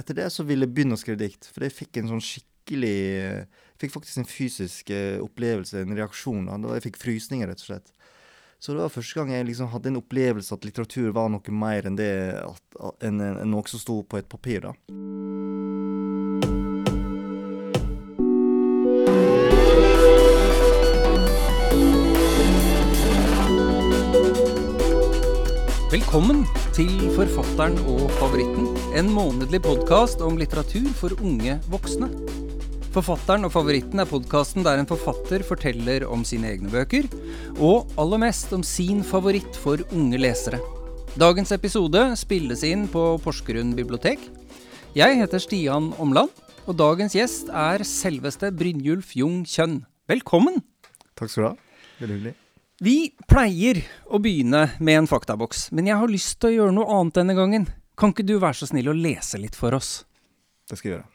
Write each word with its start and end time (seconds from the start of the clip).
etter 0.00 0.16
det 0.18 0.30
så 0.34 0.46
ville 0.48 0.66
jeg 0.66 0.74
begynne 0.76 0.96
å 0.96 1.00
skrive 1.00 1.20
dikt. 1.20 1.50
For 1.52 1.66
jeg 1.66 1.76
fikk 1.76 2.00
en 2.00 2.10
sånn 2.14 2.24
skikkelig 2.24 2.98
fikk 3.80 3.94
faktisk 3.94 4.20
en 4.20 4.28
fysisk 4.28 4.92
eh, 4.94 5.18
opplevelse, 5.22 5.80
en 5.80 5.96
reaksjon. 5.96 6.50
Jeg 6.76 6.86
fikk 6.88 7.00
frysninger, 7.00 7.48
rett 7.50 7.62
og 7.64 7.70
slett. 7.70 7.94
Så 8.60 8.74
det 8.74 8.82
var 8.82 8.92
første 8.92 9.16
gang 9.16 9.32
jeg 9.32 9.46
liksom 9.48 9.70
hadde 9.72 9.88
en 9.88 10.02
opplevelse 10.02 10.52
at 10.52 10.66
litteratur 10.68 11.14
var 11.16 11.30
noe 11.32 11.56
mer 11.62 11.88
enn 11.88 11.96
det 11.96 12.12
enn, 13.00 13.22
enn 13.24 13.48
noe 13.48 13.72
som 13.72 13.80
sto 13.80 14.02
på 14.04 14.20
et 14.20 14.28
papir. 14.28 14.68
da. 14.68 15.69
Velkommen 25.90 26.44
til 26.70 26.86
Forfatteren 27.16 27.74
og 27.90 28.04
favoritten, 28.20 28.68
en 28.94 29.08
månedlig 29.10 29.58
podkast 29.64 30.20
om 30.22 30.36
litteratur 30.38 30.84
for 30.94 31.16
unge 31.18 31.56
voksne. 31.66 32.06
Forfatteren 32.94 33.48
og 33.48 33.50
favoritten 33.50 33.98
er 33.98 34.06
podkasten 34.06 34.62
der 34.62 34.78
en 34.78 34.86
forfatter 34.86 35.42
forteller 35.42 36.04
om 36.06 36.22
sine 36.22 36.52
egne 36.52 36.70
bøker, 36.70 37.08
og 37.58 37.90
aller 37.98 38.22
mest 38.22 38.54
om 38.54 38.62
sin 38.62 39.00
favoritt 39.02 39.58
for 39.58 39.82
unge 39.90 40.20
lesere. 40.22 40.60
Dagens 41.18 41.50
episode 41.56 42.04
spilles 42.20 42.62
inn 42.68 42.84
på 42.92 43.02
Porsgrunn 43.24 43.72
bibliotek. 43.74 44.22
Jeg 44.94 45.18
heter 45.18 45.42
Stian 45.42 45.90
Omland, 45.98 46.30
og 46.70 46.78
dagens 46.78 47.18
gjest 47.18 47.50
er 47.50 47.82
selveste 47.82 48.52
Brynjulf 48.54 49.16
Jung 49.18 49.42
Kjønn. 49.42 49.80
Velkommen! 50.06 50.62
Takk 51.18 51.34
skal 51.34 51.42
du 51.42 51.48
ha. 51.48 51.52
Veldig 51.98 52.20
hyggelig. 52.20 52.36
Vi 52.80 53.10
pleier 53.28 53.82
å 54.08 54.16
begynne 54.24 54.70
med 54.80 55.02
en 55.02 55.06
faktaboks, 55.06 55.66
men 55.76 55.90
jeg 55.90 56.00
har 56.00 56.08
lyst 56.08 56.38
til 56.40 56.48
å 56.48 56.54
gjøre 56.54 56.72
noe 56.72 56.94
annet 56.96 57.18
denne 57.18 57.34
gangen. 57.36 57.66
Kan 57.92 58.14
ikke 58.14 58.24
du 58.24 58.38
være 58.40 58.56
så 58.56 58.70
snill 58.70 58.88
å 58.88 58.94
lese 58.96 59.36
litt 59.36 59.58
for 59.58 59.76
oss? 59.76 60.06
Det 60.64 60.78
skal 60.78 60.88
jeg 60.88 60.94
gjøre. 60.94 61.10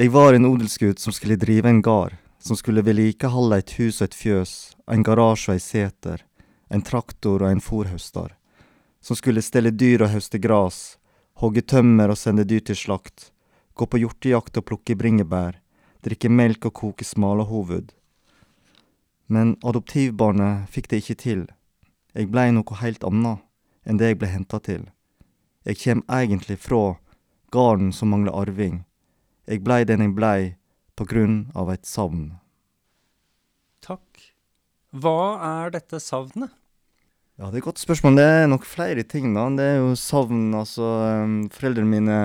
Jeg 0.00 0.12
var 0.14 0.32
en 0.32 0.48
odelsgutt 0.48 1.04
som 1.04 1.12
skulle 1.12 1.36
drive 1.36 1.68
en 1.68 1.82
gard, 1.84 2.16
som 2.40 2.56
skulle 2.56 2.86
vedlikeholde 2.86 3.58
et 3.60 3.74
hus 3.76 3.98
og 4.00 4.06
et 4.06 4.16
fjøs, 4.16 4.54
en 4.88 5.04
garasje 5.04 5.52
og 5.52 5.58
ei 5.58 5.64
seter, 5.66 6.24
en 6.72 6.86
traktor 6.88 7.44
og 7.44 7.50
en 7.50 7.60
fòrhøster, 7.60 8.32
som 9.04 9.20
skulle 9.20 9.44
stelle 9.44 9.74
dyr 9.76 10.06
og 10.06 10.14
høste 10.14 10.40
gras, 10.40 10.96
hogge 11.44 11.66
tømmer 11.68 12.08
og 12.08 12.16
sende 12.16 12.48
dyr 12.48 12.64
til 12.64 12.80
slakt, 12.80 13.28
gå 13.76 13.84
på 13.84 14.00
hjortejakt 14.06 14.56
og 14.56 14.70
plukke 14.72 14.96
bringebær, 14.96 15.60
drikke 16.00 16.32
melk 16.32 16.64
og 16.72 16.78
koke 16.80 17.04
smalahoved, 17.04 17.92
men 19.28 19.56
adoptivbarnet 19.62 20.68
fikk 20.72 20.88
det 20.90 21.02
ikke 21.02 21.18
til. 21.22 21.44
Jeg 22.16 22.30
blei 22.32 22.48
noe 22.52 22.80
heilt 22.80 23.04
anna 23.04 23.36
enn 23.88 24.00
det 24.00 24.12
jeg 24.12 24.20
ble 24.20 24.30
henta 24.32 24.60
til. 24.64 24.88
Jeg 25.68 25.80
kjem 25.82 26.02
egentlig 26.08 26.56
fra 26.60 26.96
garden 27.52 27.92
som 27.92 28.12
mangler 28.12 28.36
arving. 28.36 28.82
Jeg 29.48 29.62
blei 29.64 29.82
den 29.88 30.04
jeg 30.04 30.14
blei 30.16 30.40
på 30.96 31.06
grunn 31.08 31.42
av 31.56 31.70
et 31.72 31.84
savn. 31.88 32.38
Takk. 33.84 34.32
Hva 34.96 35.20
er 35.44 35.74
dette 35.76 36.00
savnet? 36.00 36.52
Ja, 37.38 37.46
det 37.48 37.60
er 37.60 37.60
et 37.60 37.68
godt 37.68 37.80
spørsmål. 37.80 38.16
Det 38.18 38.24
er 38.26 38.48
nok 38.50 38.64
flere 38.66 39.04
ting, 39.06 39.30
da. 39.36 39.44
Det 39.54 39.66
er 39.74 39.76
jo 39.78 39.92
savn, 39.94 40.48
altså 40.58 40.88
um, 41.22 41.36
Foreldrene 41.54 41.92
mine 41.92 42.16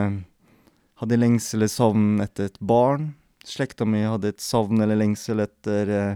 hadde 1.03 1.19
lengsel 1.19 1.59
eller 1.59 1.69
savn 1.69 2.23
etter 2.23 2.49
et 2.49 2.57
barn. 2.63 3.11
Slekta 3.45 3.85
mi 3.85 4.01
hadde 4.07 4.31
et 4.33 4.41
savn 4.41 4.81
eller 4.81 4.97
lengsel 4.97 5.43
etter 5.43 5.91
Eh, 5.93 6.15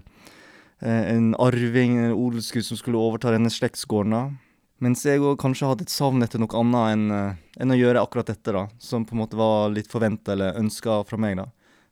en 0.81 1.31
arving, 1.41 1.95
en 1.97 2.11
odelsgutt, 2.13 2.65
som 2.67 2.77
skulle 2.77 2.99
overta 3.01 3.31
denne 3.33 3.49
slektsgården. 3.49 4.35
Mens 4.83 5.01
jeg 5.07 5.23
òg 5.25 5.39
kanskje 5.41 5.71
hadde 5.71 5.87
et 5.87 5.93
savn 5.93 6.21
etter 6.21 6.41
noe 6.41 6.53
annet 6.59 6.91
enn, 6.93 7.05
uh, 7.09 7.37
enn, 7.57 7.73
å 7.73 7.79
gjøre 7.79 8.01
akkurat 8.03 8.29
dette, 8.29 8.53
da. 8.53 8.67
Som 8.77 9.07
på 9.09 9.15
en 9.15 9.23
måte 9.23 9.39
var 9.39 9.71
litt 9.73 9.89
forventa 9.89 10.35
eller 10.35 10.59
ønska 10.59 10.99
fra 11.09 11.17
meg, 11.21 11.39
da. 11.39 11.47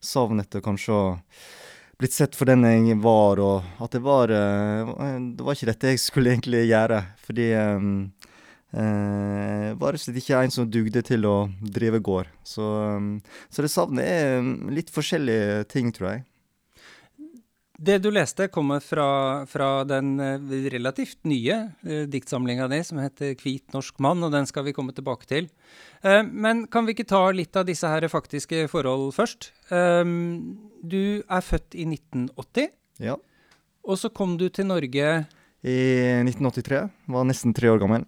Savn 0.05 0.43
etter 0.43 0.61
kanskje 0.65 0.93
å 0.93 1.05
blitt 1.97 2.13
sett 2.13 2.35
for 2.35 2.49
den 2.49 2.65
jeg 2.67 2.99
var, 3.01 3.39
og 3.41 3.81
at 3.81 3.95
det 3.95 4.01
var 4.03 4.29
uh, 4.29 4.93
Det 5.33 5.45
var 5.47 5.55
ikke 5.55 5.71
dette 5.71 5.93
jeg 5.93 6.03
skulle 6.03 6.35
egentlig 6.35 6.65
gjøre. 6.67 7.01
Fordi 7.25 7.47
um, 7.57 7.89
uh, 8.75 9.73
var 9.81 9.97
og 9.97 10.03
slett 10.03 10.21
ikke 10.21 10.45
en 10.45 10.53
som 10.53 10.69
dugde 10.69 11.01
til 11.09 11.25
å 11.25 11.35
drive 11.65 12.03
gård. 12.05 12.29
Så, 12.45 12.69
um, 12.99 13.15
så 13.49 13.65
det 13.65 13.73
savnet 13.73 14.05
er 14.05 14.45
litt 14.69 14.93
forskjellige 14.93 15.65
ting, 15.73 15.89
tror 15.95 16.11
jeg. 16.11 16.25
Det 17.75 17.97
du 17.99 18.07
leste, 18.13 18.47
kommer 18.47 18.79
fra, 18.79 19.43
fra 19.51 19.83
den 19.83 20.15
eh, 20.23 20.53
relativt 20.71 21.25
nye 21.27 21.57
eh, 21.83 22.05
diktsamlinga 22.07 22.69
di 22.71 22.79
som 22.87 23.01
heter 23.03 23.35
'Hvit 23.35 23.73
norsk 23.75 23.99
mann', 23.99 24.23
og 24.23 24.31
den 24.31 24.45
skal 24.47 24.63
vi 24.63 24.71
komme 24.71 24.95
tilbake 24.95 25.27
til. 25.27 25.49
Eh, 26.01 26.23
men 26.23 26.67
kan 26.67 26.85
vi 26.85 26.93
ikke 26.95 27.07
ta 27.07 27.31
litt 27.31 27.55
av 27.55 27.65
disse 27.67 27.83
her 27.83 28.07
faktiske 28.07 28.69
forhold 28.71 29.11
først? 29.13 29.51
Eh, 29.71 30.03
du 30.87 31.23
er 31.27 31.41
født 31.43 31.75
i 31.75 31.83
1980. 31.83 32.71
Ja. 32.99 33.17
Og 33.83 33.99
så 33.99 34.09
kom 34.09 34.37
du 34.37 34.47
til 34.49 34.67
Norge 34.67 35.27
I 35.65 35.77
1983. 36.23 36.89
Var 37.07 37.23
nesten 37.25 37.53
tre 37.53 37.67
år 37.67 37.79
gammel. 37.79 38.05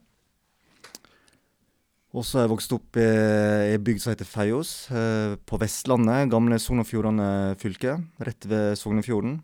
Og 2.15 2.23
så 2.23 2.37
har 2.37 2.47
jeg 2.47 2.55
vokst 2.55 2.71
opp 2.71 2.95
i 2.95 3.03
ei 3.03 3.77
bygd 3.77 3.99
som 3.99 4.13
heter 4.13 4.25
Feios, 4.25 4.87
på 4.87 5.59
Vestlandet. 5.59 6.31
Gamle 6.31 6.57
Sogn 6.57 6.79
og 6.79 6.87
Fjordane 6.87 7.57
fylke, 7.59 7.99
rett 8.23 8.47
ved 8.47 8.77
Sognefjorden. 8.79 9.41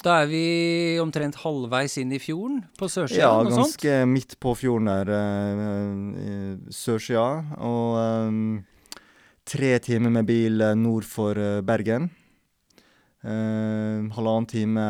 Da 0.00 0.22
er 0.22 0.30
vi 0.30 0.44
omtrent 1.02 1.36
halvveis 1.42 1.98
inn 2.00 2.12
i 2.16 2.20
fjorden, 2.22 2.62
på 2.80 2.88
sørsida? 2.88 3.20
Ja, 3.20 3.32
ganske 3.44 3.98
midt 4.08 4.38
på 4.40 4.54
fjorden 4.56 4.88
der, 4.88 5.10
uh, 5.12 6.70
sørsida. 6.72 7.26
Og 7.60 7.98
um, 8.00 8.38
tre 9.44 9.74
timer 9.84 10.14
med 10.14 10.28
bil 10.30 10.64
nord 10.80 11.04
for 11.08 11.36
Bergen. 11.66 12.08
Uh, 13.20 14.08
halvannen 14.16 14.48
time 14.48 14.86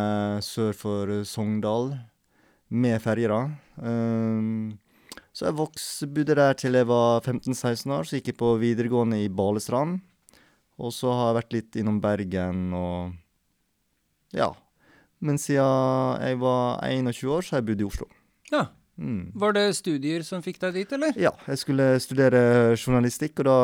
sør 0.47 0.76
for 0.78 1.16
Sogndal, 1.27 1.91
med 2.71 3.03
ferje, 3.03 3.27
da. 3.27 3.42
Uh, 3.82 4.71
så 5.34 5.48
jeg 5.48 5.59
vokste, 5.59 6.06
bodde 6.15 6.38
der 6.38 6.54
til 6.54 6.78
jeg 6.78 6.87
var 6.87 7.27
15-16 7.27 7.98
år, 7.98 8.06
så 8.06 8.19
gikk 8.19 8.31
jeg 8.31 8.38
på 8.38 8.54
videregående 8.62 9.25
i 9.25 9.31
Balestrand. 9.32 9.98
Og 10.81 10.94
så 10.94 11.10
har 11.10 11.31
jeg 11.31 11.41
vært 11.41 11.54
litt 11.59 11.82
innom 11.82 11.98
Bergen 12.03 12.71
og 12.77 13.15
ja, 14.37 14.53
men 15.20 15.41
siden 15.41 16.20
jeg 16.25 16.41
var 16.41 16.82
21 16.86 17.32
år, 17.36 17.47
så 17.47 17.56
har 17.56 17.62
jeg 17.62 17.70
bodd 17.70 17.84
i 17.84 17.88
Oslo. 17.88 18.10
Ja. 18.50 18.66
Mm. 19.00 19.32
Var 19.41 19.56
det 19.56 19.66
studier 19.78 20.25
som 20.26 20.42
fikk 20.44 20.60
deg 20.60 20.76
dit, 20.82 20.92
eller? 20.92 21.16
Ja, 21.16 21.32
jeg 21.48 21.60
skulle 21.62 21.94
studere 22.04 22.76
journalistikk, 22.76 23.41
og 23.41 23.48
da 23.48 23.59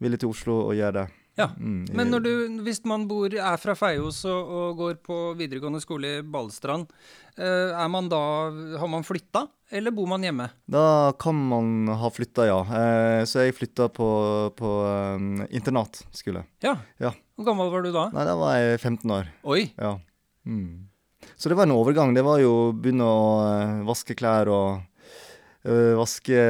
ville 0.00 0.16
jeg 0.16 0.24
til 0.24 0.32
Oslo 0.32 0.60
og 0.64 0.74
gjøre 0.78 1.02
det. 1.02 1.08
Ja, 1.38 1.46
mm, 1.56 1.86
Men 1.94 2.10
du, 2.20 2.30
hvis 2.66 2.82
man 2.88 3.06
bor, 3.08 3.32
er 3.32 3.60
fra 3.62 3.76
Feios 3.78 4.24
og, 4.28 4.50
og, 4.50 4.80
går 4.80 4.98
på 5.06 5.18
videregående 5.38 5.80
skole 5.80 6.18
i 6.18 6.24
Balestrand, 6.26 6.90
eh, 7.38 7.70
er 7.70 7.88
man 7.92 8.10
da, 8.12 8.20
har 8.80 8.90
man 8.90 9.06
flytta, 9.06 9.46
eller 9.70 9.94
bor 9.94 10.10
man 10.10 10.26
hjemme? 10.26 10.50
Da 10.68 11.14
kan 11.22 11.38
man 11.52 11.88
ha 12.02 12.10
flytta, 12.12 12.48
ja. 12.50 12.60
Eh, 12.66 13.22
så 13.30 13.46
jeg 13.46 13.56
flytta 13.56 13.88
på, 13.94 14.10
på 14.58 14.74
um, 15.16 15.44
internatskole. 15.48 16.44
Ja. 16.66 16.76
ja. 17.00 17.14
Hvor 17.38 17.52
gammel 17.52 17.72
var 17.72 17.86
du 17.86 17.92
da? 17.94 18.08
Nei, 18.12 18.26
Da 18.28 18.36
var 18.36 18.58
jeg 18.58 18.80
15 18.82 19.16
år. 19.20 19.30
Oi. 19.54 19.62
Ja. 19.78 19.96
Så 21.36 21.48
det 21.48 21.54
var 21.54 21.68
en 21.68 21.76
overgang. 21.76 22.14
Det 22.14 22.24
var 22.24 22.40
jo 22.42 22.52
å 22.52 22.70
begynne 22.76 23.06
å 23.06 23.20
uh, 23.44 23.82
vaske 23.88 24.16
klær 24.18 24.50
og 24.52 24.80
uh, 25.68 25.94
vaske 26.00 26.40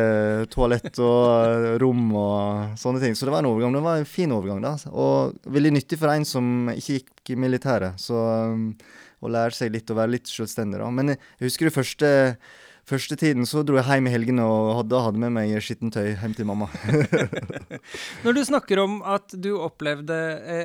toalett 0.50 1.02
og 1.02 1.26
uh, 1.26 1.68
rom 1.82 2.08
og 2.18 2.80
sånne 2.80 3.02
ting. 3.02 3.18
Så 3.18 3.28
det 3.28 3.34
var 3.34 3.44
en 3.44 3.50
overgang. 3.52 3.76
Det 3.76 3.84
var 3.84 4.00
en 4.00 4.08
fin 4.08 4.32
overgang, 4.34 4.62
da. 4.64 4.76
Og 4.90 5.36
veldig 5.50 5.76
nyttig 5.78 6.00
for 6.00 6.12
en 6.14 6.26
som 6.28 6.72
ikke 6.74 7.00
gikk 7.00 7.34
i 7.34 7.38
militæret. 7.38 8.00
Så 8.02 8.18
å 9.20 9.30
lære 9.30 9.54
seg 9.56 9.74
litt 9.74 9.90
å 9.92 9.98
være 9.98 10.16
litt 10.16 10.30
selvstendig, 10.30 10.80
da. 10.82 10.90
Men 10.94 11.14
jeg 11.14 11.48
husker 11.50 11.70
det 11.70 11.78
første 11.78 12.10
Første 12.90 13.14
tiden 13.14 13.44
så 13.46 13.60
dro 13.62 13.76
jeg 13.76 13.86
hjem 13.86 14.08
i 14.08 14.10
helgene 14.10 14.42
og 14.50 14.70
hadde, 14.80 14.98
hadde 15.04 15.20
med 15.22 15.30
meg 15.36 15.52
skittentøy 15.62 16.08
hjem 16.08 16.32
til 16.34 16.48
mamma. 16.48 16.66
Når 18.24 18.34
du 18.34 18.40
snakker 18.48 18.80
om 18.82 18.96
at 19.06 19.36
du 19.36 19.52
opplevde 19.60 20.16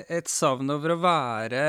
et 0.10 0.32
savn 0.32 0.72
over 0.74 0.96
å 0.96 0.98
være 1.04 1.62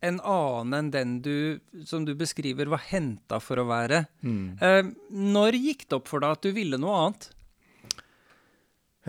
en 0.00 0.20
annen 0.20 0.76
enn 0.78 0.90
den 0.92 1.16
du, 1.24 1.60
som 1.84 2.04
du 2.08 2.14
beskriver, 2.16 2.70
var 2.72 2.82
henta 2.88 3.40
for 3.42 3.60
å 3.60 3.68
være. 3.68 4.04
Mm. 4.24 4.56
Eh, 4.56 4.92
når 5.12 5.58
gikk 5.60 5.86
det 5.88 5.98
opp 5.98 6.08
for 6.08 6.24
deg 6.24 6.38
at 6.38 6.46
du 6.46 6.54
ville 6.56 6.80
noe 6.80 7.00
annet? 7.02 7.28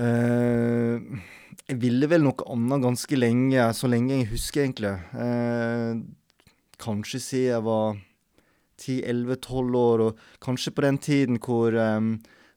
Eh, 0.01 1.21
jeg 1.71 1.79
ville 1.79 2.09
vel 2.11 2.25
noe 2.27 2.47
annet 2.51 2.83
ganske 2.83 3.19
lenge, 3.19 3.69
så 3.77 3.91
lenge 3.91 4.17
jeg 4.17 4.31
husker, 4.33 4.65
egentlig. 4.65 4.95
Eh, 5.15 6.01
kanskje 6.81 7.23
siden 7.23 7.53
jeg 7.53 7.65
var 7.69 8.01
10-11-12 8.81 9.79
år, 9.79 10.05
og 10.07 10.43
kanskje 10.43 10.75
på 10.75 10.83
den 10.83 10.97
tiden 10.99 11.39
hvor 11.39 11.75
um, 11.77 12.15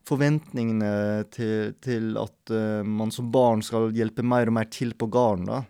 forventningene 0.09 1.23
til, 1.33 1.75
til 1.85 2.17
at 2.17 2.49
uh, 2.49 2.81
man 2.81 3.13
som 3.13 3.29
barn 3.33 3.61
skal 3.65 3.93
hjelpe 3.93 4.25
mer 4.25 4.49
og 4.49 4.57
mer 4.57 4.71
til 4.73 4.95
på 4.97 5.05
gården, 5.13 5.45
da 5.51 5.61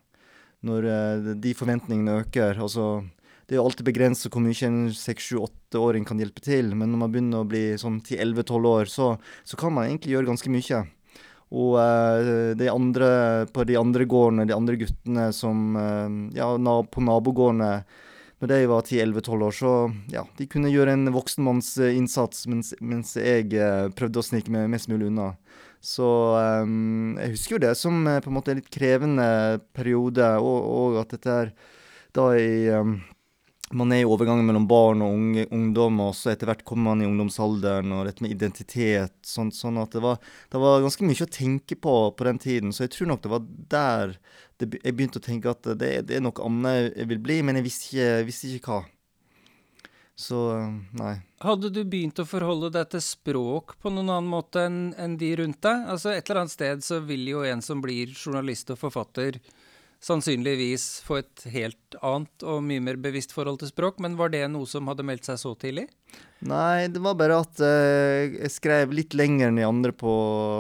når 0.65 0.87
uh, 0.89 1.29
de 1.41 1.53
forventningene 1.57 2.21
øker. 2.23 2.57
Altså, 2.61 3.03
det 3.45 3.55
er 3.55 3.61
jo 3.61 3.67
alltid 3.67 3.85
begrenset 3.85 4.33
hvor 4.33 4.41
mye 4.41 4.67
en 4.67 4.79
6-7-8-åring 4.89 6.05
kan 6.07 6.21
hjelpe 6.21 6.41
til, 6.41 6.73
men 6.73 6.89
når 6.91 7.01
man 7.03 7.13
begynner 7.13 7.43
å 7.43 7.49
bli 7.49 7.65
sånn 7.77 7.99
10-11-12 8.01 8.69
år, 8.71 8.89
så, 8.89 9.09
så, 9.45 9.59
kan 9.59 9.75
man 9.75 9.89
egentlig 9.89 10.15
gjøre 10.15 10.31
ganske 10.31 10.53
mye. 10.53 10.79
Og 11.55 11.75
eh, 11.77 12.55
de 12.57 12.71
andre, 12.71 13.09
på 13.53 13.67
de 13.69 13.77
andre 13.77 14.07
gårdene, 14.09 14.47
de 14.49 14.55
andre 14.55 14.79
guttene 14.81 15.27
som 15.37 15.77
eh, 15.77 16.17
Ja, 16.39 16.49
på 16.57 17.05
nabogårdene 17.05 17.69
når 18.41 18.51
de 18.51 18.65
var 18.67 18.81
10-11-12 18.83 19.45
år, 19.47 19.53
så 19.55 19.73
ja, 20.11 20.25
de 20.37 20.47
kunne 20.51 20.71
gjøre 20.73 20.95
en 20.97 21.13
voksenmanns 21.15 21.75
eh, 21.79 21.95
innsats, 21.95 22.45
mens, 22.51 22.73
mens 22.81 23.15
jeg 23.19 23.53
eh, 23.55 23.87
prøvde 23.95 24.19
å 24.21 24.25
snike 24.25 24.51
meg 24.51 24.67
mest 24.73 24.89
mulig 24.91 25.07
unna. 25.11 25.31
Så 25.83 26.07
um, 26.63 27.15
jeg 27.21 27.35
husker 27.35 27.55
jo 27.55 27.63
det 27.65 27.73
som 27.79 27.99
eh, 28.09 28.21
på 28.23 28.31
en 28.31 28.37
måte 28.37 28.53
en 28.53 28.61
litt 28.61 28.71
krevende 28.73 29.27
periode, 29.75 30.29
og, 30.41 30.69
og 30.77 31.01
at 31.03 31.17
dette 31.17 31.35
er 31.43 31.51
da 32.15 32.29
i 32.39 32.71
um, 32.73 32.95
man 33.73 33.91
er 33.91 34.03
i 34.03 34.07
overgangen 34.07 34.45
mellom 34.45 34.67
barn 34.69 35.01
og 35.01 35.13
unge, 35.15 35.45
ungdom, 35.53 35.97
og 36.05 36.13
så 36.13 36.31
etter 36.31 36.49
hvert 36.49 36.63
kommer 36.67 36.91
man 36.91 37.01
i 37.01 37.07
ungdomsalderen, 37.09 37.93
og 37.97 38.05
dette 38.05 38.21
med 38.23 38.35
identitet. 38.35 39.15
Sånn, 39.25 39.49
sånn 39.55 39.79
at 39.81 39.95
det 39.95 40.03
var, 40.05 40.19
det 40.53 40.61
var, 40.61 40.83
ganske 40.85 41.07
mye 41.07 41.25
å 41.25 41.33
tenke 41.33 41.77
på 41.81 41.95
på 42.15 42.27
den 42.29 42.41
tiden. 42.41 42.75
Så 42.75 42.85
jeg 42.85 42.93
tror 42.95 43.11
nok 43.11 43.23
det 43.25 43.33
var 43.33 43.47
der 43.73 44.17
det, 44.61 44.69
jeg 44.77 44.95
begynte 44.95 45.19
å 45.19 45.25
tenke 45.25 45.51
at 45.51 45.65
det, 45.73 45.93
det, 46.07 46.19
er 46.19 46.23
noe 46.23 46.45
annet 46.45 46.93
jeg 46.93 47.09
vil 47.09 47.23
bli, 47.25 47.41
men 47.43 47.59
jeg 47.59 47.65
visste 47.65 47.89
ikke, 47.89 48.11
visste 48.29 48.53
ikke 48.53 48.75
hva. 48.75 48.83
Så 50.15 50.39
nei. 50.95 51.17
Hadde 51.43 51.69
du 51.75 51.81
begynt 51.83 52.21
å 52.23 52.27
forholde 52.27 52.71
deg 52.71 52.87
til 52.93 53.03
språk 53.03 53.75
på 53.83 53.91
noen 53.91 54.13
annen 54.13 54.31
måte 54.31 54.63
enn 54.63 54.79
en 55.01 55.17
de 55.19 55.33
rundt 55.41 55.59
deg? 55.65 55.89
Altså 55.91 56.13
Et 56.15 56.23
eller 56.23 56.45
annet 56.45 56.55
sted 56.55 56.85
så 56.87 57.01
vil 57.03 57.27
jo 57.33 57.43
en 57.43 57.63
som 57.65 57.83
blir 57.83 58.13
journalist 58.15 58.71
og 58.71 58.79
forfatter, 58.79 59.41
sannsynligvis 60.05 61.01
få 61.03 61.19
et 61.19 61.45
helt 61.51 61.97
annet 61.99 62.45
og 62.47 62.63
mye 62.63 62.83
mer 62.83 62.99
bevisst 63.01 63.35
forhold 63.35 63.59
til 63.59 63.71
språk, 63.73 63.99
men 64.03 64.15
var 64.19 64.31
det 64.31 64.45
noe 64.53 64.67
som 64.69 64.87
hadde 64.87 65.03
meldt 65.07 65.27
seg 65.27 65.39
så 65.41 65.51
tidlig? 65.59 65.89
Nei, 66.45 66.87
det 66.91 67.01
var 67.03 67.17
bare 67.19 67.41
at 67.41 67.59
uh, 67.59 68.23
jeg 68.23 68.51
skrev 68.53 68.95
litt 68.95 69.15
lenger 69.17 69.49
enn 69.49 69.59
de 69.59 69.67
andre 69.67 69.91
på 69.95 70.13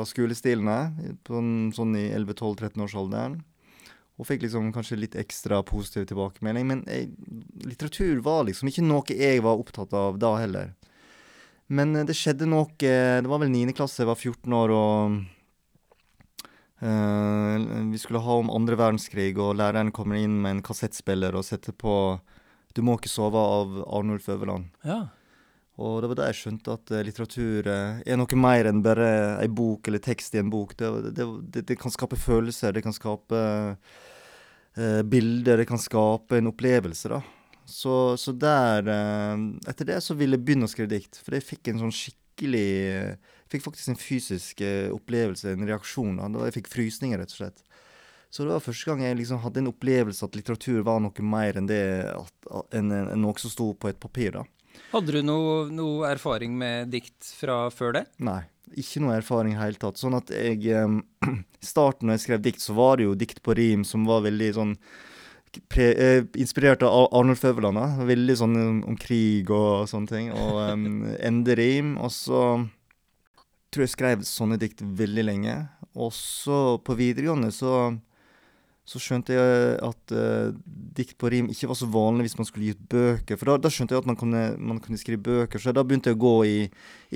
skolestilene, 0.09 0.79
på 1.23 1.39
en, 1.39 1.51
sånn 1.75 1.95
i 1.99 2.09
11-12-13-årsalderen. 2.15 3.39
Og 4.15 4.27
fikk 4.29 4.45
liksom 4.45 4.71
kanskje 4.75 4.99
litt 5.01 5.15
ekstra 5.19 5.59
positiv 5.67 6.07
tilbakemelding. 6.07 6.67
Men 6.69 6.83
jeg, 6.87 7.11
litteratur 7.67 8.21
var 8.23 8.45
liksom 8.47 8.71
ikke 8.71 8.85
noe 8.85 9.03
jeg 9.11 9.43
var 9.43 9.59
opptatt 9.59 9.95
av 9.97 10.19
da 10.21 10.35
heller. 10.39 10.73
Men 11.67 11.95
uh, 11.97 12.05
det 12.07 12.15
skjedde 12.15 12.47
noe 12.47 12.69
Det 12.77 13.25
var 13.27 13.41
vel 13.41 13.49
9. 13.51 13.73
klasse, 13.75 14.03
jeg 14.03 14.11
var 14.11 14.21
14 14.21 14.59
år, 14.63 14.75
og 14.75 15.23
Uh, 16.75 17.55
vi 17.91 17.97
skulle 17.97 18.19
ha 18.19 18.33
om 18.35 18.49
andre 18.51 18.75
verdenskrig, 18.75 19.31
og 19.39 19.55
læreren 19.55 19.93
kommer 19.95 20.19
inn 20.19 20.41
med 20.43 20.57
en 20.57 20.65
kassettspiller 20.65 21.35
og 21.35 21.45
setter 21.47 21.71
på 21.71 22.19
'Du 22.75 22.81
må 22.83 22.97
ikke 22.99 23.07
sove' 23.07 23.39
av 23.39 23.77
Arnulf 23.87 24.27
Øverland. 24.27 24.65
Ja. 24.83 25.07
Og 25.75 25.99
det 26.01 26.09
var 26.11 26.19
da 26.19 26.27
jeg 26.29 26.39
skjønte 26.39 26.75
at 26.77 26.93
uh, 26.95 27.03
litteratur 27.03 27.67
uh, 27.67 28.01
er 28.05 28.19
noe 28.19 28.39
mer 28.39 28.69
enn 28.69 28.83
bare 28.85 29.09
ei 29.41 29.49
bok 29.51 29.89
eller 29.89 30.03
tekst 30.03 30.37
i 30.37 30.41
en 30.41 30.51
bok. 30.53 30.75
Det, 30.79 30.91
det, 31.11 31.29
det, 31.51 31.65
det 31.71 31.79
kan 31.81 31.93
skape 31.93 32.19
følelser, 32.19 32.75
det 32.75 32.85
kan 32.85 32.95
skape 32.95 33.45
bilder, 34.75 35.61
det 35.61 35.69
kan 35.69 35.79
skape 35.79 36.35
en 36.35 36.49
opplevelse, 36.49 37.07
da. 37.07 37.21
Så, 37.63 37.93
så 38.19 38.33
der 38.35 38.89
Etter 39.71 39.87
det 39.87 40.01
så 40.03 40.17
ville 40.19 40.35
jeg 40.35 40.43
begynne 40.43 40.67
å 40.67 40.71
skrive 40.71 40.91
dikt, 40.91 41.15
for 41.23 41.37
jeg 41.37 41.45
fikk 41.47 41.69
en 41.71 41.79
sånn 41.85 41.95
skikkelig 41.95 42.65
fikk 43.51 43.65
faktisk 43.65 43.91
en 43.91 43.99
fysisk 43.99 44.61
eh, 44.65 44.89
opplevelse, 44.93 45.53
en 45.53 45.67
reaksjon. 45.67 46.19
Da 46.33 46.47
jeg 46.47 46.59
fikk 46.59 46.71
frysninger, 46.73 47.21
rett 47.21 47.33
og 47.33 47.41
slett. 47.41 47.63
Så 48.33 48.43
det 48.43 48.51
var 48.51 48.63
første 48.65 48.89
gang 48.89 49.03
jeg 49.05 49.19
liksom 49.21 49.39
hadde 49.45 49.61
en 49.61 49.71
opplevelse 49.71 50.25
at 50.25 50.35
litteratur 50.35 50.81
var 50.83 50.99
noe 50.99 51.23
mer 51.23 51.55
enn 51.55 51.69
det 51.69 51.83
enn, 52.75 52.91
enn 52.91 53.21
noe 53.21 53.39
som 53.39 53.53
sto 53.53 53.69
på 53.79 53.91
et 53.91 53.99
papir. 54.01 54.33
da. 54.35 54.43
Hadde 54.91 55.15
du 55.17 55.21
noe, 55.25 55.65
noe, 55.73 56.05
erfaring 56.09 56.53
med 56.59 56.91
dikt 56.93 57.31
fra 57.39 57.65
før 57.73 57.97
det? 57.99 58.05
Nei, 58.23 58.41
ikke 58.77 59.01
noe 59.03 59.17
erfaring 59.17 59.55
i 59.55 59.59
hele 59.59 59.79
tatt. 59.81 59.99
Sånn 60.01 60.17
at 60.17 60.31
jeg 60.33 60.63
I 61.65 61.65
starten 61.65 62.07
når 62.07 62.19
jeg 62.19 62.25
skrev 62.27 62.45
dikt, 62.45 62.63
så 62.63 62.77
var 62.77 62.97
det 62.97 63.09
jo 63.09 63.17
dikt 63.19 63.43
på 63.45 63.57
rim 63.57 63.83
som 63.87 64.07
var 64.09 64.25
veldig 64.27 64.53
sånn 64.59 64.79
Pre, 65.71 65.85
eh, 65.95 66.25
inspirert 66.35 66.81
av 66.83 67.13
Arnold 67.15 67.39
Føverland. 67.39 68.01
Veldig 68.03 68.33
sånn 68.35 68.57
om, 68.59 68.79
om, 68.91 68.97
krig 68.99 69.47
og 69.55 69.85
sånne 69.87 70.09
ting. 70.09 70.25
Og 70.35 70.57
um, 70.73 71.05
enderim. 71.29 71.93
Og 71.95 72.11
så 72.11 72.41
tror 73.71 73.85
jeg 73.85 73.93
skrev 73.93 74.25
sånne 74.27 74.59
dikt 74.59 74.83
veldig 74.83 75.25
lenge. 75.29 75.55
Og 75.95 76.11
så 76.15 76.75
på 76.83 76.97
videregående 76.99 77.53
så, 77.55 77.93
så 78.85 78.99
skjønte 79.01 79.33
jeg 79.33 79.77
at 79.81 80.11
uh, 80.13 80.53
dikt 80.93 81.15
på 81.17 81.29
rim 81.33 81.47
ikke 81.49 81.71
var 81.71 81.77
så 81.79 81.87
vanlig 81.89 82.27
hvis 82.27 82.37
man 82.37 82.45
skulle 82.45 82.67
gi 82.67 82.75
ut 82.75 82.83
bøker. 82.91 83.39
For 83.41 83.49
da, 83.49 83.55
da 83.63 83.71
skjønte 83.73 83.95
jeg 83.95 84.03
at 84.03 84.09
man 84.11 84.17
kunne, 84.19 84.43
man 84.61 84.81
kunne, 84.83 84.99
skrive 85.01 85.23
bøker. 85.25 85.61
Så 85.61 85.73
da 85.73 85.81
begynte 85.81 86.13
jeg 86.13 86.19
å 86.19 86.21
gå 86.21 86.33
i, 86.45 86.59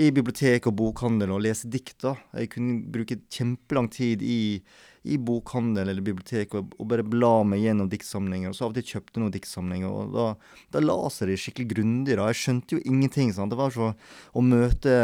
i 0.01 0.09
bibliotek 0.15 0.65
og 0.65 0.79
bokhandel 0.81 1.35
og 1.35 1.43
lese 1.45 1.69
dikt. 1.69 1.99
da. 2.01 2.15
Jeg 2.41 2.49
kunne 2.55 2.79
bruke 2.89 3.19
kjempelang 3.29 3.91
tid 3.93 4.25
i, 4.25 4.57
i 5.05 5.19
bokhandel 5.21 5.93
eller 5.93 6.05
bibliotek 6.05 6.57
og, 6.57 6.73
og, 6.79 6.87
bare 6.89 7.05
bla 7.05 7.35
meg 7.45 7.61
gjennom 7.67 7.93
diktsamlinger. 7.93 8.49
Og 8.49 8.57
så 8.57 8.65
av 8.65 8.73
og 8.73 8.79
til 8.79 8.89
kjøpte 8.95 9.21
noen 9.21 9.37
diktsamlinger. 9.37 9.93
Og 9.93 10.17
da, 10.17 10.27
da 10.73 10.81
laser 10.81 11.29
de 11.29 11.37
skikkelig 11.37 11.69
grundig. 11.75 12.17
da. 12.17 12.31
Jeg 12.33 12.41
skjønte 12.41 12.79
jo 12.79 12.85
ingenting. 12.89 13.29
sant? 13.37 13.53
Det 13.53 13.61
var 13.61 13.77
så 13.77 13.93
å 13.93 14.41
møte 14.41 14.97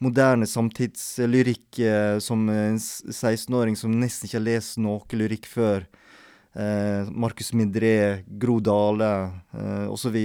moderne 0.00 0.46
samtidslyrikk 0.48 1.78
eh, 1.84 2.18
som 2.24 2.48
en 2.50 2.78
16-åring 2.80 3.76
som 3.78 3.94
nesten 4.00 4.26
ikke 4.26 4.38
har 4.40 4.46
lest 4.48 4.80
noe 4.80 5.20
lyrikk 5.22 5.46
før. 5.46 5.86
Eh, 6.50 7.06
Marcus 7.14 7.52
Midré, 7.54 8.24
Gro 8.26 8.58
Dale 8.60 9.10
eh, 9.54 9.86
osv. 9.90 10.16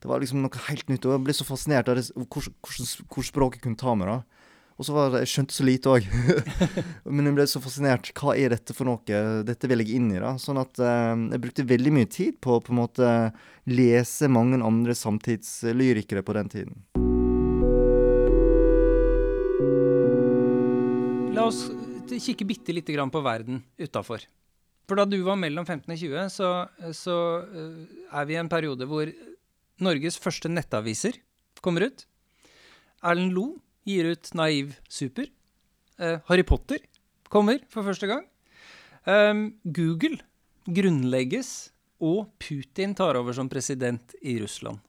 Det 0.00 0.08
var 0.08 0.22
liksom 0.22 0.40
noe 0.40 0.66
helt 0.68 0.88
nytt. 0.88 1.04
Og 1.04 1.16
jeg 1.16 1.24
ble 1.26 1.36
så 1.36 1.46
fascinert 1.48 1.90
av 1.92 2.00
hvor, 2.00 3.26
språket 3.26 3.64
kunne 3.64 3.80
ta 3.80 3.94
meg. 3.98 4.08
da. 4.08 4.40
Og 4.80 4.86
så 4.88 4.94
var 4.96 5.10
det, 5.12 5.26
Jeg 5.26 5.32
skjønte 5.34 5.52
så 5.52 5.66
lite 5.68 5.92
òg. 5.92 6.08
Men 7.14 7.28
jeg 7.28 7.36
ble 7.36 7.46
så 7.52 7.60
fascinert. 7.60 8.12
Hva 8.16 8.32
er 8.32 8.54
dette 8.56 8.76
for 8.76 8.88
noe? 8.88 9.20
Dette 9.44 9.68
vil 9.68 9.84
jeg 9.84 10.00
inn 10.00 10.08
i. 10.14 10.22
da. 10.22 10.36
Sånn 10.40 10.62
at 10.62 10.80
eh, 10.80 11.12
jeg 11.34 11.44
brukte 11.44 11.68
veldig 11.68 11.94
mye 11.98 12.08
tid 12.08 12.40
på 12.40 12.56
å 12.56 12.64
på 12.64 12.72
en 12.72 12.80
måte 12.80 13.12
lese 13.68 14.30
mange 14.32 14.56
andre 14.64 14.96
samtidslyrikere 14.96 16.24
på 16.24 16.38
den 16.38 16.48
tiden. 16.56 16.80
La 21.36 21.44
oss 21.46 21.68
kikke 22.10 22.42
bitte 22.48 22.74
lite 22.74 22.90
grann 22.96 23.12
på 23.12 23.20
verden 23.22 23.60
utafor. 23.78 24.24
For 24.90 24.98
da 24.98 25.06
du 25.06 25.20
var 25.22 25.38
mellom 25.38 25.62
15 25.62 25.86
og 25.86 26.00
20, 26.00 26.30
så, 26.34 26.48
så 26.98 27.16
uh, 27.46 27.82
er 28.10 28.24
vi 28.26 28.34
i 28.34 28.40
en 28.40 28.50
periode 28.50 28.88
hvor 28.90 29.06
Norges 29.80 30.18
første 30.18 30.50
nettaviser 30.50 31.20
kommer 31.62 31.86
ut. 31.86 32.02
Erlend 33.06 33.36
Lo 33.36 33.44
gir 33.86 34.10
ut 34.10 34.32
Naiv 34.34 34.74
Super. 34.90 35.30
Uh, 35.94 36.18
Harry 36.26 36.42
Potter 36.42 36.82
kommer 37.30 37.62
for 37.70 37.86
første 37.86 38.10
gang. 38.10 38.26
Um, 39.06 39.46
Google 39.62 40.18
grunnlegges, 40.66 41.70
og 42.00 42.30
Putin 42.40 42.94
tar 42.96 43.18
over 43.20 43.36
som 43.36 43.48
president 43.52 44.14
i 44.24 44.38
Russland. 44.40 44.80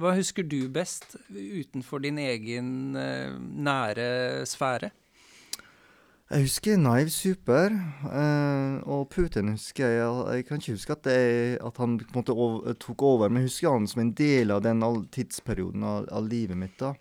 Hva 0.00 0.12
husker 0.16 0.44
du 0.46 0.68
best 0.72 1.16
utenfor 1.28 2.04
din 2.04 2.20
egen 2.22 2.94
uh, 2.94 3.34
nære 3.36 4.46
sfære? 4.48 4.92
Jeg 6.30 6.44
husker 6.46 6.76
Naive 6.78 7.10
Super, 7.10 7.72
eh, 8.06 8.74
og 8.86 9.08
Putin 9.10 9.48
husker 9.50 9.96
jeg 9.96 10.36
Jeg 10.36 10.44
kan 10.46 10.60
ikke 10.60 10.76
huske 10.76 10.94
at, 10.94 11.02
det, 11.08 11.58
at 11.58 11.80
han 11.82 11.96
på 11.98 12.06
en 12.06 12.20
måte 12.20 12.36
over, 12.36 12.76
tok 12.78 13.02
over, 13.02 13.26
men 13.26 13.42
jeg 13.42 13.50
husker 13.50 13.74
han 13.74 13.88
som 13.90 14.04
en 14.04 14.12
del 14.14 14.54
av 14.54 14.62
den 14.62 14.84
tidsperioden 15.10 15.82
av, 15.82 16.06
av 16.06 16.30
livet 16.30 16.54
mitt. 16.60 16.78
da. 16.78 16.92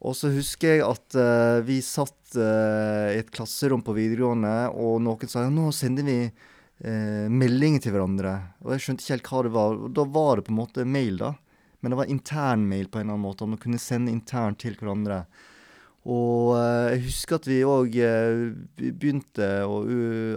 Og 0.00 0.16
så 0.16 0.32
husker 0.32 0.78
jeg 0.78 0.86
at 0.86 1.20
eh, 1.20 1.60
vi 1.68 1.78
satt 1.84 2.38
eh, 2.40 3.12
i 3.12 3.20
et 3.20 3.30
klasserom 3.36 3.84
på 3.84 3.98
videregående, 4.00 4.56
og 4.72 4.96
noen 5.04 5.28
sa 5.28 5.44
ja, 5.44 5.52
nå 5.52 5.68
sender 5.76 6.08
vi 6.08 6.18
uh, 6.24 7.28
meldinger 7.28 7.84
til 7.84 7.92
hverandre. 7.92 8.34
Og 8.64 8.72
jeg 8.72 8.86
skjønte 8.86 9.04
ikke 9.04 9.14
helt 9.18 9.32
hva 9.34 9.42
det 9.44 9.56
var. 9.60 9.76
Og 9.76 9.92
da 10.00 10.08
var 10.16 10.40
det 10.40 10.48
på 10.48 10.56
en 10.56 10.62
måte 10.62 10.88
mail, 10.88 11.20
da. 11.20 11.34
Men 11.84 11.92
det 11.92 12.00
var 12.00 12.16
internmail 12.16 12.88
på 12.88 12.96
en 12.96 13.10
eller 13.10 13.18
annen 13.18 13.28
måte. 13.28 13.44
Om 13.44 13.58
å 13.58 13.60
kunne 13.60 13.80
sende 13.80 14.12
internt 14.12 14.64
til 14.64 14.80
hverandre. 14.80 15.26
Og 16.04 16.54
uh, 16.54 16.92
jeg 16.92 17.04
husker 17.06 17.38
at 17.38 17.46
vi 17.48 17.62
òg 17.64 17.94
uh, 17.96 18.42
begynte 18.76 19.50
å 19.64 19.78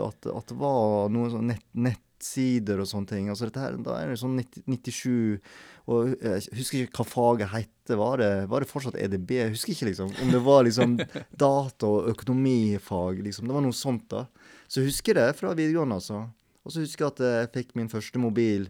at, 0.07 0.29
at, 0.31 0.45
det 0.47 0.59
var 0.59 1.09
noen 1.11 1.33
sånne 1.33 1.57
nett, 1.57 2.07
nettsider 2.17 2.79
og 2.81 2.87
sånne 2.89 3.07
ting. 3.07 3.29
Altså 3.29 3.47
dette 3.47 3.61
her, 3.61 3.77
Da 3.83 3.99
er 4.01 4.11
det 4.11 4.19
sånn 4.19 4.37
90, 4.37 4.63
97 4.67 5.41
Og 5.87 6.15
jeg 6.19 6.57
husker 6.57 6.85
ikke 6.85 7.03
hva 7.03 7.07
faget 7.07 7.51
het. 7.53 7.73
Var 7.87 8.17
det, 8.19 8.31
var 8.51 8.63
det 8.63 8.69
fortsatt 8.69 8.97
EDB? 8.99 9.31
Jeg 9.37 9.53
husker 9.53 9.73
ikke, 9.73 9.89
liksom. 9.91 10.11
Om 10.23 10.31
det 10.33 10.41
var 10.43 10.65
liksom 10.67 10.97
data- 11.45 11.87
og 11.87 12.09
økonomifag, 12.11 13.21
liksom. 13.23 13.47
Det 13.47 13.55
var 13.55 13.63
noe 13.63 13.75
sånt, 13.75 14.09
da. 14.11 14.25
Så 14.67 14.81
jeg 14.81 14.91
husker 14.91 15.15
det 15.15 15.29
fra 15.37 15.53
videregående, 15.55 16.01
altså. 16.01 16.25
Og 16.67 16.73
så 16.73 16.83
husker 16.83 17.05
jeg 17.05 17.13
at 17.13 17.23
jeg 17.23 17.53
fikk 17.53 17.77
min 17.79 17.87
første 17.91 18.19
mobil 18.19 18.67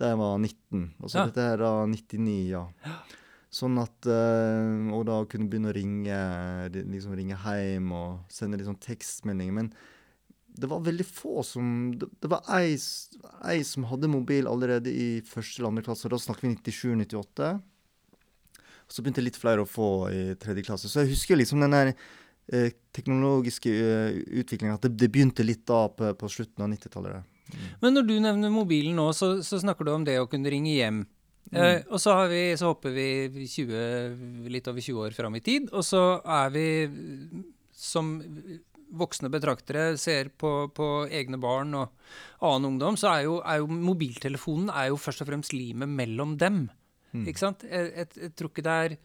da 0.00 0.12
jeg 0.12 0.20
var 0.20 0.38
19. 0.38 0.84
Altså 1.00 1.18
ja. 1.18 1.24
dette 1.28 1.46
her 1.46 1.60
da 1.62 1.72
99, 1.88 2.36
ja. 2.50 2.62
Sånn 3.52 3.76
at 3.82 4.06
uh, 4.08 4.92
Og 4.96 5.04
da 5.08 5.18
kunne 5.28 5.50
begynne 5.52 5.72
å 5.72 5.76
ringe 5.76 6.18
liksom 6.72 7.16
ringe 7.18 7.36
hjem 7.36 7.90
og 7.92 8.32
sende 8.32 8.56
litt 8.56 8.68
sånn 8.68 8.80
tekstmeldinger. 8.80 9.56
Men 9.58 9.68
det 10.52 10.68
var 10.68 10.84
veldig 10.84 11.04
få 11.08 11.42
som 11.46 11.66
Det, 11.98 12.08
det 12.20 12.30
var 12.32 12.48
ei, 12.56 12.76
ei, 13.48 13.60
som 13.64 13.86
hadde 13.88 14.10
mobil 14.12 14.48
allerede 14.48 14.92
i 14.92 15.20
første 15.26 15.60
eller 15.60 15.72
andre 15.72 15.84
klasse. 15.86 16.10
Da 16.12 16.20
snakker 16.20 16.48
vi 16.48 16.54
97-98. 16.56 17.52
Så 18.92 19.04
begynte 19.04 19.24
litt 19.24 19.40
flere 19.40 19.64
å 19.64 19.68
få 19.68 19.90
i 20.12 20.24
tredje 20.40 20.64
klasse. 20.66 20.88
Så 20.88 21.04
jeg 21.04 21.14
husker 21.14 21.38
liksom 21.38 21.62
den 21.64 21.72
der 21.72 21.92
eh, 21.92 22.72
teknologiske 22.92 23.72
uh, 23.72 24.18
utviklinga 24.42 24.76
at 24.76 24.84
det, 24.88 24.96
det, 25.00 25.08
begynte 25.12 25.46
litt 25.46 25.64
da 25.68 25.86
på, 25.92 26.12
på 26.18 26.32
slutten 26.32 26.64
av 26.64 26.72
90-tallet. 26.74 27.28
Mm. 27.52 27.64
Men 27.84 27.96
når 27.96 28.08
du 28.08 28.14
nevner 28.20 28.52
mobilen 28.52 28.96
nå, 29.00 29.08
så, 29.16 29.34
så, 29.44 29.60
snakker 29.60 29.88
du 29.88 29.94
om 29.94 30.04
det 30.08 30.18
å 30.20 30.28
kunne 30.28 30.52
ringe 30.52 30.74
hjem. 30.74 31.04
Mm. 31.52 31.60
Eh, 31.60 31.80
og 31.92 32.00
så, 32.00 32.16
vi, 32.32 32.42
så, 32.56 32.72
hopper 32.72 32.94
vi 32.96 33.06
20, 33.44 34.48
litt 34.52 34.68
over 34.70 34.84
20 34.84 35.06
år 35.06 35.16
fram 35.16 35.36
i 35.36 35.44
tid, 35.44 35.68
og 35.72 35.84
så 35.84 36.02
er 36.24 36.52
vi 36.54 36.66
som 37.76 38.14
voksne 38.92 39.30
betraktere 39.32 39.96
ser 40.00 40.28
på, 40.36 40.68
på, 40.76 40.88
egne 41.12 41.38
barn 41.40 41.72
og 41.76 41.92
annen 42.44 42.74
ungdom, 42.74 42.98
så 43.00 43.12
er 43.14 43.26
jo, 43.26 43.38
er 43.40 43.62
jo, 43.62 43.68
mobiltelefonen 43.72 44.72
er 44.72 44.90
jo 44.90 45.00
først 45.00 45.24
og 45.24 45.30
fremst 45.30 45.56
limet 45.56 45.88
mellom 45.88 46.36
dem. 46.40 46.66
Mm. 47.12 47.24
Ikke 47.28 47.40
sant? 47.40 47.64
Jeg, 47.68 47.92
jeg, 47.96 48.10
jeg, 48.20 48.34
tror 48.36 48.52
ikke 48.52 48.66
det 48.68 48.76
er 48.84 48.96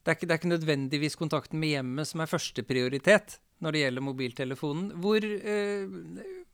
det 0.00 0.08
er, 0.08 0.16
ikke, 0.16 0.26
det 0.26 0.32
er 0.32 0.38
ikke 0.40 0.54
nødvendigvis 0.54 1.18
kontakten 1.20 1.60
med 1.60 1.74
hjemmet 1.74 2.08
som 2.08 2.22
er 2.24 2.30
førsteprioritet 2.30 3.34
når 3.60 3.74
det 3.76 3.82
gjelder 3.82 4.04
mobiltelefonen. 4.06 4.86
Hvor, 5.04 5.20
eh, 5.20 5.90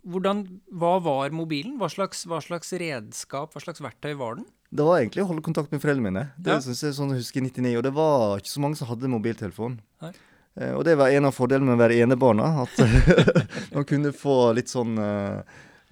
hvordan, 0.03 0.41
hva 0.75 0.97
var 1.05 1.35
mobilen? 1.35 1.77
Hva 1.79 1.87
slags, 1.93 2.25
hva 2.27 2.41
slags, 2.43 2.73
redskap, 2.83 3.55
hva 3.55 3.63
slags 3.63 3.85
verktøy 3.85 4.17
var 4.19 4.41
den? 4.41 4.49
Det 4.71 4.87
var 4.87 4.99
egentlig 4.99 5.23
å 5.23 5.29
holde 5.31 5.45
kontakt 5.47 5.71
med 5.73 5.83
foreldrene 5.83 6.11
mine. 6.11 6.25
Det 6.37 6.57
ja. 6.57 6.63
synes 6.63 6.83
jeg 6.83 6.97
sånn 6.97 7.13
jeg 7.15 7.23
husker 7.23 7.43
i 7.43 7.47
99, 7.49 7.77
Og 7.79 7.85
det 7.87 7.93
var 7.95 8.41
ikke 8.41 8.53
så 8.53 8.63
mange 8.65 8.79
som 8.79 8.91
hadde 8.91 9.13
mobiltelefon. 9.13 9.79
Nei. 10.03 10.13
Eh, 10.57 10.73
og 10.73 10.83
det 10.89 10.97
var 10.99 11.13
en 11.13 11.29
av 11.29 11.37
fordelene 11.37 11.71
med 11.71 11.79
å 11.79 11.85
være 11.85 12.01
enebarna. 12.03 12.51
At 12.65 12.75
man 13.77 13.87
kunne 13.89 14.13
få 14.17 14.53
litt 14.57 14.73
sånn 14.73 14.99
uh, 14.99 15.41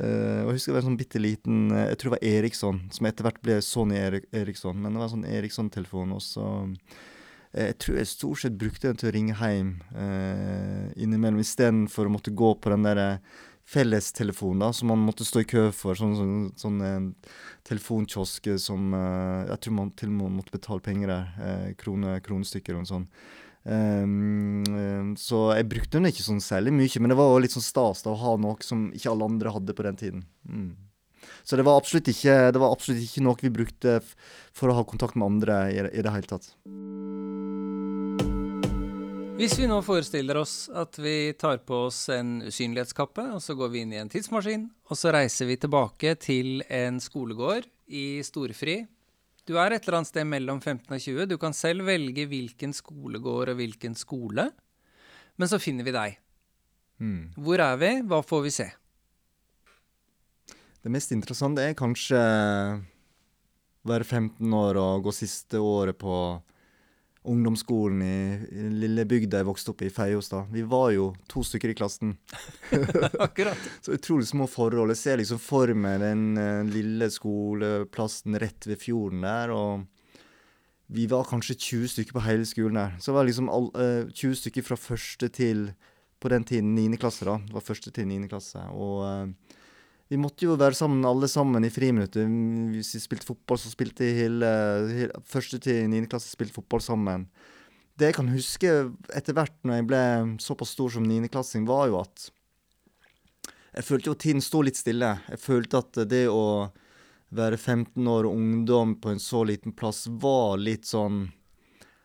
uh, 0.00 0.40
Jeg 0.40 0.56
husker 0.56 0.72
det 0.72 0.76
var 0.76 0.82
en 0.82 0.90
sånn 0.90 1.00
bitte 1.00 1.22
liten 1.22 1.64
uh, 1.70 1.86
Jeg 1.90 2.00
tror 2.00 2.10
det 2.10 2.16
var 2.16 2.28
Eriksson, 2.34 2.84
som 2.94 3.10
etter 3.10 3.28
hvert 3.28 3.42
ble 3.44 3.58
Sony 3.64 3.98
Erik 4.00 4.28
Eriksson. 4.34 4.78
Men 4.80 4.94
det 4.94 5.02
var 5.02 5.10
en 5.10 5.16
sånn 5.18 5.32
Eriksson-telefon. 5.38 6.14
Og 6.16 6.24
så 6.24 6.50
Jeg 7.54 7.78
tror 7.78 8.00
jeg 8.00 8.10
stort 8.10 8.42
sett 8.42 8.58
brukte 8.58 8.90
den 8.90 8.98
til 8.98 9.12
å 9.12 9.14
ringe 9.14 9.38
hjem 9.38 9.76
uh, 9.94 10.86
innimellom, 10.98 11.42
istedenfor 11.44 12.08
å 12.08 12.16
måtte 12.16 12.34
gå 12.34 12.56
på 12.58 12.74
den 12.74 12.88
der 12.88 13.04
fellestelefon 13.04 13.52
da, 13.72 14.72
som 14.72 14.88
man 14.88 14.98
måtte 14.98 15.24
stå 15.24 15.40
i 15.40 15.48
kø 15.48 15.70
for. 15.72 15.94
Sånn, 15.96 16.14
sånn, 16.16 16.52
sånn 16.56 16.80
eh, 16.84 17.30
telefonkiosk 17.64 18.48
som 18.60 18.92
uh, 18.92 19.46
Jeg 19.48 19.60
tror 19.64 19.74
man 19.74 19.90
til 19.96 20.08
og 20.12 20.18
med 20.18 20.36
måtte 20.38 20.52
betale 20.54 20.80
penger 20.80 21.08
der. 21.08 21.32
Uh, 21.38 21.74
krone, 21.80 22.20
kronestykker 22.20 22.76
og 22.76 22.86
sånn. 22.86 23.08
Um, 23.64 25.14
så 25.16 25.54
jeg 25.56 25.68
brukte 25.70 25.96
den 25.96 26.10
ikke 26.10 26.24
sånn 26.26 26.42
særlig 26.44 26.74
mye, 26.76 27.00
men 27.00 27.14
det 27.14 27.16
var 27.16 27.38
litt 27.40 27.54
sånn 27.54 27.64
stas 27.64 28.04
da, 28.04 28.12
å 28.12 28.20
ha 28.20 28.34
noe 28.36 28.60
som 28.60 28.90
ikke 28.92 29.14
alle 29.14 29.30
andre 29.30 29.54
hadde 29.54 29.76
på 29.76 29.86
den 29.86 29.96
tiden. 29.96 30.26
Mm. 30.44 30.74
Så 31.44 31.56
det 31.56 31.64
var, 31.64 31.80
ikke, 31.80 32.36
det 32.52 32.60
var 32.60 32.72
absolutt 32.74 33.00
ikke 33.00 33.24
noe 33.24 33.40
vi 33.40 33.52
brukte 33.52 33.96
for 34.52 34.68
å 34.68 34.76
ha 34.76 34.84
kontakt 34.84 35.16
med 35.16 35.26
andre 35.26 35.62
i, 35.72 35.80
i 35.80 36.04
det 36.04 36.12
hele 36.12 36.28
tatt. 36.28 36.52
Hvis 39.34 39.58
vi 39.58 39.66
nå 39.66 39.80
forestiller 39.82 40.38
oss 40.38 40.68
at 40.70 40.98
vi 41.02 41.34
tar 41.38 41.58
på 41.66 41.84
oss 41.88 42.08
en 42.14 42.40
usynlighetskappe, 42.46 43.28
og 43.34 43.42
så 43.42 43.56
går 43.58 43.72
vi 43.72 43.84
inn 43.84 43.92
i 43.92 44.00
en 44.00 44.10
tidsmaskin, 44.12 44.68
og 44.88 44.98
så 44.98 45.12
reiser 45.14 45.50
vi 45.50 45.58
tilbake 45.60 46.14
til 46.22 46.62
en 46.70 47.00
skolegård 47.02 47.66
i 47.90 48.22
storfri 48.24 48.84
du 49.44 49.58
er 49.60 49.74
et 49.74 49.84
eller 49.84 49.98
annet 49.98 50.08
sted 50.08 50.24
mellom 50.24 50.60
15 50.60 50.88
og 50.88 51.00
20. 51.00 51.26
Du 51.28 51.36
kan 51.40 51.52
selv 51.56 51.84
velge 51.84 52.24
hvilken 52.30 52.72
skolegård 52.72 53.52
og 53.52 53.58
hvilken 53.58 53.96
skole. 53.98 54.48
Men 55.36 55.50
så 55.50 55.60
finner 55.60 55.84
vi 55.84 55.92
deg. 55.92 56.16
Mm. 57.02 57.34
Hvor 57.36 57.60
er 57.60 57.76
vi? 57.80 57.90
Hva 58.08 58.22
får 58.24 58.42
vi 58.46 58.54
se? 58.54 58.68
Det 60.84 60.92
mest 60.92 61.12
interessante 61.12 61.64
er 61.64 61.76
kanskje 61.76 62.20
være 63.84 64.04
15 64.04 64.56
år 64.56 64.80
og 64.80 65.04
gå 65.04 65.12
siste 65.12 65.60
året 65.60 65.98
på 66.00 66.16
ungdomsskolen 67.24 68.02
i, 68.04 68.16
i 68.52 68.66
lille 68.82 69.04
bygda 69.08 69.40
jeg 69.40 69.48
vokste 69.48 69.72
opp 69.72 69.82
i, 69.84 69.90
Feiostad. 69.92 70.50
Vi 70.52 70.64
var 70.68 70.90
jo 70.92 71.08
to 71.30 71.44
stykker 71.46 71.72
i 71.72 71.76
klassen. 71.78 72.16
Akkurat. 73.26 73.60
så 73.80 73.96
utrolig 73.96 74.28
små 74.28 74.48
forhold. 74.50 74.92
Jeg 74.92 75.00
ser 75.00 75.20
liksom 75.20 75.40
for 75.42 75.72
meg 75.78 76.02
den 76.04 76.26
uh, 76.36 76.60
lille 76.68 77.08
skoleplassen 77.12 78.36
rett 78.40 78.68
ved 78.68 78.80
fjorden 78.82 79.24
der. 79.24 79.54
og 79.54 79.90
vi 80.94 81.06
var 81.08 81.24
kanskje 81.24 81.56
20 81.56 81.88
stykker 81.94 82.18
på 82.18 82.22
hele 82.26 82.44
skolen 82.46 82.76
der. 82.76 82.96
Så 83.00 83.10
det 83.10 83.16
var 83.16 83.28
liksom 83.28 83.48
all, 83.48 83.70
uh, 83.72 84.04
eh, 84.04 84.12
20 84.12 84.40
stykker 84.42 84.66
fra 84.66 84.76
første 84.76 85.30
til 85.32 85.70
på 86.20 86.30
den 86.32 86.44
tiden 86.44 86.74
9. 86.76 86.98
klasse. 87.00 87.24
da. 87.24 87.38
Det 87.40 87.56
var 87.56 87.64
første 87.64 87.90
til 87.90 88.08
9. 88.08 88.28
klasse. 88.28 88.60
Og 88.76 89.00
uh, 89.04 89.43
vi 90.14 90.20
måtte 90.22 90.46
jo 90.46 90.54
være 90.54 90.76
sammen 90.78 91.02
alle 91.08 91.26
sammen 91.30 91.66
i 91.66 91.72
friminuttet. 91.74 92.30
Hvis 92.76 92.92
vi 92.94 93.02
spilte 93.02 93.26
fotball, 93.26 93.58
så 93.58 93.72
spilte 93.72 94.06
hele, 94.14 94.50
hele 94.92 95.24
første 95.26 95.58
til 95.62 95.88
niende 95.90 96.10
klasse 96.10 96.30
spilte 96.30 96.54
fotball 96.54 96.84
sammen. 96.84 97.26
Det 97.98 98.10
jeg 98.10 98.16
kan 98.20 98.30
huske 98.30 98.70
etter 99.14 99.34
hvert 99.34 99.56
når 99.66 99.80
jeg 99.80 99.88
ble 99.90 100.04
såpass 100.42 100.74
stor 100.76 100.94
som 100.94 101.06
niendeklassing, 101.06 101.66
var 101.66 101.90
jo 101.90 101.98
at 102.02 102.28
jeg 103.74 103.86
følte 103.88 104.10
jo 104.10 104.14
at 104.14 104.22
tiden 104.22 104.42
sto 104.44 104.62
litt 104.62 104.78
stille. 104.78 105.10
Jeg 105.32 105.42
følte 105.42 105.82
at 105.82 105.98
det 106.06 106.24
å 106.30 106.70
være 107.34 107.58
15 107.58 108.06
år 108.06 108.28
og 108.28 108.38
ungdom 108.38 108.94
på 109.02 109.10
en 109.10 109.22
så 109.22 109.42
liten 109.46 109.74
plass 109.74 110.04
var 110.06 110.60
litt 110.62 110.86
sånn 110.86 111.24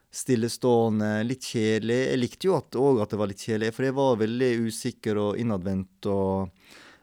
stillestående, 0.10 1.12
litt 1.30 1.46
kjedelig. 1.46 2.00
Jeg 2.08 2.22
likte 2.24 2.50
jo 2.50 2.58
òg 2.58 2.74
at, 2.74 3.06
at 3.06 3.14
det 3.14 3.22
var 3.22 3.30
litt 3.30 3.46
kjedelig, 3.46 3.74
for 3.76 3.86
jeg 3.86 3.98
var 4.02 4.22
veldig 4.26 4.54
usikker 4.66 5.22
og 5.22 5.42
innadvendt 5.42 6.10
og 6.10 6.50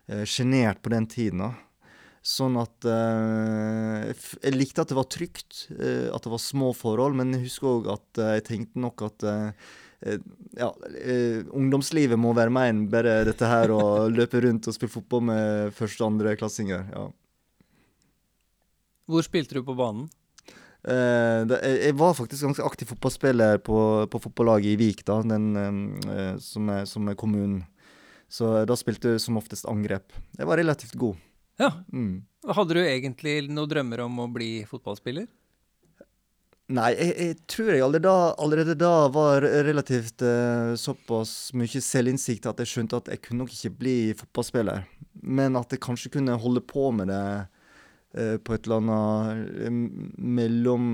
sjenert 0.06 0.78
eh, 0.78 0.82
på 0.82 0.92
den 0.92 1.06
tiden. 1.06 1.42
da. 1.44 1.52
Sånn 2.26 2.56
at 2.58 2.86
eh, 2.90 4.12
Jeg 4.42 4.54
likte 4.56 4.82
at 4.82 4.90
det 4.90 4.98
var 4.98 5.08
trygt, 5.10 5.66
eh, 5.78 6.08
at 6.12 6.22
det 6.22 6.32
var 6.32 6.42
små 6.42 6.72
forhold, 6.74 7.18
men 7.18 7.34
jeg 7.36 7.46
husker 7.46 7.72
òg 7.72 7.90
at 7.96 8.22
jeg 8.36 8.46
tenkte 8.50 8.82
nok 8.82 9.08
at 9.10 9.28
ja, 10.60 10.66
ungdomslivet 11.56 12.20
må 12.20 12.34
være 12.36 12.52
mer 12.52 12.68
enn 12.68 12.82
bare 12.92 13.22
dette 13.26 13.48
her 13.48 13.72
å 13.72 13.80
løpe 14.18 14.42
rundt 14.44 14.68
og 14.68 14.76
spille 14.76 14.92
fotball 14.92 15.24
med 15.30 15.72
første- 15.74 16.04
og 16.04 16.12
andreklassinger. 16.12 16.84
Ja. 16.92 17.06
Hvor 19.08 19.24
spilte 19.24 19.56
du 19.56 19.64
på 19.64 19.74
banen? 19.78 20.10
Det, 20.86 21.56
jeg 21.64 21.96
var 21.98 22.12
faktisk 22.14 22.44
ganske 22.44 22.66
aktiv 22.68 22.92
fotballspiller 22.92 23.58
på, 23.64 23.78
på 24.12 24.20
fotballaget 24.22 24.76
i 24.76 24.78
Vik, 24.78 25.00
da, 25.08 25.16
den, 25.26 25.48
som, 26.44 26.68
er, 26.70 26.84
som 26.86 27.08
er 27.10 27.18
kommunen. 27.18 27.64
Så 28.28 28.64
da 28.66 28.76
spilte 28.78 29.14
du 29.14 29.22
som 29.22 29.38
oftest 29.38 29.66
angrep. 29.70 30.14
Jeg 30.36 30.48
var 30.48 30.58
relativt 30.58 30.96
god. 30.98 31.16
Ja. 31.60 31.72
Mm. 31.92 32.26
Hadde 32.46 32.76
du 32.76 32.82
egentlig 32.82 33.38
noen 33.48 33.70
drømmer 33.70 34.04
om 34.06 34.22
å 34.22 34.30
bli 34.30 34.50
fotballspiller? 34.68 35.26
Nei, 36.66 36.90
jeg, 36.98 37.12
jeg 37.14 37.34
tror 37.46 37.68
jeg 37.70 37.82
allerede 37.84 38.08
da, 38.08 38.34
allerede 38.42 38.74
da 38.78 38.94
var 39.14 39.44
relativt 39.68 40.24
uh, 40.26 40.74
såpass 40.74 41.52
mye 41.54 41.82
selvinnsikt 41.82 42.48
at 42.50 42.58
jeg 42.62 42.72
skjønte 42.72 42.98
at 42.98 43.10
jeg 43.12 43.22
kunne 43.22 43.44
nok 43.44 43.54
ikke 43.54 43.76
bli 43.78 43.98
fotballspiller. 44.18 44.82
Men 45.22 45.58
at 45.58 45.70
jeg 45.70 45.84
kanskje 45.86 46.10
kunne 46.18 46.34
holde 46.42 46.64
på 46.66 46.88
med 46.94 47.12
det 47.12 47.22
uh, 47.46 48.36
på 48.42 48.56
et 48.56 48.66
eller 48.66 48.82
annet 48.82 49.62
uh, 49.62 49.78
mellom 50.18 50.90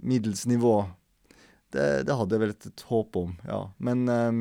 middels 0.00 0.48
nivå. 0.50 0.80
Det, 1.70 2.02
det, 2.02 2.14
hadde 2.18 2.34
jeg 2.34 2.42
vel 2.42 2.56
et 2.56 2.86
håp 2.90 3.16
om, 3.20 3.34
ja. 3.46 3.60
Men 3.78 4.08
um, 4.10 4.40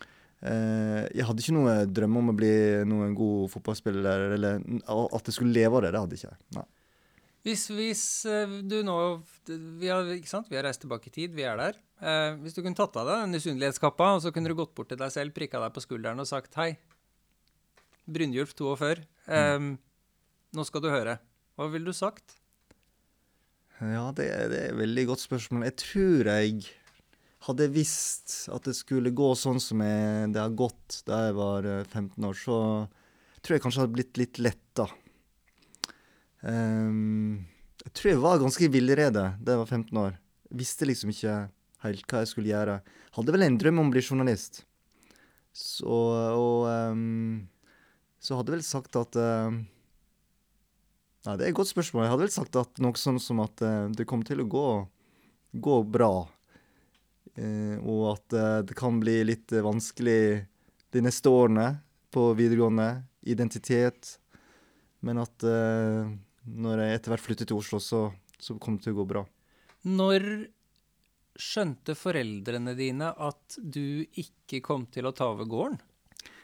Eh, 0.00 0.07
jeg 0.38 1.24
hadde 1.26 1.42
ikke 1.42 1.54
noe 1.56 1.72
drøm 1.90 2.20
om 2.20 2.28
å 2.30 2.34
bli 2.38 2.50
noen 2.86 3.14
god 3.18 3.48
fotballspiller, 3.50 4.28
eller 4.36 4.60
at 4.86 5.30
jeg 5.30 5.34
skulle 5.34 5.56
leve 5.56 5.80
av 5.80 5.82
det. 5.82 5.90
Det 5.90 6.02
hadde 6.04 6.18
ikke 6.18 6.28
jeg. 6.28 6.38
Nei. 6.54 6.66
Hvis, 7.46 7.68
hvis 7.70 8.04
eh, 8.28 8.56
du 8.66 8.80
nå 8.84 8.96
vi 9.46 9.88
har, 9.88 10.08
ikke 10.16 10.30
sant? 10.30 10.48
vi 10.50 10.58
har 10.58 10.66
reist 10.66 10.82
tilbake 10.82 11.08
i 11.08 11.14
tid, 11.14 11.36
vi 11.36 11.46
er 11.48 11.58
der. 11.60 11.78
Eh, 12.02 12.34
hvis 12.42 12.56
du 12.56 12.60
kunne 12.60 12.76
tatt 12.78 12.96
av 12.98 13.08
deg 13.08 13.22
den 13.24 13.38
og 13.38 14.22
så 14.24 14.32
kunne 14.34 14.50
du 14.50 14.58
gått 14.58 14.74
bort 14.76 14.90
til 14.92 15.00
deg 15.00 15.12
selv, 15.14 15.34
prikka 15.36 15.62
deg 15.62 15.72
på 15.74 15.84
skulderen 15.84 16.20
og 16.20 16.28
sagt 16.28 16.58
hei. 16.58 16.72
Brynjulf 18.08 18.52
42. 18.58 19.06
Eh, 19.28 19.54
mm. 19.62 19.72
Nå 20.56 20.66
skal 20.66 20.84
du 20.84 20.90
høre. 20.90 21.18
Hva 21.56 21.70
ville 21.72 21.88
du 21.88 21.96
sagt? 21.96 22.36
Ja, 23.78 24.08
det, 24.10 24.26
det 24.50 24.58
er 24.58 24.72
et 24.72 24.78
veldig 24.78 25.06
godt 25.12 25.22
spørsmål. 25.22 25.68
Jeg 25.68 25.78
tror 25.84 26.32
jeg 26.32 26.68
hadde 27.48 27.64
jeg 27.64 27.74
visst 27.78 28.34
at 28.52 28.66
det 28.68 28.76
skulle 28.76 29.14
gå 29.16 29.32
sånn 29.38 29.60
som 29.62 29.80
jeg, 29.80 30.32
det 30.34 30.40
har 30.42 30.56
gått 30.56 31.00
da 31.08 31.22
jeg 31.26 31.36
var 31.38 31.68
15 31.86 32.10
eh, 32.10 32.26
år, 32.28 32.36
så 32.36 32.58
tror 33.40 33.56
jeg 33.56 33.64
kanskje 33.64 33.80
det 33.80 33.86
hadde 33.86 33.96
blitt 33.96 34.20
litt 34.20 34.40
letta. 34.44 34.88
Um, 36.42 36.50
ehm, 36.52 37.32
jeg 37.86 37.94
tror 37.96 38.10
jeg 38.10 38.20
var 38.22 38.42
ganske 38.42 38.70
villrede 38.74 39.24
da 39.40 39.54
jeg 39.54 39.62
var 39.62 39.72
15 39.78 40.02
år. 40.02 40.18
Visste 40.60 40.88
liksom 40.88 41.14
ikke 41.14 41.38
helt 41.86 42.04
hva 42.10 42.22
jeg 42.22 42.32
skulle 42.34 42.52
gjøre. 42.52 42.78
Hadde 43.16 43.34
vel 43.34 43.46
en 43.46 43.58
drøm 43.60 43.80
om 43.80 43.88
å 43.88 43.96
bli 43.96 44.04
journalist. 44.04 44.62
Så, 45.56 45.88
og 45.88 46.68
um, 46.68 47.48
så 48.22 48.36
hadde 48.38 48.54
vel 48.54 48.64
sagt 48.66 48.98
at 49.00 49.16
uh, 49.18 49.50
Nei, 51.26 51.34
det 51.34 51.48
er 51.48 51.50
et 51.50 51.56
godt 51.56 51.72
spørsmål. 51.72 52.04
Jeg 52.04 52.12
hadde 52.12 52.24
vel 52.26 52.32
sagt 52.32 52.56
at 52.60 52.78
noe 52.80 53.00
sånn 53.00 53.18
som 53.20 53.40
at 53.42 53.60
uh, 53.64 53.88
det 53.90 54.06
kom 54.08 54.20
til 54.26 54.44
å 54.44 54.48
gå, 54.48 54.68
gå 55.64 55.78
bra 55.88 56.28
og 57.82 58.04
at 58.14 58.36
eh, 58.36 58.60
det 58.68 58.76
kan 58.78 58.98
bli 59.02 59.20
litt 59.28 59.52
eh, 59.54 59.64
vanskelig 59.64 60.20
de 60.94 61.02
neste 61.04 61.30
årene 61.30 61.70
på 62.14 62.30
videregående. 62.38 63.04
Identitet. 63.28 64.14
Men 65.04 65.18
at 65.20 65.44
når 65.44 66.80
jeg 66.80 66.94
etter 66.96 67.12
hvert 67.12 67.22
flyttet 67.22 67.50
til 67.50 67.58
Oslo, 67.58 67.78
så, 67.82 68.06
så 68.40 68.56
kom 68.56 68.78
det 68.78 68.86
til 68.86 68.94
å 68.94 68.98
gå 69.02 69.04
bra. 69.10 69.22
Når 69.84 70.24
skjønte 71.38 71.94
foreldrene 71.94 72.74
dine 72.78 73.12
at 73.12 73.58
du 73.62 74.02
ikke 74.18 74.62
kom 74.64 74.88
til 74.90 75.06
å 75.06 75.14
ta 75.14 75.30
over 75.30 75.48
gården? 75.48 75.78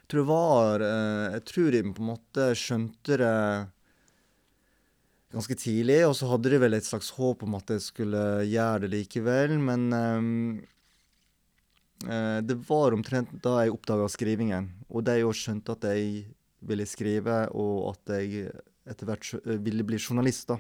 Jeg 0.05 0.11
tror 0.13 0.21
det 0.21 0.29
var 0.29 0.85
eh, 0.85 1.33
Jeg 1.35 1.45
tror 1.51 1.71
de 1.73 1.81
på 1.89 2.05
en 2.05 2.11
måte 2.13 2.51
skjønte 2.61 3.19
det 3.21 3.37
ganske 5.35 5.57
tidlig, 5.59 5.99
og 6.07 6.15
så 6.15 6.29
hadde 6.31 6.53
de 6.53 6.61
vel 6.63 6.77
et 6.77 6.87
slags 6.87 7.09
håp 7.17 7.43
om 7.43 7.57
at 7.59 7.73
jeg 7.75 7.83
skulle 7.83 8.23
gjøre 8.47 8.85
det 8.85 8.91
likevel, 8.93 9.57
men 9.59 9.89
ehm, 9.97 10.29
eh, 10.61 10.74
det 12.05 12.57
var 12.69 12.93
omtrent 12.97 13.31
da 13.45 13.63
jeg 13.63 13.73
oppdaga 13.73 14.09
skrivingen, 14.13 14.67
og 14.91 15.07
de 15.07 15.23
òg 15.25 15.37
skjønte 15.39 15.77
at 15.77 15.87
jeg 15.93 16.25
ville 16.69 16.87
skrive, 16.89 17.39
og 17.55 17.95
at 17.95 18.17
jeg 18.19 18.49
etter 18.91 19.09
hvert 19.09 19.33
eh, 19.41 19.59
ville 19.65 19.87
bli 19.87 20.01
journalist, 20.01 20.51
da. 20.53 20.59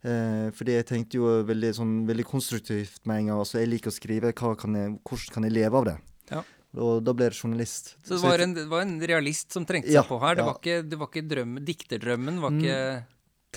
Eh, 0.00 0.48
fordi 0.56 0.78
jeg 0.78 0.88
tenkte 0.88 1.20
jo 1.20 1.32
veldig, 1.48 1.72
sånn, 1.76 1.94
veldig 2.08 2.26
konstruktivt 2.28 3.02
med 3.10 3.22
en 3.22 3.30
gang. 3.32 3.42
Altså, 3.42 3.60
jeg 3.60 3.70
liker 3.72 3.92
å 3.92 3.96
skrive. 3.96 4.32
Kan 4.36 4.78
jeg, 4.78 4.96
hvordan 5.04 5.36
kan 5.36 5.46
jeg 5.48 5.56
leve 5.56 5.80
av 5.80 5.88
det? 5.90 5.96
Ja. 6.30 6.42
Og 6.80 7.02
da 7.02 7.14
ble 7.16 7.28
jeg 7.28 7.40
journalist. 7.40 7.94
Så 8.06 8.16
det 8.16 8.22
var 8.22 8.44
en, 8.44 8.54
det 8.56 8.66
var 8.70 8.84
en 8.86 8.98
realist 9.02 9.56
som 9.56 9.66
trengte 9.68 9.90
Ja, 9.90 10.04
seg 10.04 10.12
på 10.12 10.20
her. 10.22 10.38
Det 10.38 10.44
ja. 10.44 10.48
var 10.48 10.60
ikke, 10.60 10.82
det 10.86 11.00
var 11.00 11.10
ikke 11.10 11.26
drømmen, 11.34 11.66
dikterdrømmen 11.66 12.42
var 12.44 12.56
ikke 12.56 12.80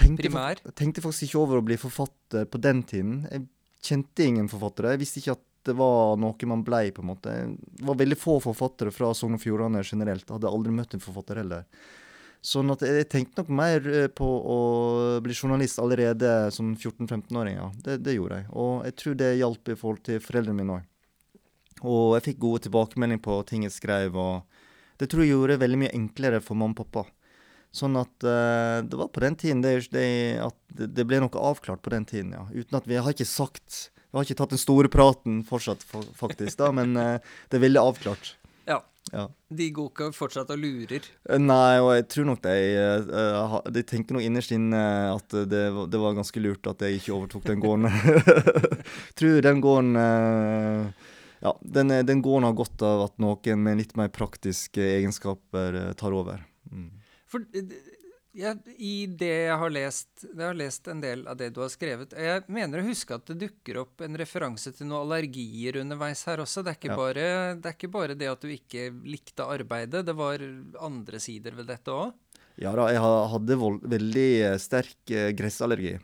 tenkte, 0.01 0.23
primær. 0.23 0.63
Jeg 0.65 0.77
tenkte 0.81 1.03
faktisk 1.05 1.29
ikke 1.29 1.43
over 1.43 1.61
å 1.61 1.65
bli 1.69 1.77
forfatter 1.79 2.49
på 2.49 2.61
den 2.63 2.81
tiden. 2.89 3.19
Jeg 3.29 3.45
kjente 3.85 4.25
ingen 4.25 4.49
forfattere. 4.51 4.95
Jeg 4.95 5.03
visste 5.05 5.21
ikke 5.21 5.37
at 5.37 5.45
det 5.65 5.75
var 5.79 6.17
noe 6.19 6.49
man 6.49 6.63
blei, 6.65 6.91
på 6.91 7.03
en 7.03 7.11
måte. 7.13 7.33
Det 7.57 7.87
var 7.87 7.99
veldig 7.99 8.19
få 8.19 8.37
forfattere 8.43 8.91
fra 8.91 9.13
Sogn 9.15 9.37
og 9.37 9.43
Fjordane 9.43 9.83
generelt. 9.83 10.25
Jeg 10.27 10.35
hadde 10.35 10.51
aldri 10.51 10.73
møtt 10.75 10.95
en 10.95 11.03
forfatter 11.03 11.39
heller. 11.41 11.67
Sånn 12.43 12.73
at 12.73 12.81
jeg 12.83 13.07
tenkte 13.07 13.39
nok 13.39 13.51
mer 13.55 13.85
eh, 13.87 14.09
på 14.11 14.27
å 14.27 14.57
bli 15.23 15.35
journalist 15.35 15.79
allerede 15.79 16.51
som 16.51 16.73
14-15-åring. 16.75 17.55
Ja. 17.55 17.69
Det, 17.85 18.01
det 18.03 18.17
gjorde 18.17 18.41
jeg. 18.41 18.49
Og 18.51 18.73
jeg 18.83 18.97
tror 18.99 19.15
det 19.21 19.29
hjalp 19.39 19.71
i 19.71 19.77
forhold 19.79 20.03
til 20.09 20.19
foreldrene 20.23 20.57
mine 20.59 20.75
òg. 20.75 20.89
Og 21.83 22.17
jeg 22.17 22.25
fikk 22.27 22.41
gode 22.43 22.65
tilbakemeldinger 22.65 23.23
på 23.23 23.39
ting 23.47 23.63
jeg 23.65 23.75
skrev, 23.75 24.15
og 24.19 24.99
det 24.99 25.09
tror 25.11 25.23
jeg 25.23 25.33
gjorde 25.33 25.55
det 25.55 25.63
veldig 25.63 25.79
mye 25.81 25.95
enklere 25.95 26.39
for 26.43 26.59
mamma 26.59 26.75
og 26.75 26.83
pappa. 26.83 27.07
Sånn 27.73 27.97
at 27.97 28.27
uh, 28.27 28.83
det 28.85 28.99
var 28.99 29.09
på 29.09 29.23
den 29.23 29.35
tiden 29.39 29.63
det, 29.63 29.73
det, 29.91 30.05
at 30.43 30.55
det, 30.77 31.07
ble 31.09 31.23
noe 31.23 31.47
avklart 31.49 31.81
på 31.83 31.91
den 31.95 32.05
tiden, 32.07 32.35
ja. 32.37 32.45
Uten 32.53 32.77
at 32.77 32.87
vi 32.87 32.99
har 32.99 33.15
ikke 33.15 33.27
sagt 33.27 33.87
Vi 34.13 34.19
har 34.19 34.27
ikke 34.27 34.37
tatt 34.43 34.51
den 34.53 34.61
store 34.61 34.89
praten 34.93 35.39
fortsatt, 35.47 35.81
faktisk, 35.89 36.59
da, 36.59 36.67
men 36.69 36.91
eh, 37.01 37.31
det 37.49 37.57
er 37.57 37.67
veldig 37.67 37.85
avklart. 37.89 38.35
Ja. 38.63 38.77
Ja. 39.11 39.25
De 39.51 39.65
går 39.75 39.89
ikke 39.89 40.05
fortsatt 40.15 40.53
og 40.53 40.61
lurer. 40.61 41.03
Eh, 41.27 41.39
Nei, 41.41 41.81
og 41.83 41.89
jeg 41.97 42.05
tror 42.13 42.29
nok 42.29 42.39
de 42.45 42.53
eh, 42.79 43.57
De 43.75 43.81
tenker 43.83 44.15
nok 44.15 44.23
innerst 44.23 44.53
inne 44.55 44.79
at 45.11 45.35
det, 45.51 45.65
det 45.91 45.99
var 45.99 46.15
ganske 46.15 46.39
lurt 46.39 46.69
at 46.71 46.85
jeg 46.85 47.01
ikke 47.01 47.11
overtok 47.17 47.43
den 47.49 47.59
gården. 47.59 47.89
tror 49.19 49.43
den 49.43 49.59
gården 49.65 49.99
uh, 49.99 51.11
Ja, 51.43 51.51
den, 51.75 51.91
den 52.07 52.23
gården 52.23 52.47
har 52.47 52.55
godt 52.55 52.85
av 52.87 53.03
at 53.09 53.19
noen 53.19 53.65
med 53.65 53.81
litt 53.81 53.97
mer 53.99 54.13
praktiske 54.15 54.87
egenskaper 55.01 55.81
tar 55.99 56.15
over. 56.15 56.45
Mm. 56.71 56.87
For 57.27 57.43
jeg, 58.33 58.57
i 58.81 59.05
det 59.07 59.29
jeg 59.29 59.57
har 59.61 59.71
lest 59.73 60.23
Jeg 60.25 60.41
har 60.41 60.57
lest 60.57 60.87
en 60.89 61.01
del 61.03 61.25
av 61.29 61.37
det 61.37 61.51
du 61.53 61.61
har 61.61 61.69
skrevet. 61.71 62.15
Jeg 62.17 62.43
mener 62.51 62.81
å 62.81 62.87
huske 62.87 63.15
at 63.15 63.27
det 63.29 63.37
dukker 63.45 63.81
opp 63.83 64.01
en 64.05 64.17
referanse 64.19 64.73
til 64.73 64.89
noen 64.89 65.03
allergier 65.05 65.77
underveis 65.83 66.23
her 66.29 66.41
også. 66.43 66.63
Det 66.65 66.73
er 66.73 66.79
ikke, 66.79 66.91
Ja. 66.93 66.97
bare, 66.97 67.27
det, 67.59 67.65
er 67.69 67.77
ikke 67.77 67.91
bare 67.93 68.15
det 68.17 68.29
at 68.31 68.41
du 68.41 68.49
ikke 68.49 68.87
likte 69.05 69.45
arbeidet, 69.45 70.05
det 70.05 70.15
var 70.17 70.41
andre 70.81 71.19
sider 71.21 71.55
ved 71.57 71.69
dette 71.69 71.93
òg. 71.93 72.13
Ja 72.61 72.73
da, 72.77 72.87
jeg 72.93 73.01
hadde 73.01 73.57
vold, 73.57 73.81
veldig 73.89 74.59
sterk 74.61 75.09
eh, 75.09 75.31
gressallergi. 75.33 75.95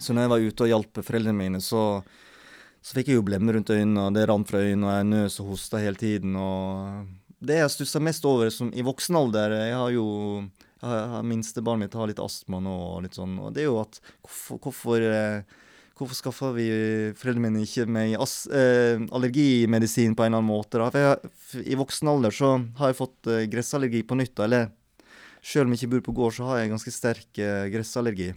Så 0.00 0.14
når 0.14 0.24
jeg 0.24 0.32
var 0.32 0.44
ute 0.46 0.64
og 0.64 0.70
hjalp 0.70 1.00
foreldrene 1.04 1.36
mine, 1.36 1.60
så, 1.60 2.02
så 2.80 2.96
fikk 2.96 3.10
jeg 3.12 3.18
jo 3.20 3.24
blemmer 3.26 3.58
rundt 3.58 3.72
øynene, 3.72 4.06
og 4.08 4.14
det 4.16 4.24
rant 4.28 4.48
fra 4.48 4.62
øynene, 4.64 4.86
og 4.88 4.94
jeg 4.96 5.08
nøs 5.10 5.40
og 5.42 5.50
hosta 5.52 5.80
hele 5.82 6.00
tiden. 6.00 6.36
Og 6.40 7.04
det 7.44 7.58
jeg 7.60 7.74
stussa 7.74 8.00
mest 8.00 8.24
over 8.24 8.48
som 8.54 8.70
i 8.72 8.84
voksen 8.86 9.16
alder 9.18 9.50
Jeg 9.58 9.74
har 9.76 9.90
jo 9.92 10.06
har 10.82 11.26
Minstebarnet 11.26 11.86
mitt 11.86 11.98
har 11.98 12.10
litt 12.10 12.22
astma 12.22 12.60
nå, 12.62 12.72
og 12.96 13.02
litt 13.04 13.18
sånn, 13.18 13.36
og 13.38 13.52
det 13.54 13.64
er 13.64 13.70
jo 13.70 13.80
at 13.82 14.00
hvorfor, 14.22 14.62
hvorfor 14.66 15.08
eh, 15.08 15.58
Hvorfor 16.02 16.16
skaffa 16.16 16.48
vi 16.56 16.64
foreldrene 17.14 17.50
mine 17.52 17.66
ikke 17.66 17.84
meg 17.86 18.14
as, 18.18 18.46
eh, 18.48 18.98
allergimedisin 19.12 20.16
på 20.16 20.24
en 20.24 20.32
eller 20.32 20.40
annen 20.40 20.48
måte? 20.48 20.80
da? 20.80 20.88
For 20.90 21.04
jeg, 21.04 21.66
I 21.68 21.76
voksen 21.78 22.08
alder 22.10 22.34
så 22.34 22.48
har 22.80 22.90
jeg 22.90 22.98
fått 22.98 23.28
eh, 23.30 23.44
gressallergi 23.52 24.00
på 24.08 24.16
nytt. 24.18 24.40
Eller 24.42 24.70
selv 25.44 25.68
om 25.68 25.74
jeg 25.76 25.82
ikke 25.82 25.92
bor 25.92 26.04
på 26.08 26.16
gård, 26.16 26.34
så 26.38 26.48
har 26.48 26.62
jeg 26.62 26.72
ganske 26.72 26.94
sterk 26.96 27.38
eh, 27.38 27.68
gressallergi 27.70 28.32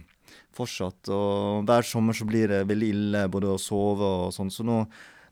fortsatt. 0.54 1.10
Og 1.10 1.66
hver 1.66 1.88
sommer 1.88 2.14
så 2.14 2.28
blir 2.28 2.52
det 2.52 2.62
veldig 2.68 2.92
ille 2.92 3.24
både 3.32 3.54
å 3.56 3.60
sove 3.60 4.12
og 4.26 4.36
sånn. 4.36 4.52
Så 4.52 4.66
nå, 4.66 4.82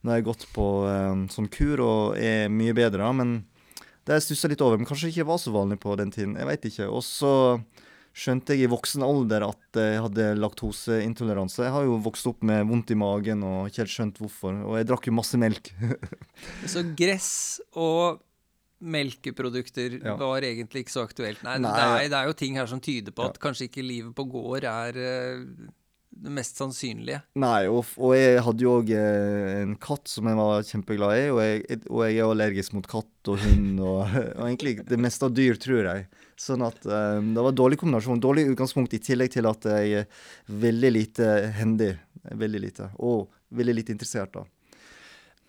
nå 0.02 0.10
har 0.10 0.18
jeg 0.18 0.28
gått 0.32 0.48
på 0.56 0.68
eh, 0.90 1.26
sånn 1.36 1.52
kur 1.52 1.84
og 1.84 2.18
er 2.18 2.48
mye 2.50 2.74
bedre, 2.74 3.04
da. 3.04 3.12
Men 3.14 3.36
det 4.04 4.18
jeg 4.18 4.24
stussa 4.28 4.48
litt 4.52 4.60
over, 4.64 4.76
men 4.80 4.86
kanskje 4.88 5.08
ikke 5.12 5.26
var 5.28 5.38
så 5.40 5.52
vanlig 5.54 5.78
på 5.80 5.94
den 5.96 6.10
tiden. 6.12 6.34
Jeg 6.36 6.46
veit 6.50 6.64
ikke. 6.68 6.88
Og 6.92 7.00
så 7.06 7.32
skjønte 8.14 8.54
jeg 8.54 8.68
i 8.68 8.70
voksen 8.70 9.02
alder 9.02 9.42
at 9.48 9.78
jeg 9.80 10.02
hadde 10.04 10.26
laktoseintoleranse. 10.38 11.64
Jeg 11.66 11.72
har 11.74 11.86
jo 11.88 11.96
vokst 12.04 12.28
opp 12.30 12.44
med 12.46 12.66
vondt 12.68 12.92
i 12.94 12.98
magen 13.00 13.42
og 13.42 13.70
ikke 13.70 13.82
helt 13.82 13.94
skjønt 13.94 14.20
hvorfor. 14.22 14.60
Og 14.68 14.76
jeg 14.78 14.86
drakk 14.90 15.08
jo 15.08 15.16
masse 15.16 15.40
melk. 15.40 15.72
Så 16.72 16.84
gress 16.94 17.32
og 17.74 18.20
melkeprodukter 18.84 19.96
Ja. 20.04 20.16
var 20.20 20.44
egentlig 20.44 20.84
ikke 20.84 20.92
så 20.92 21.04
aktuelt. 21.08 21.40
Nei, 21.46 21.56
Nei. 21.62 21.70
Det, 21.72 21.84
er, 22.04 22.08
det 22.12 22.18
er 22.20 22.26
jo 22.28 22.36
ting 22.36 22.58
her 22.60 22.66
som 22.68 22.80
tyder 22.84 23.14
på 23.16 23.24
Ja. 23.24 23.30
at 23.32 23.38
kanskje 23.40 23.68
ikke 23.70 23.82
livet 23.86 24.12
på 24.14 24.26
gård 24.28 24.66
er 24.68 24.98
eh, 25.00 25.44
det 26.14 26.32
mest 26.32 26.60
sannsynlige. 26.60 27.20
Nei, 27.40 27.66
og, 27.68 27.88
og 27.98 28.14
jeg 28.16 28.42
hadde 28.46 28.64
jo 28.64 28.74
òg 28.78 28.92
en 28.94 29.74
katt 29.82 30.10
som 30.10 30.28
jeg 30.30 30.38
var 30.38 30.66
kjempeglad 30.68 31.18
i, 31.18 31.24
og 31.32 31.40
jeg, 31.42 31.80
og 31.90 32.02
jeg 32.06 32.18
er 32.18 32.28
allergisk 32.28 32.76
mot 32.76 32.88
katt 32.90 33.30
og 33.32 33.40
hund 33.42 33.82
og, 33.82 34.00
og 34.38 34.44
egentlig 34.46 34.76
det 34.88 35.00
meste 35.00 35.28
av 35.28 35.34
dyr, 35.36 35.58
tror 35.60 35.90
jeg. 35.90 36.06
Sånn 36.40 36.64
at 36.66 36.80
um, 36.86 37.32
det 37.36 37.46
var 37.46 37.56
dårlig 37.56 37.78
kombinasjon. 37.80 38.22
Dårlig 38.22 38.48
utgangspunkt 38.52 38.96
i 38.96 39.02
tillegg 39.02 39.34
til 39.36 39.46
at 39.50 39.68
jeg 39.70 40.02
er 40.02 40.26
veldig 40.64 40.92
lite 40.94 41.30
hendig. 41.58 41.92
Veldig 42.44 42.62
lite. 42.62 42.90
Og 43.04 43.28
veldig 43.54 43.78
lite 43.78 43.94
interessert, 43.94 44.34
da. 44.34 44.44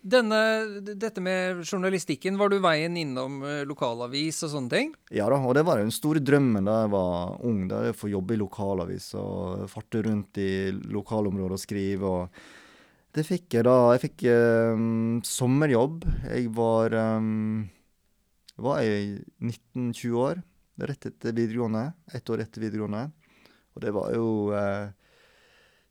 Denne, 0.02 0.40
dette 0.86 1.22
med 1.24 1.62
journalistikken, 1.64 2.36
var 2.38 2.52
du 2.52 2.58
veien 2.62 2.96
innom 3.00 3.40
eh, 3.46 3.62
lokalavis 3.66 4.42
og 4.46 4.52
sånne 4.52 4.72
ting? 4.72 4.92
Ja 5.14 5.26
da, 5.32 5.40
og 5.40 5.56
det 5.58 5.64
var 5.66 5.80
jo 5.80 5.86
den 5.88 5.94
store 5.94 6.22
drømmen 6.22 6.68
da 6.68 6.82
jeg 6.84 6.92
var 6.94 7.46
ung. 7.48 7.64
Da 7.70 7.82
jeg 7.88 7.98
få 7.98 8.10
jobbe 8.12 8.36
i 8.36 8.40
lokalavis 8.42 9.08
og 9.18 9.64
farte 9.72 10.04
rundt 10.06 10.42
i 10.42 10.50
lokalområdet 10.70 11.58
og 11.58 11.62
skrive. 11.62 12.12
og 12.12 13.16
Det 13.16 13.26
fikk 13.26 13.58
jeg 13.58 13.66
da. 13.66 13.78
Jeg 13.96 14.04
fikk 14.04 14.26
um, 14.76 15.18
sommerjobb. 15.26 16.06
Jeg 16.28 16.52
var 16.54 16.94
um, 17.18 17.64
var 18.56 18.80
jeg 18.80 19.24
19-20 19.42 20.14
år, 20.16 20.38
rett 20.88 21.08
etter 21.10 21.34
videregående. 21.36 21.90
Ett 22.14 22.30
år 22.32 22.44
etter 22.44 22.62
videregående. 22.64 23.08
Og 23.76 23.82
det 23.84 23.92
var 23.92 24.14
jo 24.16 24.28
eh, 24.56 24.94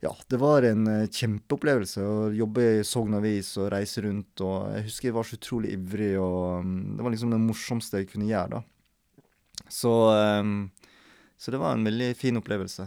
Ja, 0.06 0.12
det 0.30 0.38
var 0.42 0.66
en 0.68 0.86
eh, 0.92 1.08
kjempeopplevelse 1.10 2.04
å 2.06 2.16
jobbe 2.36 2.66
i 2.78 2.84
Sogn 2.86 3.18
Avis 3.18 3.56
og 3.58 3.72
reise 3.74 4.04
rundt. 4.06 4.44
Og 4.46 4.70
jeg 4.76 4.88
husker 4.90 5.10
jeg 5.10 5.18
var 5.18 5.26
så 5.28 5.40
utrolig 5.40 5.74
ivrig, 5.74 6.12
og 6.22 6.62
um, 6.62 6.74
det 6.98 7.06
var 7.06 7.16
liksom 7.16 7.34
det 7.34 7.42
morsomste 7.42 8.04
jeg 8.04 8.12
kunne 8.12 8.30
gjøre, 8.30 8.60
da. 8.60 9.26
Så, 9.72 9.94
um, 10.14 10.68
så 11.42 11.54
det 11.56 11.62
var 11.62 11.74
en 11.74 11.88
veldig 11.88 12.12
fin 12.20 12.38
opplevelse. 12.38 12.86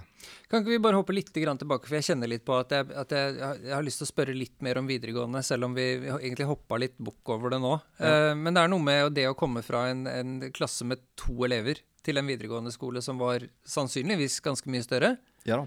Kan 0.48 0.62
ikke 0.62 0.74
vi 0.76 0.81
bare 0.85 1.00
hoppe 1.00 1.16
litt 1.16 1.33
tilbake, 1.35 1.88
for 1.88 1.98
jeg 1.98 2.07
kjenner 2.11 2.31
litt 2.31 2.44
på 2.46 2.54
at, 2.57 2.72
jeg, 2.76 2.88
at 3.02 3.12
jeg, 3.16 3.35
jeg 3.40 3.74
har- 3.74 3.85
lyst 3.85 4.02
til 4.02 4.09
å 4.09 4.12
spørre 4.12 4.37
litt 4.37 4.62
mer 4.64 4.78
om 4.81 4.87
videregående, 4.88 5.42
selv 5.44 5.66
om 5.68 5.74
vi, 5.76 5.88
egentlig 6.07 6.46
hoppa 6.48 6.78
litt 6.81 6.96
bukk 6.98 7.35
over 7.35 7.50
det 7.57 7.61
nå. 7.64 7.74
Eh, 7.98 8.35
men 8.38 8.54
det 8.54 8.62
er 8.62 8.72
noe 8.72 8.85
med 8.85 9.12
det 9.18 9.26
å 9.28 9.37
komme 9.38 9.64
fra 9.66 9.88
en, 9.90 10.07
en 10.07 10.38
klasse 10.54 10.87
med 10.87 11.02
to 11.18 11.35
elever 11.48 11.83
til 12.07 12.20
en 12.20 12.31
videregående 12.31 12.72
skole 12.72 13.02
som 13.04 13.18
var 13.20 13.44
sannsynligvis 13.66 14.38
ganske 14.44 14.70
mye 14.70 14.87
større. 14.87 15.16
Ja 15.48 15.61
da. 15.64 15.66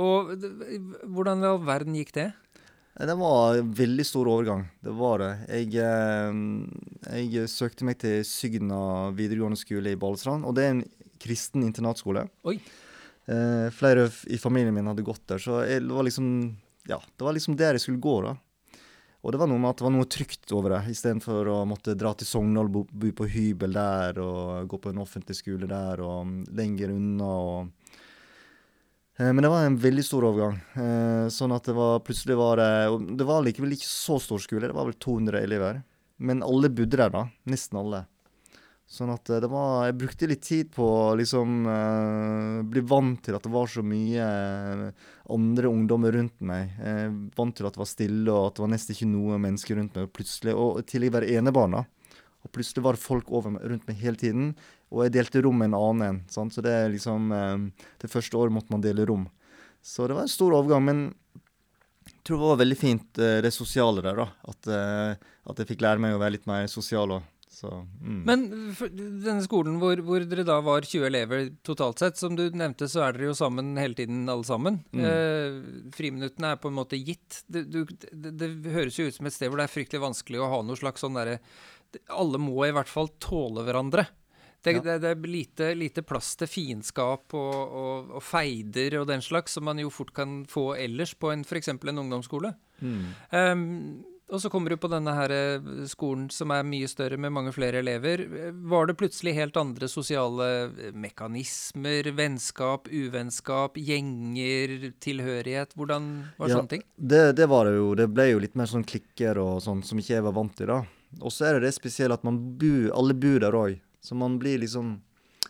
Og 0.00 0.32
hvordan 1.14 1.44
i 1.44 1.50
all 1.50 1.60
verden 1.64 1.98
gikk 1.98 2.14
det? 2.16 2.30
Det 2.94 3.14
var 3.18 3.58
en 3.58 3.70
veldig 3.74 4.04
stor 4.06 4.28
overgang. 4.30 4.68
Det 4.82 4.92
var 4.94 5.18
det. 5.18 5.32
Jeg, 5.50 5.74
eh, 5.82 7.22
jeg 7.26 7.50
søkte 7.50 7.86
meg 7.86 7.98
til 7.98 8.22
Sygna 8.26 9.10
videregående 9.14 9.58
skole 9.58 9.94
i 9.94 9.98
Balestrand, 9.98 10.46
og 10.46 10.54
det 10.54 10.64
er 10.64 10.74
en 10.76 10.84
kristen 11.18 11.66
internatskole. 11.66 12.28
Oi. 12.46 12.60
Eh, 13.26 13.66
flere 13.74 14.06
i 14.30 14.38
familien 14.38 14.74
min 14.74 14.86
hadde 14.86 15.06
gått 15.06 15.24
der, 15.26 15.42
så 15.42 15.64
jeg, 15.66 15.86
det 15.86 15.94
var 15.96 16.06
liksom 16.06 16.28
Ja, 16.84 16.98
det 17.00 17.24
var 17.24 17.32
liksom 17.32 17.56
der 17.56 17.78
jeg 17.78 17.80
skulle 17.86 18.02
gå, 18.04 18.18
da. 18.22 18.34
Og 19.24 19.32
det 19.32 19.38
var 19.40 19.48
noe 19.48 19.58
med 19.58 19.70
at 19.70 19.78
det 19.80 19.86
var 19.86 19.94
noe 19.94 20.08
trygt 20.12 20.52
over 20.52 20.74
det, 20.74 20.82
istedenfor 20.92 21.48
å 21.48 21.62
måtte 21.64 21.94
dra 21.96 22.12
til 22.12 22.28
Sogndal, 22.28 22.68
bo, 22.68 22.82
bo 22.84 23.12
på 23.16 23.24
hybel 23.32 23.72
der 23.72 24.20
og 24.20 24.68
gå 24.68 24.78
på 24.84 24.92
en 24.92 25.00
offentlig 25.00 25.38
skole 25.38 25.64
der 25.70 26.02
og 26.04 26.52
lenger 26.52 26.92
unna 26.92 27.30
og 27.40 27.83
Men 29.16 29.42
det 29.44 29.50
var 29.52 29.62
en 29.62 29.76
veldig 29.78 30.02
stor 30.02 30.24
overgang. 30.26 30.56
Eh, 30.74 31.28
Sånn 31.30 31.52
at 31.54 31.68
det 31.68 31.74
var 31.76 32.00
plutselig 32.02 32.34
var 32.38 32.58
det 32.58 32.70
det 33.20 33.26
var 33.28 33.44
likevel 33.46 33.76
ikke 33.76 33.86
så 33.86 34.16
stor 34.18 34.42
skole, 34.42 34.66
det 34.66 34.74
var 34.74 34.88
vel 34.88 34.96
200 34.98 35.38
elever. 35.38 35.84
Men 36.18 36.42
alle 36.42 36.70
bodde 36.70 36.98
der, 36.98 37.12
da. 37.14 37.28
Nesten 37.50 37.78
alle. 37.78 38.04
Sånn 38.90 39.12
at 39.14 39.30
eh, 39.32 39.40
det 39.40 39.48
var 39.48 39.86
Jeg 39.88 39.96
brukte 40.02 40.28
litt 40.28 40.42
tid 40.44 40.68
på 40.74 40.84
å 40.84 41.14
liksom 41.16 41.64
eh, 41.70 42.58
bli 42.74 42.82
vant 42.90 43.22
til 43.24 43.38
at 43.38 43.46
det 43.46 43.54
var 43.54 43.70
så 43.70 43.86
mye 43.86 44.26
eh, 44.26 45.08
andre 45.34 45.70
ungdommer 45.70 46.14
rundt 46.18 46.42
meg. 46.44 46.74
Eh, 46.82 47.08
vant 47.38 47.54
til 47.56 47.70
at 47.70 47.78
det 47.78 47.84
var 47.84 47.90
stille, 47.90 48.28
og 48.34 48.50
at 48.50 48.58
det 48.58 48.66
var 48.66 48.74
nesten 48.74 48.96
ikke 48.98 49.10
noe 49.14 49.40
mennesker 49.46 49.78
rundt 49.80 49.94
meg. 49.96 50.10
Og 50.10 50.14
plutselig, 50.18 50.58
og 50.58 50.82
i 50.82 50.88
tillegg 50.90 51.14
være 51.16 51.32
enebarn. 51.38 51.78
Og 52.44 52.52
plutselig 52.52 52.84
var 52.84 52.98
det 52.98 53.06
folk 53.06 53.30
over 53.32 53.54
meg, 53.54 53.64
rundt 53.72 53.86
meg 53.88 54.02
hele 54.02 54.20
tiden. 54.20 54.50
Og 54.94 55.02
jeg 55.06 55.16
delte 55.16 55.42
rom 55.42 55.58
med 55.58 55.72
en 55.72 55.78
annen 55.80 56.06
en. 56.06 56.22
sant? 56.30 56.54
Så 56.54 56.62
det 56.64 56.72
er 56.72 56.92
liksom 56.92 57.32
eh, 57.34 57.86
Det 58.02 58.10
første 58.12 58.38
året 58.38 58.54
måtte 58.54 58.74
man 58.74 58.84
dele 58.84 59.06
rom. 59.10 59.26
Så 59.84 60.06
det 60.08 60.16
var 60.16 60.24
en 60.24 60.32
stor 60.32 60.54
overgang. 60.56 60.84
Men 60.86 61.04
jeg 62.04 62.20
tror 62.24 62.40
det 62.40 62.50
var 62.52 62.62
veldig 62.62 62.80
fint, 62.80 63.20
eh, 63.20 63.38
det 63.44 63.52
sosiale 63.52 64.04
der, 64.04 64.22
da. 64.22 64.30
At, 64.48 64.70
eh, 64.70 65.30
at 65.50 65.60
jeg 65.60 65.74
fikk 65.74 65.84
lære 65.84 66.00
meg 66.00 66.16
å 66.16 66.22
være 66.22 66.38
litt 66.38 66.48
mer 66.48 66.68
sosial 66.72 67.18
òg. 67.18 67.30
Så 67.54 67.70
mm. 67.70 68.22
Men 68.26 68.40
denne 69.22 69.42
skolen 69.44 69.76
hvor, 69.78 70.00
hvor 70.04 70.24
dere 70.26 70.44
da 70.46 70.56
var 70.64 70.86
20 70.86 71.06
elever 71.06 71.44
totalt 71.66 72.02
sett, 72.02 72.18
som 72.18 72.34
du 72.34 72.48
nevnte, 72.50 72.88
så 72.90 73.04
er 73.06 73.14
dere 73.14 73.30
jo 73.30 73.36
sammen 73.38 73.76
hele 73.78 73.96
tiden 73.98 74.24
alle 74.30 74.46
sammen. 74.48 74.80
Mm. 74.90 75.04
Eh, 75.10 75.60
friminuttene 75.94 76.54
er 76.54 76.60
på 76.62 76.72
en 76.72 76.78
måte 76.80 76.98
gitt. 76.98 77.44
Det, 77.46 77.66
du, 77.70 77.84
det, 77.86 78.34
det 78.40 78.50
høres 78.74 78.98
jo 78.98 79.06
ut 79.06 79.16
som 79.16 79.30
et 79.30 79.36
sted 79.36 79.52
hvor 79.52 79.62
det 79.62 79.68
er 79.68 79.76
fryktelig 79.76 80.02
vanskelig 80.02 80.42
å 80.42 80.50
ha 80.50 80.60
noe 80.66 80.80
slags 80.80 81.04
sånn 81.04 81.16
derre 81.18 81.38
Alle 82.10 82.40
må 82.42 82.58
i 82.66 82.74
hvert 82.74 82.90
fall 82.90 83.12
tåle 83.22 83.62
hverandre. 83.68 84.08
Det, 84.64 84.72
Ja. 84.78 84.96
det, 84.98 85.10
er 85.12 85.28
lite, 85.28 85.74
lite 85.76 86.02
plass 86.02 86.32
til 86.40 86.48
fiendskap 86.48 87.34
og, 87.36 87.54
og, 87.84 88.10
og 88.16 88.22
feider 88.24 88.96
og 89.02 89.06
den 89.12 89.20
slags, 89.22 89.52
som 89.58 89.64
man 89.68 89.78
jo 89.82 89.90
fort 89.92 90.14
kan 90.16 90.42
få 90.48 90.70
ellers 90.80 91.12
på 91.14 91.30
en, 91.34 91.44
f.eks. 91.44 91.68
en 91.68 91.98
ungdomsskole. 92.06 92.54
Mm. 92.80 93.04
Um, 93.30 94.04
og 94.32 94.40
så 94.40 94.48
kommer 94.48 94.72
du 94.72 94.78
på 94.80 94.88
denne 94.88 95.12
her 95.12 95.30
eh, 95.30 95.66
skolen 95.86 96.30
som 96.32 96.48
er 96.56 96.64
mye 96.64 96.88
større 96.88 97.18
med 97.20 97.30
mange 97.36 97.52
flere 97.52 97.82
elever. 97.84 98.22
Var 98.72 98.86
det 98.88 98.94
plutselig 98.96 99.34
helt 99.36 99.56
andre 99.60 99.84
sosiale 99.92 100.46
eh, 100.72 100.94
mekanismer, 100.96 102.08
vennskap, 102.16 102.88
uvennskap, 102.88 103.76
gjenger, 103.76 104.92
tilhørighet? 105.04 105.76
Hvordan 105.76 106.08
var 106.38 106.48
Ja. 106.48 106.56
sånne 106.56 106.68
ting? 106.72 106.82
Det, 106.96 107.36
det 107.36 107.46
var 107.52 107.66
det 107.68 107.76
jo. 107.76 107.94
Det 107.94 108.08
ble 108.16 108.30
jo 108.32 108.40
litt 108.40 108.56
mer 108.56 108.66
sånn 108.72 108.84
klikker 108.88 109.38
og 109.44 109.60
sånn 109.62 109.84
som 109.84 109.98
ikke 110.00 110.16
jeg 110.16 110.24
var 110.24 110.32
vant 110.40 110.56
til, 110.56 110.66
da. 110.72 110.80
Og 111.20 111.30
så 111.30 111.44
er 111.52 111.58
det 111.60 111.68
det 111.68 111.74
spesielle 111.76 112.14
at 112.16 112.24
man 112.24 112.40
bu, 112.58 112.90
alle 112.96 113.14
bor 113.14 113.38
der 113.44 113.52
òg. 113.60 113.76
Så 114.04 114.14
man 114.14 114.38
blir 114.38 114.60
liksom 114.60 115.00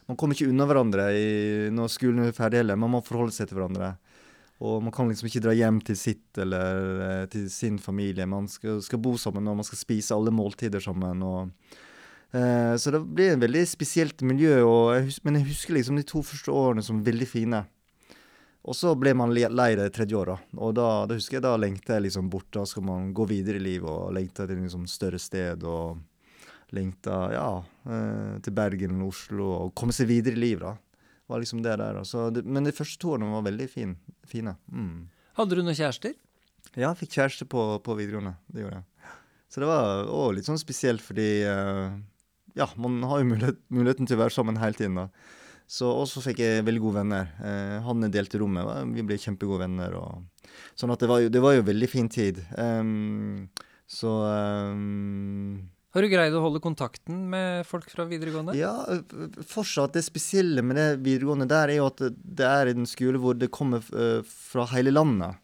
Man 0.05 0.19
kommer 0.21 0.37
ikke 0.37 0.51
unna 0.51 0.67
hverandre 0.69 1.05
i, 1.17 1.29
når 1.73 1.88
skolen 1.88 2.27
er 2.27 2.35
ferdig 2.37 2.59
heller. 2.61 2.77
Man 2.77 2.90
må 2.93 2.99
forholde 3.01 3.33
seg 3.33 3.49
til 3.49 3.57
hverandre. 3.57 3.95
Og 4.61 4.83
man 4.85 4.93
kan 4.93 5.09
liksom 5.09 5.31
ikke 5.31 5.40
dra 5.47 5.55
hjem 5.57 5.79
til 5.81 5.97
sitt 5.97 6.40
eller 6.43 7.01
eh, 7.07 7.23
til 7.33 7.47
sin 7.49 7.79
familie. 7.81 8.27
Man 8.29 8.45
skal, 8.53 8.83
skal 8.85 9.01
bo 9.01 9.14
sammen 9.17 9.49
og 9.49 9.57
man 9.62 9.67
skal 9.67 9.81
spise 9.81 10.12
alle 10.12 10.35
måltider 10.35 10.83
sammen. 10.85 11.25
og 11.25 11.55
eh, 12.37 12.77
Så 12.77 12.93
det 12.93 13.01
blir 13.17 13.33
et 13.33 13.40
veldig 13.40 13.64
spesielt 13.71 14.21
miljø. 14.21 14.59
Jeg 14.61 15.09
husker, 15.09 15.25
men 15.25 15.40
jeg 15.40 15.49
husker 15.49 15.79
liksom 15.79 15.97
de 15.97 16.07
to 16.12 16.21
første 16.21 16.53
årene 16.53 16.85
som 16.85 17.01
veldig 17.07 17.31
fine. 17.31 17.64
Og 18.64 18.77
så 18.77 18.95
ble 18.97 19.17
man 19.17 19.35
lei 19.35 19.73
det 19.77 19.90
tredje 19.97 20.17
året. 20.17 20.53
Og 20.57 20.77
da, 20.77 21.05
da 21.09 21.17
husker 21.17 21.40
jeg 21.40 21.45
da 21.49 21.57
lengta 21.61 21.99
jeg 21.99 22.11
liksom 22.11 22.29
bort. 22.33 22.53
Da 22.53 22.69
skal 22.69 22.85
man 22.87 23.11
gå 23.17 23.27
videre 23.29 23.57
i 23.61 23.67
livet 23.73 23.88
og 23.88 24.12
lengta 24.17 24.47
til 24.49 24.62
liksom 24.62 24.85
større 24.88 25.21
sted. 25.21 25.64
Og 25.64 25.99
lengta 26.75 27.19
ja, 27.35 27.49
eh, 27.89 28.35
til 28.45 28.57
Bergen 28.57 28.97
eller 28.97 29.11
Oslo 29.11 29.51
og 29.57 29.75
komme 29.79 29.95
seg 29.97 30.11
videre 30.11 30.39
i 30.39 30.43
livet. 30.43 30.65
da. 30.67 30.75
Det 31.25 31.33
var 31.33 31.43
liksom 31.43 31.63
det 31.65 31.77
der. 31.81 32.01
da. 32.01 32.05
Så 32.05 32.29
det, 32.35 32.45
men 32.45 32.67
de 32.67 32.75
første 32.77 33.01
to 33.01 33.15
årene 33.15 33.33
var 33.33 33.47
veldig 33.47 33.69
fin, 33.71 33.95
fine. 34.29 34.57
Mm. 34.69 35.07
Hadde 35.39 35.57
du 35.57 35.63
noen 35.65 35.79
kjærester? 35.79 36.17
Ja, 36.75 36.91
jeg 36.91 37.05
fikk 37.05 37.17
kjæreste 37.19 37.47
på, 37.51 37.63
på 37.85 37.97
videregående. 37.99 38.35
Det 38.51 38.65
gjorde 38.65 38.81
jeg. 38.83 39.15
Så 39.55 39.63
det 39.63 39.71
var 39.71 40.11
òg 40.11 40.35
litt 40.35 40.49
sånn 40.49 40.59
spesielt 40.59 41.03
fordi 41.05 41.47
uh, 41.47 41.95
Ja, 42.59 42.67
man 42.81 42.99
har 43.07 43.23
jo 43.23 43.29
mulighet, 43.31 43.61
muligheten 43.71 44.09
til 44.11 44.19
å 44.19 44.25
være 44.25 44.35
sammen 44.35 44.59
hele 44.59 44.79
tiden, 44.79 44.99
da. 44.99 45.09
Så 45.71 45.89
og 45.89 46.09
så 46.11 46.21
fikk 46.21 46.43
jeg 46.43 46.65
veldig 46.67 46.83
gode 46.83 46.99
venner. 47.01 47.31
Eh, 47.41 47.77
han 47.83 48.05
delte 48.13 48.39
rommet. 48.39 48.69
vi 48.93 49.05
ble 49.07 49.17
kjempegode 49.17 49.65
venner. 49.65 49.95
Og, 49.97 50.51
sånn 50.77 50.93
at 50.93 51.01
det 51.01 51.09
var 51.09 51.23
jo, 51.25 51.31
det 51.33 51.41
var 51.43 51.55
jo 51.57 51.65
veldig 51.65 51.89
fin 51.89 52.11
tid. 52.13 52.43
Um, 52.59 53.49
så 53.89 54.13
ehm, 54.29 55.65
Har 55.95 56.03
du 56.03 56.11
greid 56.11 56.35
å 56.35 56.43
holde 56.43 56.59
kontakten 56.59 57.29
med 57.31 57.63
folk 57.69 57.87
fra 57.93 58.03
videregående? 58.11 58.57
Ja, 58.59 58.73
fortsatt. 59.47 59.95
Det 59.95 60.03
spesielle 60.03 60.65
med 60.67 60.75
det 60.75 60.89
videregående 61.05 61.47
der 61.47 61.71
er 61.71 61.79
jo 61.79 61.87
at 61.87 62.03
det, 62.11 62.49
er 62.49 62.73
en 62.73 62.89
skole 62.91 63.21
hvor 63.23 63.39
det 63.39 63.53
kommer 63.55 63.85
eh, 63.95 64.27
fra 64.27 64.67
hele 64.73 64.91
landet. 64.91 65.39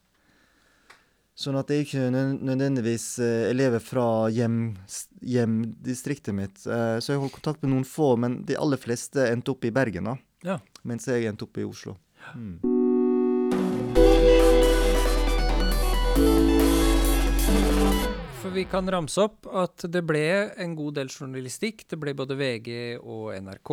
Sånn 1.38 1.56
at 1.56 1.70
det 1.70 1.76
er 1.76 1.86
ikke 1.86 2.08
nødvendigvis 2.10 3.06
eh, 3.22 3.46
elever 3.52 3.78
fra 3.80 4.26
hjem, 4.34 4.74
hjemdistriktet 5.22 6.34
mitt. 6.36 6.58
Eh, 6.66 6.98
så 6.98 7.14
jeg 7.14 7.22
holdt 7.22 7.38
kontakt 7.38 7.62
med 7.62 7.70
noen 7.76 7.86
få, 7.86 8.16
men 8.18 8.40
de 8.48 8.58
aller 8.58 8.82
fleste 8.82 9.30
endte 9.30 9.54
opp 9.54 9.64
i 9.64 9.72
Bergen, 9.72 10.10
da. 10.10 10.18
Ja. 10.44 10.58
Mens 10.82 11.06
jeg 11.06 11.30
endte 11.30 11.46
opp 11.46 11.62
i 11.62 11.68
Oslo. 11.68 11.94
Mm. 12.34 12.69
Vi 18.60 18.64
kan 18.68 18.90
ramse 18.92 19.22
opp 19.22 19.46
at 19.56 19.86
det 19.88 20.02
ble 20.04 20.20
en 20.60 20.74
god 20.76 20.98
del 20.98 21.08
journalistikk. 21.08 21.86
Det 21.88 21.96
ble 21.96 22.12
både 22.12 22.36
VG 22.36 22.98
og 23.00 23.30
NRK. 23.40 23.70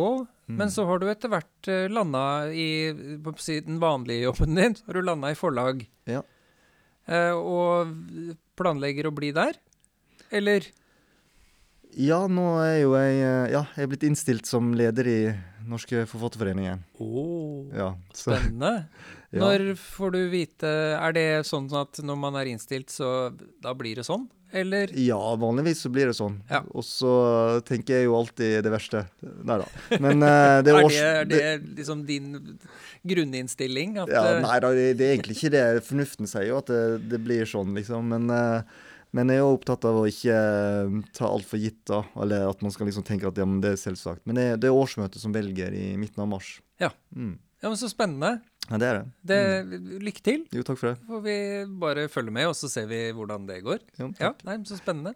Men 0.56 0.70
så 0.72 0.86
har 0.88 1.02
du 1.02 1.04
etter 1.12 1.28
hvert 1.28 1.68
eh, 1.68 1.90
landa 1.92 2.48
i 2.48 2.88
den 2.96 3.76
vanlige 3.82 4.30
jobben 4.30 4.56
din. 4.56 4.76
Så 4.78 4.88
har 4.88 4.96
du 4.96 5.02
landa 5.04 5.32
i 5.34 5.36
forlag. 5.36 5.82
Ja. 6.08 6.22
Eh, 7.04 7.36
og 7.36 7.92
planlegger 8.56 9.10
å 9.10 9.12
bli 9.18 9.28
der? 9.36 9.58
Eller? 10.32 10.70
Ja, 11.92 12.22
nå 12.32 12.46
er 12.62 12.78
jo 12.78 12.96
jeg 12.96 13.20
eh, 13.20 13.44
Ja, 13.52 13.62
jeg 13.76 13.84
er 13.84 13.92
blitt 13.92 14.08
innstilt 14.08 14.48
som 14.48 14.72
leder 14.78 15.12
i 15.12 15.20
Norske 15.68 16.06
Forfatterforeningen. 16.08 16.80
Oh, 16.96 17.68
Ja, 17.76 17.90
spennende. 18.16 18.88
ja. 19.36 19.44
Når 19.44 19.74
får 19.76 20.16
du 20.16 20.22
vite 20.32 20.72
Er 20.96 21.12
det 21.12 21.28
sånn 21.44 21.68
at 21.76 22.00
når 22.00 22.20
man 22.24 22.40
er 22.40 22.48
innstilt, 22.48 22.88
så 22.88 23.28
da 23.36 23.76
blir 23.76 24.00
det 24.00 24.08
sånn? 24.08 24.30
Eller? 24.52 24.90
Ja, 24.96 25.20
vanligvis 25.36 25.82
så 25.84 25.90
blir 25.92 26.08
det 26.08 26.16
sånn. 26.16 26.38
Ja. 26.48 26.62
Og 26.72 26.84
så 26.86 27.12
tenker 27.68 27.98
jeg 27.98 28.08
jo 28.08 28.16
alltid 28.16 28.62
det 28.64 28.72
verste. 28.72 29.04
Nei 29.20 29.58
da. 29.60 29.66
Men 30.00 30.24
uh, 30.24 30.58
det 30.64 30.72
er 30.72 30.78
Er 30.78 31.28
det, 31.28 31.40
er 31.40 31.60
det 31.60 31.74
liksom 31.82 32.04
din 32.08 32.30
grunninnstilling? 33.08 33.98
At, 34.04 34.12
ja, 34.12 34.24
eh, 34.32 34.42
nei 34.44 34.58
da, 34.64 34.72
det, 34.76 34.86
det 35.00 35.08
er 35.08 35.16
egentlig 35.18 35.36
ikke 35.38 35.52
det. 35.52 35.64
Fornuften 35.86 36.30
sier 36.30 36.48
jo 36.48 36.60
at 36.62 36.72
det, 36.72 36.84
det 37.12 37.20
blir 37.24 37.48
sånn, 37.48 37.74
liksom. 37.76 38.08
Men, 38.14 38.32
uh, 38.32 38.86
men 39.16 39.32
jeg 39.32 39.40
er 39.40 39.44
jo 39.44 39.58
opptatt 39.58 39.84
av 39.88 40.00
å 40.00 40.06
ikke 40.08 40.38
ta 41.16 41.28
alt 41.28 41.48
for 41.48 41.60
gitt, 41.60 41.82
da. 41.90 42.02
Eller 42.22 42.48
at 42.48 42.64
man 42.64 42.72
skal 42.72 42.88
liksom 42.88 43.04
tenke 43.08 43.28
at 43.28 43.40
ja, 43.40 43.48
men 43.48 43.60
det 43.64 43.74
er 43.74 43.82
selvsagt. 43.84 44.24
Men 44.24 44.40
det, 44.40 44.48
det 44.64 44.72
er 44.72 44.80
årsmøtet 44.80 45.20
som 45.20 45.36
velger 45.36 45.76
i 45.76 45.90
midten 46.00 46.24
av 46.24 46.32
mars. 46.32 46.56
Ja. 46.80 46.94
Mm. 47.12 47.36
Ja, 47.62 47.68
men 47.68 47.76
så 47.80 47.88
spennende. 47.90 48.40
Ja, 48.68 48.76
det 48.76 48.86
er 48.88 48.98
det. 48.98 49.04
Det, 49.24 49.38
Mm. 49.64 49.98
Lykke 50.04 50.22
til. 50.22 50.42
Jo, 50.52 50.62
takk 50.62 50.76
for 50.78 50.90
det. 50.90 50.98
Får 51.08 51.22
vi 51.24 51.36
bare 51.80 52.02
følge 52.12 52.30
med, 52.36 52.46
og 52.50 52.54
så 52.54 52.68
ser 52.68 52.86
vi 52.86 52.98
hvordan 53.16 53.46
det 53.48 53.62
går. 53.64 53.78
Jo, 53.98 54.10
Ja, 54.20 54.28
takk. 54.32 54.44
nei, 54.44 54.56
men 54.58 54.64
Så 54.68 54.76
spennende. 54.76 55.14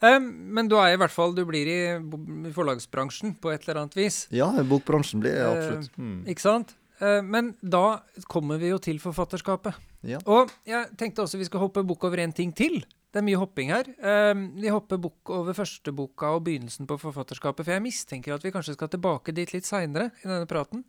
Um, 0.00 0.28
men 0.54 0.68
du 0.68 0.76
er 0.78 0.92
i 0.94 0.96
hvert 0.96 1.10
fall 1.10 1.34
Du 1.34 1.44
blir 1.44 1.66
i 1.66 1.80
i 1.98 2.52
forlagsbransjen 2.54 3.34
på 3.40 3.50
et 3.52 3.66
eller 3.66 3.82
annet 3.82 3.94
vis. 3.98 4.28
Ja, 4.30 4.46
bokbransjen 4.62 5.20
blir 5.20 5.34
jeg 5.34 5.50
absolutt. 5.50 5.98
Mm. 5.98 6.24
Ikke 6.30 6.40
sant? 6.40 6.74
Uh, 7.02 7.20
men 7.22 7.56
da 7.60 8.02
kommer 8.30 8.58
vi 8.62 8.68
jo 8.70 8.78
til 8.78 8.98
forfatterskapet. 9.02 9.74
Ja. 10.06 10.18
Og 10.26 10.50
jeg 10.64 10.96
tenkte 10.96 11.22
også 11.22 11.38
vi 11.38 11.44
skal 11.50 11.60
hoppe 11.60 11.82
bukk 11.84 12.04
over 12.04 12.20
en 12.22 12.32
ting 12.32 12.54
til. 12.54 12.84
Det 13.12 13.18
er 13.20 13.26
mye 13.26 13.36
hopping 13.36 13.68
her. 13.74 13.84
Um, 14.32 14.52
vi 14.62 14.68
hopper 14.72 14.96
bukk 15.02 15.28
over 15.34 15.52
første 15.52 15.92
boka 15.92 16.30
og 16.36 16.44
begynnelsen 16.46 16.86
på 16.86 16.96
forfatterskapet, 17.02 17.64
for 17.66 17.72
jeg 17.74 17.82
mistenker 17.82 18.34
at 18.34 18.42
vi 18.46 18.52
kanskje 18.54 18.74
skal 18.78 18.88
tilbake 18.88 19.34
dit 19.34 19.52
litt 19.52 19.66
seinere 19.66 20.12
i 20.22 20.28
denne 20.28 20.46
praten. 20.46 20.84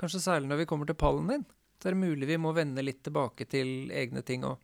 Kanskje 0.00 0.24
særlig 0.24 0.50
når 0.50 0.62
vi 0.62 0.68
kommer 0.70 0.88
til 0.88 0.98
pallen 0.98 1.30
din. 1.32 1.46
Så 1.78 1.88
er 1.88 1.94
det 1.94 2.02
mulig 2.02 2.26
vi 2.26 2.40
må 2.42 2.52
vende 2.56 2.82
litt 2.82 3.04
tilbake 3.06 3.46
til 3.46 3.92
egne 3.94 4.24
ting 4.26 4.46
òg. 4.46 4.58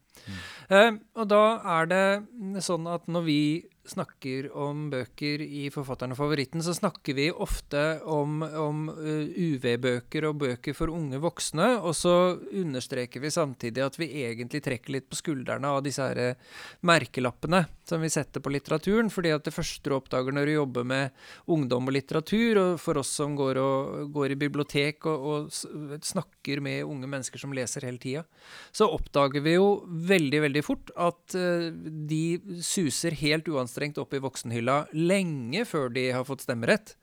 og 1.14 1.28
da 1.30 1.42
er 1.78 1.90
det 1.90 2.62
sånn 2.64 2.88
at 2.90 3.06
når 3.06 3.26
vi 3.28 3.40
snakker 3.86 4.48
om 4.56 4.88
bøker 4.92 5.42
i 5.44 5.66
Forfatteren 5.72 6.14
og 6.14 6.18
favoritten, 6.18 6.62
så 6.64 6.74
snakker 6.76 7.16
vi 7.16 7.28
ofte 7.30 8.00
om, 8.08 8.42
om 8.42 8.86
uh, 8.88 9.28
UV-bøker 9.28 10.28
og 10.28 10.38
bøker 10.44 10.76
for 10.76 10.92
unge 10.92 11.20
voksne, 11.22 11.74
og 11.80 11.94
så 11.98 12.14
understreker 12.54 13.22
vi 13.22 13.32
samtidig 13.34 13.84
at 13.84 13.98
vi 14.00 14.10
egentlig 14.24 14.62
trekker 14.64 14.96
litt 14.96 15.08
på 15.10 15.20
skuldrene 15.20 15.70
av 15.76 15.82
disse 15.84 16.04
her 16.04 16.20
eh, 16.20 16.60
merkelappene 16.86 17.64
som 17.84 18.00
vi 18.00 18.08
setter 18.12 18.40
på 18.40 18.52
litteraturen, 18.52 19.10
fordi 19.12 19.34
at 19.34 19.44
det 19.44 19.52
første 19.54 19.90
du 19.90 19.96
oppdager 19.96 20.32
når 20.32 20.48
du 20.48 20.54
jobber 20.54 20.86
med 20.88 21.26
ungdom 21.52 21.90
og 21.90 21.96
litteratur, 21.96 22.60
og 22.60 22.80
for 22.80 23.00
oss 23.00 23.12
som 23.20 23.36
går, 23.36 23.60
og, 23.60 24.12
går 24.14 24.34
i 24.34 24.38
bibliotek 24.40 25.04
og, 25.10 25.26
og 25.28 26.00
snakker 26.04 26.62
med 26.64 26.86
unge 26.88 27.10
mennesker 27.10 27.40
som 27.40 27.52
leser 27.56 27.84
hele 27.84 28.00
tida, 28.00 28.24
så 28.72 28.88
oppdager 28.88 29.44
vi 29.44 29.56
jo 29.58 29.68
veldig, 29.84 30.40
veldig 30.46 30.64
fort 30.64 30.94
at 30.96 31.36
eh, 31.38 31.68
de 32.08 32.24
suser 32.64 33.16
helt 33.20 33.48
uanstrengt 33.74 33.98
opp 33.98 34.14
i 34.14 34.22
voksenhylla 34.22 34.86
lenge 34.92 35.64
før 35.66 35.90
de 35.90 36.10
har 36.12 36.24
fått 36.24 36.44
stemmerett. 36.44 36.96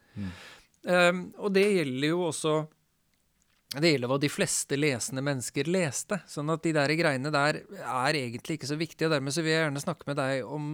Um, 0.83 1.33
og 1.37 1.53
det 1.53 1.67
gjelder 1.67 2.07
jo 2.07 2.27
også 2.29 2.67
det 3.71 3.93
gjelder 3.93 4.09
hva 4.11 4.17
de 4.19 4.27
fleste 4.27 4.75
lesende 4.75 5.21
mennesker 5.23 5.63
leste. 5.71 6.17
Sånn 6.27 6.49
at 6.51 6.63
de 6.63 6.73
der 6.75 6.91
greiene 6.99 7.31
der 7.31 7.61
er 7.79 8.17
egentlig 8.19 8.57
ikke 8.57 8.67
så 8.67 8.75
viktige. 8.75 9.07
og 9.07 9.13
Dermed 9.13 9.31
så 9.31 9.45
vil 9.45 9.53
jeg 9.53 9.63
gjerne 9.63 9.83
snakke 9.83 10.09
med 10.09 10.17
deg 10.19 10.43
om 10.43 10.65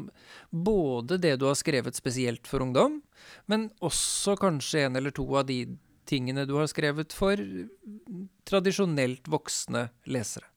både 0.49 1.19
det 1.21 1.35
du 1.37 1.45
har 1.45 1.59
skrevet 1.59 1.93
spesielt 1.93 2.47
for 2.49 2.65
ungdom, 2.65 3.03
men 3.45 3.69
også 3.85 4.33
kanskje 4.41 4.87
en 4.87 4.97
eller 4.97 5.13
to 5.13 5.27
av 5.37 5.45
de 5.45 5.77
tingene 6.09 6.47
du 6.49 6.55
har 6.57 6.65
skrevet 6.71 7.13
for 7.13 7.37
tradisjonelt 8.49 9.29
voksne 9.29 9.91
lesere. 10.09 10.49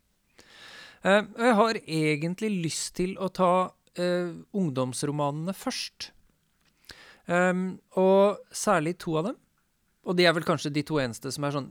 Uh, 1.05 1.29
jeg 1.37 1.59
har 1.61 1.83
egentlig 1.85 2.55
lyst 2.64 2.94
til 2.96 3.18
å 3.20 3.29
ta 3.29 3.53
uh, 3.98 4.33
ungdomsromanene 4.57 5.55
først. 5.57 6.11
Um, 7.31 7.79
og 7.98 8.40
særlig 8.50 8.96
to 8.98 9.16
av 9.20 9.31
dem. 9.31 9.38
Og 10.09 10.16
de 10.16 10.24
er 10.24 10.33
vel 10.35 10.46
kanskje 10.46 10.72
de 10.72 10.83
to 10.87 10.96
eneste 11.03 11.31
som 11.35 11.44
er 11.44 11.55
sånn 11.55 11.68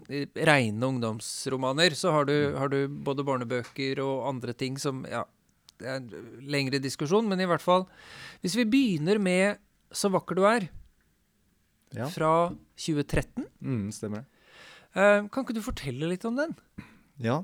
reine 0.47 0.85
ungdomsromaner. 0.85 1.95
Så 1.97 2.13
har 2.13 2.27
du, 2.29 2.35
mm. 2.35 2.57
har 2.61 2.71
du, 2.71 2.79
både 3.09 3.25
barnebøker 3.27 4.01
og 4.05 4.27
andre 4.29 4.53
ting 4.57 4.77
som 4.81 5.01
Ja, 5.09 5.23
det 5.81 5.87
er 5.87 5.97
en 5.97 6.09
lengre 6.45 6.81
diskusjon, 6.83 7.27
men 7.29 7.41
i 7.41 7.47
hvert 7.49 7.63
fall 7.63 7.87
Hvis 8.43 8.57
vi 8.59 8.67
begynner 8.69 9.19
med 9.19 9.57
'Så 9.91 10.11
vakker 10.13 10.35
du 10.37 10.43
er', 10.45 10.69
ja. 11.95 12.05
fra 12.05 12.53
2013 12.77 13.47
mm, 13.59 13.91
Stemmer. 13.91 14.25
Uh, 14.93 15.25
kan 15.27 15.43
ikke 15.43 15.57
du 15.57 15.65
fortelle 15.65 16.05
litt 16.05 16.25
om 16.25 16.37
den? 16.37 16.53
Ja. 17.17 17.43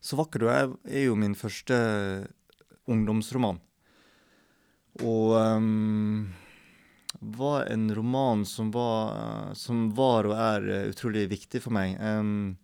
'Så 0.00 0.16
vakker 0.16 0.40
du 0.40 0.48
er' 0.48 0.72
er 0.88 1.04
jo 1.04 1.14
min 1.14 1.34
første 1.34 1.76
ungdomsroman. 2.90 3.60
Og 5.02 5.36
um 5.38 6.30
var 7.22 7.66
en 7.66 7.94
roman 7.94 8.46
som 8.46 8.70
var, 8.70 9.54
som 9.54 9.90
var 9.94 10.26
og 10.26 10.34
er 10.36 10.68
eh, 10.68 10.88
utrolig 10.90 11.28
viktig 11.30 11.62
for 11.62 11.74
meg. 11.74 11.94
Um, 12.00 12.56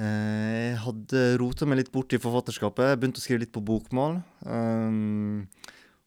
jeg 0.00 0.76
hadde 0.80 1.22
rota 1.42 1.66
meg 1.68 1.82
litt 1.82 1.90
bort 1.92 2.14
i 2.16 2.20
forfatterskapet. 2.22 2.92
Jeg 2.92 3.00
Begynte 3.00 3.20
å 3.20 3.24
skrive 3.24 3.42
litt 3.42 3.52
på 3.52 3.64
bokmål. 3.64 4.20
Um, 4.48 5.42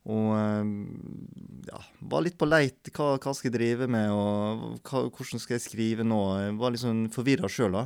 og 0.09 0.31
ja, 1.67 1.81
var 2.09 2.23
litt 2.25 2.39
på 2.39 2.47
leit. 2.49 2.89
Hva, 2.89 3.13
hva 3.21 3.35
skal 3.37 3.51
jeg 3.51 3.55
drive 3.59 3.87
med, 3.91 4.09
og 4.11 4.79
hva, 4.81 5.03
hvordan 5.05 5.43
skal 5.43 5.55
jeg 5.59 5.65
skrive 5.67 6.07
nå? 6.07 6.23
Jeg 6.41 6.57
var 6.59 6.73
litt 6.73 6.81
sånn 6.81 7.05
forvirra 7.13 7.51
sjøl 7.51 7.77
da. 7.77 7.85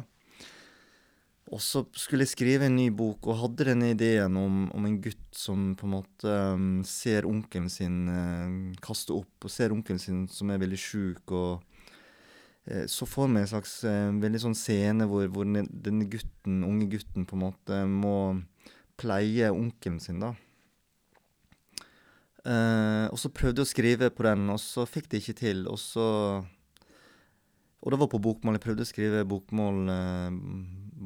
Og 1.47 1.61
så 1.63 1.85
skulle 1.95 2.25
jeg 2.25 2.33
skrive 2.33 2.67
en 2.67 2.75
ny 2.75 2.89
bok, 2.91 3.29
og 3.29 3.39
hadde 3.39 3.69
denne 3.69 3.93
ideen 3.93 4.35
om, 4.35 4.65
om 4.75 4.87
en 4.87 4.97
gutt 4.99 5.29
som 5.35 5.69
på 5.79 5.87
en 5.87 5.93
måte 5.93 6.31
um, 6.57 6.81
ser 6.83 7.27
onkelen 7.29 7.69
sin 7.71 8.01
uh, 8.11 8.73
kaste 8.83 9.15
opp, 9.15 9.45
og 9.47 9.53
ser 9.53 9.71
onkelen 9.71 10.01
sin 10.01 10.25
som 10.31 10.51
er 10.51 10.59
veldig 10.59 10.79
sjuk. 10.81 11.31
Og 11.31 11.61
uh, 12.67 12.83
så 12.91 13.07
får 13.07 13.31
vi 13.31 13.39
en 13.39 13.47
slags 13.53 13.77
uh, 13.87 14.09
veldig 14.19 14.41
sånn 14.43 14.57
scene 14.59 15.07
hvor, 15.07 15.29
hvor 15.31 15.47
denne 15.47 16.09
gutten, 16.11 16.65
unge 16.67 16.89
gutten 16.91 17.27
på 17.29 17.37
en 17.37 17.45
måte 17.45 17.79
må 17.87 18.17
pleie 18.99 19.47
onkelen 19.53 20.01
sin, 20.03 20.19
da. 20.25 20.33
Uh, 22.43 23.07
og 23.07 23.21
så 23.23 23.31
prøvde 23.31 23.63
jeg 23.63 23.69
å 23.69 23.71
skrive 23.71 24.11
på 24.11 24.27
den, 24.27 24.49
og 24.51 24.59
så 24.59 24.83
fikk 24.87 25.07
det 25.13 25.23
ikke 25.23 25.39
til. 25.45 25.63
Og 25.71 25.79
så 25.79 26.09
Og 27.79 27.93
det 27.93 27.99
var 28.01 28.11
på 28.11 28.19
bokmål. 28.19 28.57
Jeg 28.57 28.65
prøvde 28.65 28.83
å 28.83 28.89
skrive 28.89 29.23
bokmål 29.23 29.77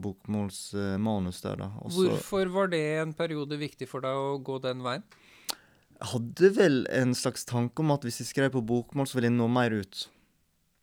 bokmålsmanus 0.04 1.42
der, 1.44 1.60
da. 1.64 1.70
Også, 1.86 2.08
Hvorfor 2.10 2.52
var 2.54 2.72
det 2.74 2.82
en 3.02 3.14
periode 3.18 3.60
viktig 3.62 3.88
for 3.90 4.04
deg 4.04 4.18
å 4.18 4.40
gå 4.44 4.58
den 4.64 4.84
veien? 4.86 5.06
Jeg 6.02 6.10
hadde 6.16 6.50
vel 6.58 6.80
en 6.90 7.14
slags 7.18 7.46
tanke 7.46 7.84
om 7.84 7.94
at 7.94 8.06
hvis 8.08 8.24
jeg 8.24 8.32
skrev 8.32 8.54
på 8.56 8.64
bokmål, 8.66 9.10
så 9.10 9.20
ville 9.20 9.30
jeg 9.30 9.38
nå 9.38 9.48
mer 9.54 9.76
ut. 9.84 10.06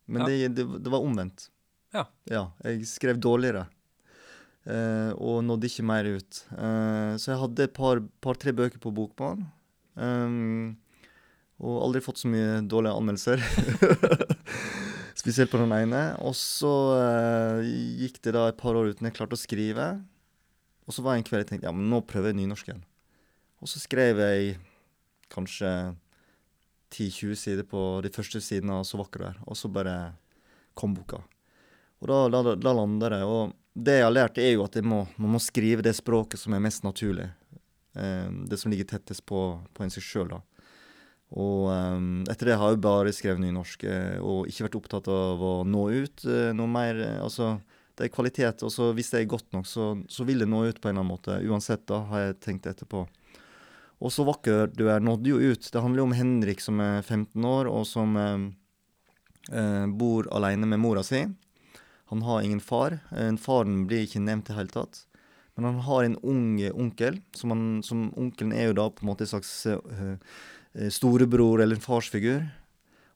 Men 0.07 0.23
ja. 0.25 0.29
det, 0.31 0.53
det, 0.61 0.67
det, 0.85 0.93
var 0.93 1.03
omvendt. 1.05 1.49
Ja. 1.95 2.07
ja 2.31 2.45
jeg 2.65 2.87
skrev 2.89 3.19
dårligere. 3.21 3.67
Uh, 4.69 5.11
og 5.17 5.41
nådde 5.49 5.69
ikke 5.71 5.87
mer 5.89 6.07
ut. 6.07 6.43
Uh, 6.53 7.17
så 7.19 7.33
jeg 7.33 7.41
hadde 7.43 7.67
et 7.67 7.75
par-tre 7.75 8.53
bøker 8.55 8.81
på 8.83 8.93
bokmål. 8.95 9.43
Um, 9.99 10.77
og 11.59 11.81
aldri 11.89 12.03
fått 12.05 12.21
så 12.23 12.31
mye 12.31 12.61
dårlige 12.71 12.95
anmeldelser. 12.95 13.43
Spesielt 15.29 15.51
på 15.53 15.59
den 15.61 15.75
ene. 15.77 16.03
Og 16.25 16.33
så 16.39 16.73
uh, 16.97 17.59
gikk 18.01 18.17
det 18.25 18.33
da 18.33 18.47
et 18.49 18.57
par 18.57 18.79
år 18.79 18.95
uten 18.95 19.05
jeg 19.05 19.17
klarte 19.19 19.37
å 19.37 19.41
skrive. 19.41 19.91
Og 20.89 20.97
så 20.97 21.05
var 21.05 21.15
jeg 21.15 21.21
en 21.21 21.29
kveld 21.29 21.43
jeg 21.43 21.51
tenkte 21.51 21.69
ja, 21.69 21.75
men 21.77 21.91
nå 21.93 22.01
prøver 22.09 22.33
jeg 22.33 22.39
nynorsken. 22.39 22.81
Og 23.61 23.69
så 23.69 23.83
skrev 23.83 24.23
jeg 24.25 24.55
kanskje 25.29 25.69
10-20 26.95 27.37
sider 27.37 27.69
på 27.69 27.83
de 28.01 28.09
første 28.15 28.41
sidene 28.41 28.79
av 28.81 28.87
'Så 28.89 28.97
vakker 28.97 29.21
du 29.21 29.27
er', 29.29 29.43
og 29.45 29.57
så 29.61 29.69
bare 29.69 30.17
kom 30.73 30.95
boka. 30.97 31.21
Og 32.01 32.09
da, 32.09 32.29
da, 32.33 32.55
da 32.57 32.73
landa 32.73 33.11
det. 33.13 33.23
Og 33.29 33.53
det 33.77 33.99
jeg 33.99 34.07
har 34.07 34.15
lært, 34.15 34.39
er 34.41 34.55
jo 34.55 34.65
at 34.65 34.81
må, 34.81 35.05
man 35.19 35.37
må 35.37 35.41
skrive 35.43 35.85
det 35.85 35.93
språket 35.99 36.41
som 36.41 36.55
er 36.57 36.65
mest 36.65 36.87
naturlig. 36.87 37.29
Eh, 37.93 38.31
det 38.49 38.57
som 38.57 38.73
ligger 38.73 38.89
tettest 38.89 39.27
på, 39.27 39.61
på 39.75 39.85
en 39.85 39.93
seg 39.93 40.07
sjøl, 40.07 40.33
da. 40.33 40.41
Og 41.37 41.69
um, 41.69 42.23
etter 42.31 42.49
det 42.49 42.57
har 42.57 42.73
jeg 42.73 42.81
bare 42.85 43.13
skrevet 43.13 43.43
nynorsk 43.43 43.85
uh, 43.85 44.17
og 44.25 44.49
ikke 44.49 44.65
vært 44.65 44.79
opptatt 44.79 45.11
av 45.13 45.43
å 45.45 45.53
nå 45.69 45.83
ut 45.93 46.25
uh, 46.25 46.55
noe 46.57 46.71
mer. 46.73 47.01
Uh, 47.03 47.25
altså, 47.27 47.59
det 47.99 48.07
er 48.07 48.15
kvalitet, 48.15 48.65
og 48.65 48.73
så 48.73 48.93
hvis 48.97 49.13
det 49.13 49.21
er 49.21 49.29
godt 49.29 49.51
nok, 49.53 49.67
så, 49.69 49.91
så, 50.09 50.25
vil 50.25 50.41
det 50.41 50.49
nå 50.49 50.63
ut 50.65 50.79
på 50.81 50.89
en 50.89 50.95
eller 50.95 51.03
annen 51.03 51.13
måte. 51.13 51.41
Uansett, 51.45 51.85
da, 51.91 52.01
har 52.09 52.25
jeg 52.25 52.39
tenkt 52.47 52.69
etterpå. 52.71 53.05
Og 53.99 54.15
så 54.15 54.25
vakker 54.25 54.71
du 54.73 54.87
er, 54.87 55.03
nådde 55.03 55.35
jo 55.35 55.43
ut. 55.43 55.69
Det 55.75 55.83
handler 55.83 56.05
jo 56.05 56.07
om 56.07 56.15
Henrik 56.15 56.63
som 56.63 56.81
er 56.81 57.03
15 57.03 57.45
år, 57.45 57.67
og 57.67 57.83
som 57.91 58.15
bor 59.99 60.29
alene 60.37 60.69
med 60.71 60.79
mora 60.79 61.03
si. 61.03 61.25
Han 62.13 62.23
har 62.23 62.45
ingen 62.47 62.61
far. 62.63 63.01
faren 63.43 63.81
blir 63.91 64.05
ikke 64.07 64.23
nevnt 64.23 64.47
i 64.47 64.53
det 64.53 64.59
hele 64.61 64.75
tatt. 64.77 65.01
Men 65.59 65.73
han 65.73 65.81
har 65.89 66.07
en 66.07 66.15
ung 66.23 66.63
onkel, 66.71 67.19
som, 67.35 67.51
han, 67.51 67.65
som 67.83 68.07
onkelen 68.15 68.55
er 68.55 68.71
jo 68.71 68.79
da 68.79 68.87
på 68.95 69.03
en 69.03 69.11
måte 69.11 69.27
en 69.27 69.33
slags 69.33 69.51
Eh, 69.67 70.15
storebror 70.91 71.63
eller 71.63 71.79
en 71.79 71.85
farsfigur. 71.85 72.43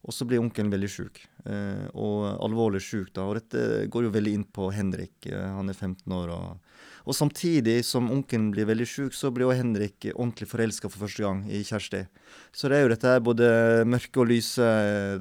Og 0.03 0.11
så 0.11 0.27
blir 0.27 0.43
onkelen 0.43 0.71
veldig 0.73 0.88
sjuk, 0.91 1.21
eh, 1.47 1.87
og 1.95 2.25
alvorlig 2.43 2.81
sjuk. 2.83 3.12
da, 3.15 3.23
Og 3.23 3.38
dette 3.38 3.87
går 3.87 4.05
jo 4.05 4.11
veldig 4.11 4.33
inn 4.35 4.45
på 4.45 4.73
Henrik. 4.75 5.15
Eh, 5.27 5.38
han 5.38 5.69
er 5.71 5.75
15 5.75 6.11
år. 6.11 6.29
Og, 6.35 6.59
og 7.07 7.15
samtidig 7.15 7.85
som 7.85 8.11
onkelen 8.11 8.51
blir 8.51 8.67
veldig 8.67 8.87
sjuk, 8.87 9.15
så 9.15 9.31
blir 9.31 9.47
jo 9.47 9.55
Henrik 9.55 10.11
ordentlig 10.17 10.49
forelska 10.51 10.91
for 10.91 11.07
første 11.07 11.23
gang 11.23 11.45
i 11.47 11.62
Kjersti. 11.62 12.03
Så 12.51 12.69
det 12.69 12.79
er 12.79 12.83
jo 12.83 12.91
dette 12.91 13.15
her, 13.15 13.21
både 13.23 13.85
mørke 13.87 14.25
og 14.25 14.27
lyse. 14.27 14.67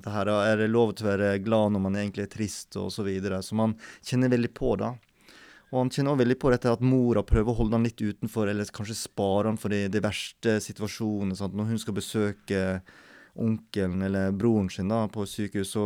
det 0.02 0.12
her, 0.12 0.28
Er 0.28 0.58
det 0.58 0.70
lov 0.72 0.96
til 0.96 1.06
å 1.06 1.12
være 1.14 1.44
glad 1.44 1.74
når 1.74 1.82
man 1.82 1.96
egentlig 1.96 2.24
er 2.24 2.34
trist, 2.34 2.76
og 2.76 2.90
så 2.92 3.04
videre. 3.06 3.44
Så 3.44 3.54
man 3.54 3.78
kjenner 4.02 4.34
veldig 4.34 4.54
på 4.54 4.78
da. 4.78 4.96
Og 5.72 5.78
han 5.80 5.92
kjenner 5.94 6.12
også 6.12 6.24
veldig 6.26 6.38
på 6.42 6.52
dette 6.52 6.72
at 6.72 6.84
mora 6.84 7.24
prøver 7.24 7.54
å 7.54 7.60
holde 7.62 7.78
han 7.78 7.86
litt 7.88 8.02
utenfor, 8.02 8.50
eller 8.52 8.68
kanskje 8.76 8.98
spare 9.06 9.48
han 9.48 9.60
for 9.60 9.72
de, 9.72 9.86
de 9.92 10.02
verste 10.04 10.58
situasjonene. 10.64 11.38
Sant? 11.40 11.56
Når 11.56 11.70
hun 11.70 11.80
skal 11.80 11.96
besøke 11.96 12.64
onkelen 13.40 14.04
eller 14.04 14.34
broren 14.36 14.68
sin 14.70 14.92
da, 14.92 15.06
på 15.08 15.24
sykehus, 15.24 15.72
så, 15.72 15.86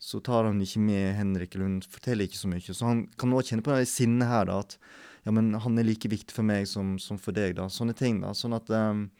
så, 0.00 0.22
tar 0.24 0.48
han 0.48 0.62
ikke 0.64 0.80
med 0.80 1.12
Henrik, 1.18 1.54
eller 1.54 1.68
hun 1.68 1.82
forteller 1.84 2.24
ikke 2.24 2.40
så 2.40 2.48
mye. 2.48 2.64
Så 2.64 2.88
han 2.88 3.04
kan 3.20 3.36
også 3.36 3.52
kjenne 3.52 3.66
på 3.66 3.76
det 3.76 3.90
sinnet 3.92 4.30
her, 4.30 4.48
da, 4.48 4.62
at 4.64 4.78
ja, 5.26 5.34
men 5.36 5.52
han 5.52 5.76
er 5.76 5.84
like 5.84 6.08
viktig 6.08 6.32
for 6.32 6.46
meg 6.48 6.64
som, 6.70 6.96
som 7.02 7.20
for 7.20 7.36
deg. 7.36 7.58
da, 7.58 7.68
Sånne 7.68 7.96
ting. 7.96 8.22
da, 8.24 8.32
sånn 8.36 8.56
at 8.56 8.72
um, 8.72 9.10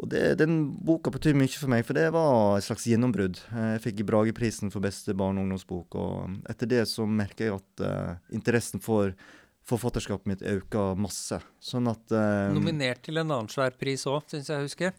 og 0.00 0.08
det, 0.08 0.22
den 0.40 0.62
boka 0.80 1.12
betyr 1.12 1.36
mye 1.36 1.52
for 1.52 1.68
meg, 1.68 1.84
for 1.84 1.98
det 1.98 2.06
var 2.14 2.56
et 2.56 2.64
slags 2.64 2.86
gjennombrudd. 2.88 3.36
Jeg 3.52 3.82
fikk 3.84 4.00
Brageprisen 4.08 4.72
for 4.72 4.80
beste 4.84 5.12
barne- 5.12 5.42
og 5.42 5.48
ungdomsbok, 5.48 5.96
og 6.00 6.38
etter 6.48 6.70
det 6.70 6.86
så 6.88 7.04
merker 7.04 7.50
jeg 7.50 7.58
at 7.58 7.84
uh, 7.84 8.14
interessen 8.32 8.80
for 8.80 9.12
forfatterskapet 9.68 10.30
mitt 10.30 10.44
øka 10.48 10.94
masse. 10.96 11.36
Sånn 11.60 11.90
at 11.92 12.16
uh, 12.16 12.48
Nominert 12.56 13.04
til 13.04 13.20
en 13.20 13.28
annen 13.28 13.52
svær 13.52 13.76
pris 13.76 14.06
òg, 14.08 14.24
syns 14.32 14.48
jeg 14.48 14.56
jeg 14.56 14.70
husker. 14.70 14.96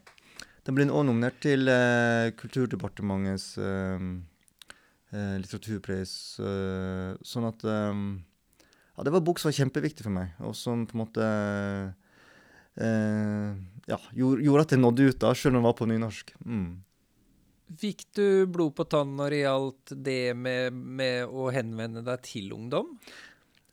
Den 0.70 0.78
ble 0.78 0.86
også 0.86 1.08
nominert 1.10 1.42
til 1.42 1.66
uh, 1.72 2.30
Kulturdepartementets 2.38 3.56
litteraturpris. 5.12 6.12
sånn 6.40 7.48
at 7.50 7.66
um, 7.68 8.22
Ja, 8.96 9.04
det 9.04 9.12
var 9.12 9.20
en 9.20 9.26
bok 9.28 9.42
som 9.42 9.50
var 9.50 9.58
kjempeviktig 9.58 10.06
for 10.06 10.14
meg, 10.14 10.38
og 10.40 10.54
som 10.56 10.86
på 10.88 10.96
en 10.96 11.02
måte 11.02 11.26
eh, 11.26 11.90
ja, 12.80 13.98
gjorde, 14.16 14.44
gjorde, 14.46 14.64
at 14.64 14.74
jeg 14.74 14.80
nådde 14.82 15.10
ut, 15.10 15.20
da, 15.20 15.34
selv 15.36 15.56
om 15.56 15.60
jeg 15.60 15.68
var 15.68 15.76
på 15.78 15.88
nynorsk. 15.90 16.34
Mm. 16.46 16.70
Fikk 17.80 18.04
du 18.18 18.26
blod 18.52 18.76
på 18.76 18.86
tann 18.92 19.14
når 19.16 19.34
det 19.34 19.42
gjaldt 19.46 19.94
det 20.08 20.22
med, 20.36 20.76
med, 20.76 21.30
å 21.30 21.50
henvende 21.56 22.04
deg 22.04 22.24
til 22.26 22.52
ungdom? 22.56 22.94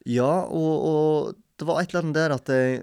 Ja, 0.06 0.46
og, 0.46 0.72
og, 0.88 1.38
det 1.58 1.66
var 1.66 1.82
et 1.82 1.92
eller 1.92 2.06
annet 2.06 2.18
der 2.18 2.34
at 2.36 2.52
jeg 2.52 2.82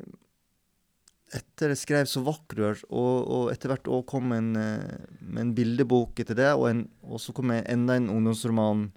etter 1.36 1.72
jeg 1.74 1.80
skrev 1.82 2.08
'Så 2.08 2.22
vakker 2.24 2.60
er', 2.64 2.84
og, 2.90 3.16
og 3.28 3.52
etter 3.52 3.72
hvert 3.72 3.90
òg 3.92 4.06
kom 4.08 4.32
en, 4.32 4.56
eh, 4.56 5.08
med 5.20 5.42
en 5.42 5.56
bildebok 5.56 6.20
etter 6.22 6.38
det, 6.38 6.52
og, 6.54 6.70
en, 6.70 6.86
og 7.04 7.20
så 7.20 7.34
kom 7.36 7.52
jeg 7.52 7.66
enda 7.72 7.96
en 7.98 8.12
ungdomsroman 8.14 8.92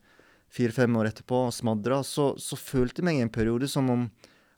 fire-fem 0.52 0.94
år 1.00 1.10
etterpå 1.10 1.46
og 1.48 1.54
smadra, 1.54 2.02
så, 2.04 2.34
så 2.38 2.58
følte 2.58 3.00
jeg 3.00 3.08
meg 3.08 3.18
i 3.18 3.24
en 3.26 3.32
periode 3.32 3.68
som 3.70 3.90
om 3.90 4.06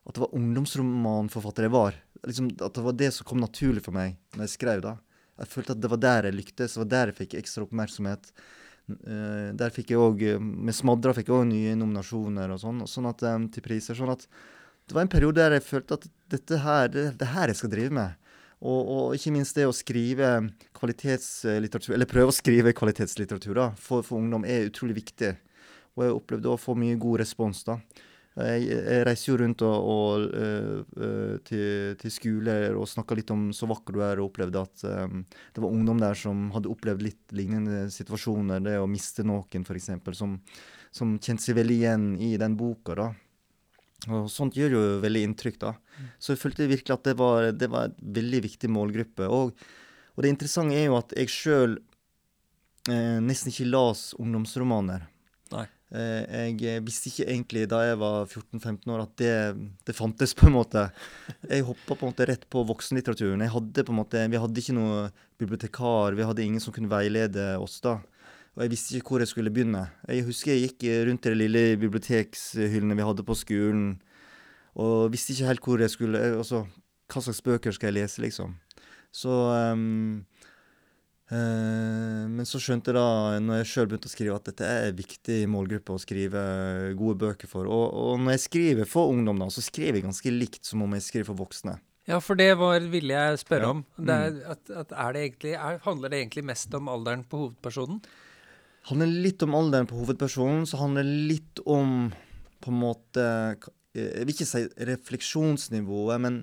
at 0.07 0.17
det 0.17 0.25
var 0.25 0.35
ungdomsromanforfatter 0.37 1.69
jeg 1.69 1.77
var 1.77 1.97
liksom, 2.27 2.51
At 2.61 2.75
det 2.75 2.85
var 2.85 2.97
det 2.99 3.11
som 3.17 3.29
kom 3.29 3.41
naturlig 3.43 3.85
for 3.87 3.97
meg 3.97 4.17
når 4.37 4.47
jeg 4.47 4.57
skrev. 4.57 4.83
da. 4.85 4.97
Jeg 5.41 5.53
følte 5.53 5.77
at 5.77 5.83
det 5.83 5.91
var 5.91 6.01
der 6.01 6.29
jeg 6.29 6.37
lyktes, 6.37 6.75
det 6.75 6.83
var 6.83 6.91
der 6.95 7.13
jeg 7.13 7.21
fikk 7.23 7.37
ekstra 7.41 7.65
oppmerksomhet. 7.67 8.33
Uh, 8.91 9.53
der 9.55 9.71
fikk 9.71 9.93
jeg 9.93 10.01
òg 10.03 10.23
Med 10.43 10.75
'Smadra' 10.75 11.15
fikk 11.15 11.29
jeg 11.31 11.37
òg 11.37 11.47
nye 11.47 11.77
nominasjoner 11.79 12.51
og 12.51 12.59
sånn, 12.59 12.81
sånn 12.91 13.07
at, 13.07 13.23
um, 13.23 13.47
til 13.49 13.63
priser. 13.63 13.95
Sånn 13.95 14.11
at 14.11 14.27
det 14.91 14.97
var 14.97 15.07
en 15.07 15.13
periode 15.13 15.39
der 15.39 15.55
jeg 15.55 15.63
følte 15.63 15.95
at 15.95 16.09
dette 16.33 16.59
her, 16.59 16.89
det, 16.91 17.05
det 17.21 17.29
her 17.31 17.53
jeg 17.53 17.61
skal 17.61 17.71
drive 17.71 17.95
med. 17.95 18.17
Og, 18.61 18.81
og, 18.93 19.05
ikke 19.17 19.33
minst 19.33 19.57
det 19.57 19.65
å 19.65 19.73
skrive 19.73 20.51
kvalitetslitteratur, 20.77 21.95
eller 21.95 22.09
prøve 22.11 22.33
å 22.33 22.35
skrive 22.35 22.75
kvalitetslitteratur 22.77 23.57
da, 23.57 23.69
for, 23.81 24.05
for 24.05 24.21
ungdom, 24.21 24.45
er 24.45 24.67
utrolig 24.69 24.99
viktig. 24.99 25.31
Og 25.97 26.05
jeg 26.05 26.17
opplevde 26.17 26.51
å 26.51 26.61
få 26.61 26.75
mye 26.77 26.99
god 27.01 27.23
respons 27.23 27.63
da. 27.65 27.79
Jeg, 28.47 28.67
jeg 28.71 29.05
reiser 29.07 29.31
jo 29.31 29.39
rundt 29.41 29.65
og, 29.67 29.89
og, 29.95 30.27
uh, 30.35 31.39
til, 31.47 31.97
til, 32.01 32.13
skoler 32.15 32.77
og 32.79 32.89
snakker 32.91 33.21
litt 33.21 33.33
om 33.35 33.49
så 33.57 33.69
vakker 33.71 33.97
du 33.97 34.03
er, 34.07 34.21
og 34.21 34.31
opplevde 34.31 34.63
at 34.63 34.85
um, 35.07 35.25
det 35.29 35.65
var 35.65 35.71
ungdom 35.71 36.03
der 36.03 36.19
som 36.19 36.49
hadde 36.55 36.71
opplevd 36.73 37.05
litt 37.07 37.35
lignende 37.37 37.87
situasjoner. 37.93 38.63
Det 38.65 38.77
å 38.81 38.89
miste 38.91 39.27
noen, 39.27 39.67
f.eks., 39.67 39.91
som, 40.19 40.39
som 40.95 41.19
kjente 41.19 41.47
seg 41.47 41.59
veldig 41.61 41.81
igjen 41.81 42.07
i 42.23 42.35
den 42.41 42.57
boka. 42.61 42.97
da. 42.99 43.11
Og 44.09 44.31
Sånt 44.33 44.57
gjør 44.57 44.77
jo 44.77 44.83
veldig 45.05 45.23
inntrykk. 45.29 45.61
da. 45.61 45.75
Så 46.19 46.35
jeg 46.35 46.41
følte 46.41 46.71
virkelig 46.71 46.97
at 46.97 47.07
det 47.11 47.17
var, 47.21 47.51
det 47.53 47.69
var 47.71 47.91
en 47.91 48.13
veldig 48.21 48.43
viktig 48.47 48.71
målgruppe. 48.73 49.29
Og, 49.29 49.55
og 50.17 50.25
det 50.25 50.33
interessante 50.33 50.79
er 50.79 50.89
jo 50.89 50.99
at 51.01 51.13
jeg 51.19 51.33
sjøl 51.33 51.79
eh, 52.89 53.19
nesten 53.21 53.53
ikke 53.53 53.69
las 53.69 54.11
ungdomsromaner. 54.19 55.09
Eh, 55.91 56.53
jeg 56.55 56.85
visste 56.87 57.11
ikke 57.11 57.27
egentlig 57.27 57.65
da 57.71 57.81
jeg 57.83 57.99
var 57.99 58.29
14-15 58.29 58.93
år 58.95 59.03
at 59.03 59.15
det, 59.19 59.33
det, 59.89 59.97
fantes, 59.97 60.35
på 60.39 60.47
en 60.47 60.55
måte. 60.55 60.85
Jeg 61.49 61.67
hoppa 61.67 61.97
på 61.97 62.07
en 62.07 62.13
måte 62.13 62.29
rett 62.31 62.47
på 62.53 62.63
voksenlitteraturen. 62.69 63.43
Hadde 63.43 63.87
på 63.87 63.97
måte, 63.97 64.23
Vi 64.31 64.43
hadde 64.43 64.63
ikke 64.63 64.77
noe 64.77 65.09
bibliotekar, 65.41 66.15
vi 66.15 66.27
hadde 66.29 66.47
ingen 66.47 66.63
som 66.63 66.75
kunne 66.77 66.93
veilede 66.93 67.57
oss 67.59 67.81
da. 67.83 67.99
Og 68.55 68.65
jeg 68.65 68.73
visste 68.73 68.99
ikke 68.99 69.15
hvor 69.15 69.25
jeg 69.25 69.33
skulle 69.33 69.51
begynne. 69.55 69.89
Jeg 70.07 70.27
husker 70.27 70.55
jeg 70.55 70.71
gikk 70.71 70.87
rundt 71.09 71.27
de 71.27 71.35
lille 71.35 71.65
bibliotekshyllene 71.81 72.99
vi 72.99 73.07
hadde 73.07 73.27
på 73.27 73.39
skolen, 73.39 73.93
og 74.79 75.11
visste 75.11 75.35
ikke 75.35 75.51
helt 75.51 75.67
hvor 75.67 75.83
jeg 75.83 75.91
skulle 75.91 76.19
Altså, 76.39 76.65
hva 77.11 77.23
slags 77.25 77.43
bøker 77.43 77.75
skal 77.75 77.91
jeg 77.91 78.03
lese, 78.03 78.23
liksom. 78.23 78.55
Så 79.11 79.31
um, 79.75 80.23
Eh, 80.23 80.40
men 81.31 82.49
så 82.49 82.59
skjønte 82.59 82.91
jeg 82.91 82.97
da, 82.97 83.37
når 83.45 83.61
jeg 83.61 83.69
sjøl 83.71 83.91
begynte 83.91 84.11
å 84.11 84.13
skrive, 84.13 84.39
at 84.41 84.49
dette 84.51 84.67
er 84.67 84.89
en 84.89 84.97
viktig 84.99 85.37
målgruppe 85.53 85.95
å 85.95 86.03
skrive 86.03 86.41
gode 86.99 87.21
bøker 87.23 87.51
for. 87.51 87.69
Og, 87.71 87.85
og, 87.95 88.17
når 88.25 88.35
jeg 88.35 88.45
skriver 88.49 88.91
for 88.91 89.13
ungdom, 89.13 89.39
da, 89.39 89.47
så 89.53 89.63
skriver 89.63 90.01
jeg 90.01 90.09
ganske 90.09 90.35
likt 90.35 90.67
som 90.67 90.83
om 90.87 90.97
jeg 90.99 91.07
skriver 91.07 91.31
for 91.31 91.43
voksne. 91.45 91.77
Ja, 92.11 92.19
for 92.25 92.39
det 92.41 92.49
var, 92.59 92.83
ville 92.91 93.15
jeg 93.15 93.43
spørre 93.45 93.69
ja. 93.69 93.77
om. 93.77 93.85
Det 93.95 94.17
er, 94.17 94.35
mm. 94.35 94.43
at, 94.57 94.75
at 94.83 94.97
er 95.05 95.15
det 95.15 95.23
egentlig, 95.29 95.55
er, 95.55 95.79
handler 95.85 96.11
det 96.11 96.25
egentlig 96.25 96.47
mest 96.51 96.75
om 96.75 96.91
alderen 96.91 97.23
på 97.29 97.45
hovedpersonen? 97.45 98.03
handler 98.89 99.13
litt 99.27 99.43
om 99.45 99.57
alderen 99.57 99.89
på 99.89 99.99
hovedpersonen. 100.01 100.67
Så 100.69 100.81
handler 100.81 101.07
det 101.07 101.29
litt 101.31 101.63
om 101.67 102.11
på 102.61 102.73
en 102.73 102.81
måte 102.81 103.27
Jeg 103.97 104.23
vil 104.23 104.35
ikke 104.35 104.47
si 104.47 104.65
refleksjonsnivået, 104.87 106.21
men 106.23 106.43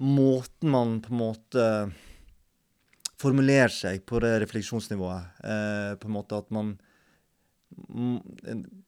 måten 0.00 0.72
man 0.72 0.96
på 1.04 1.12
en 1.12 1.20
måte 1.20 1.66
formulere 3.20 3.70
seg 3.72 4.04
på 4.08 4.20
det 4.24 4.36
refleksjonsnivået. 4.44 5.40
Eh, 5.44 5.92
på 6.00 6.08
en 6.08 6.16
måte 6.16 6.38
at 6.40 6.50
man 6.54 6.78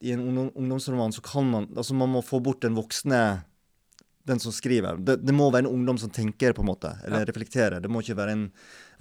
I 0.03 0.11
en 0.11 0.23
ungdomsroman 0.27 1.13
så 1.15 1.23
kan 1.23 1.47
man 1.47 1.69
Altså, 1.77 1.95
man 1.95 2.11
må 2.11 2.23
få 2.27 2.41
bort 2.43 2.65
den 2.65 2.75
voksne 2.75 3.45
den 4.27 4.39
som 4.39 4.53
skriver. 4.55 4.97
Det, 5.03 5.17
det, 5.27 5.35
må 5.35 5.51
være 5.51 5.67
en 5.67 5.75
ungdom 5.75 5.99
som 5.99 6.11
tenker, 6.11 6.55
på 6.55 6.63
en 6.63 6.71
måte, 6.71 6.93
eller 7.07 7.25
ja. 7.25 7.29
reflekterer. 7.29 7.83
Det 7.83 7.91
må 7.91 8.03
ikke 8.03 8.19
være 8.19 8.37
en 8.37 8.45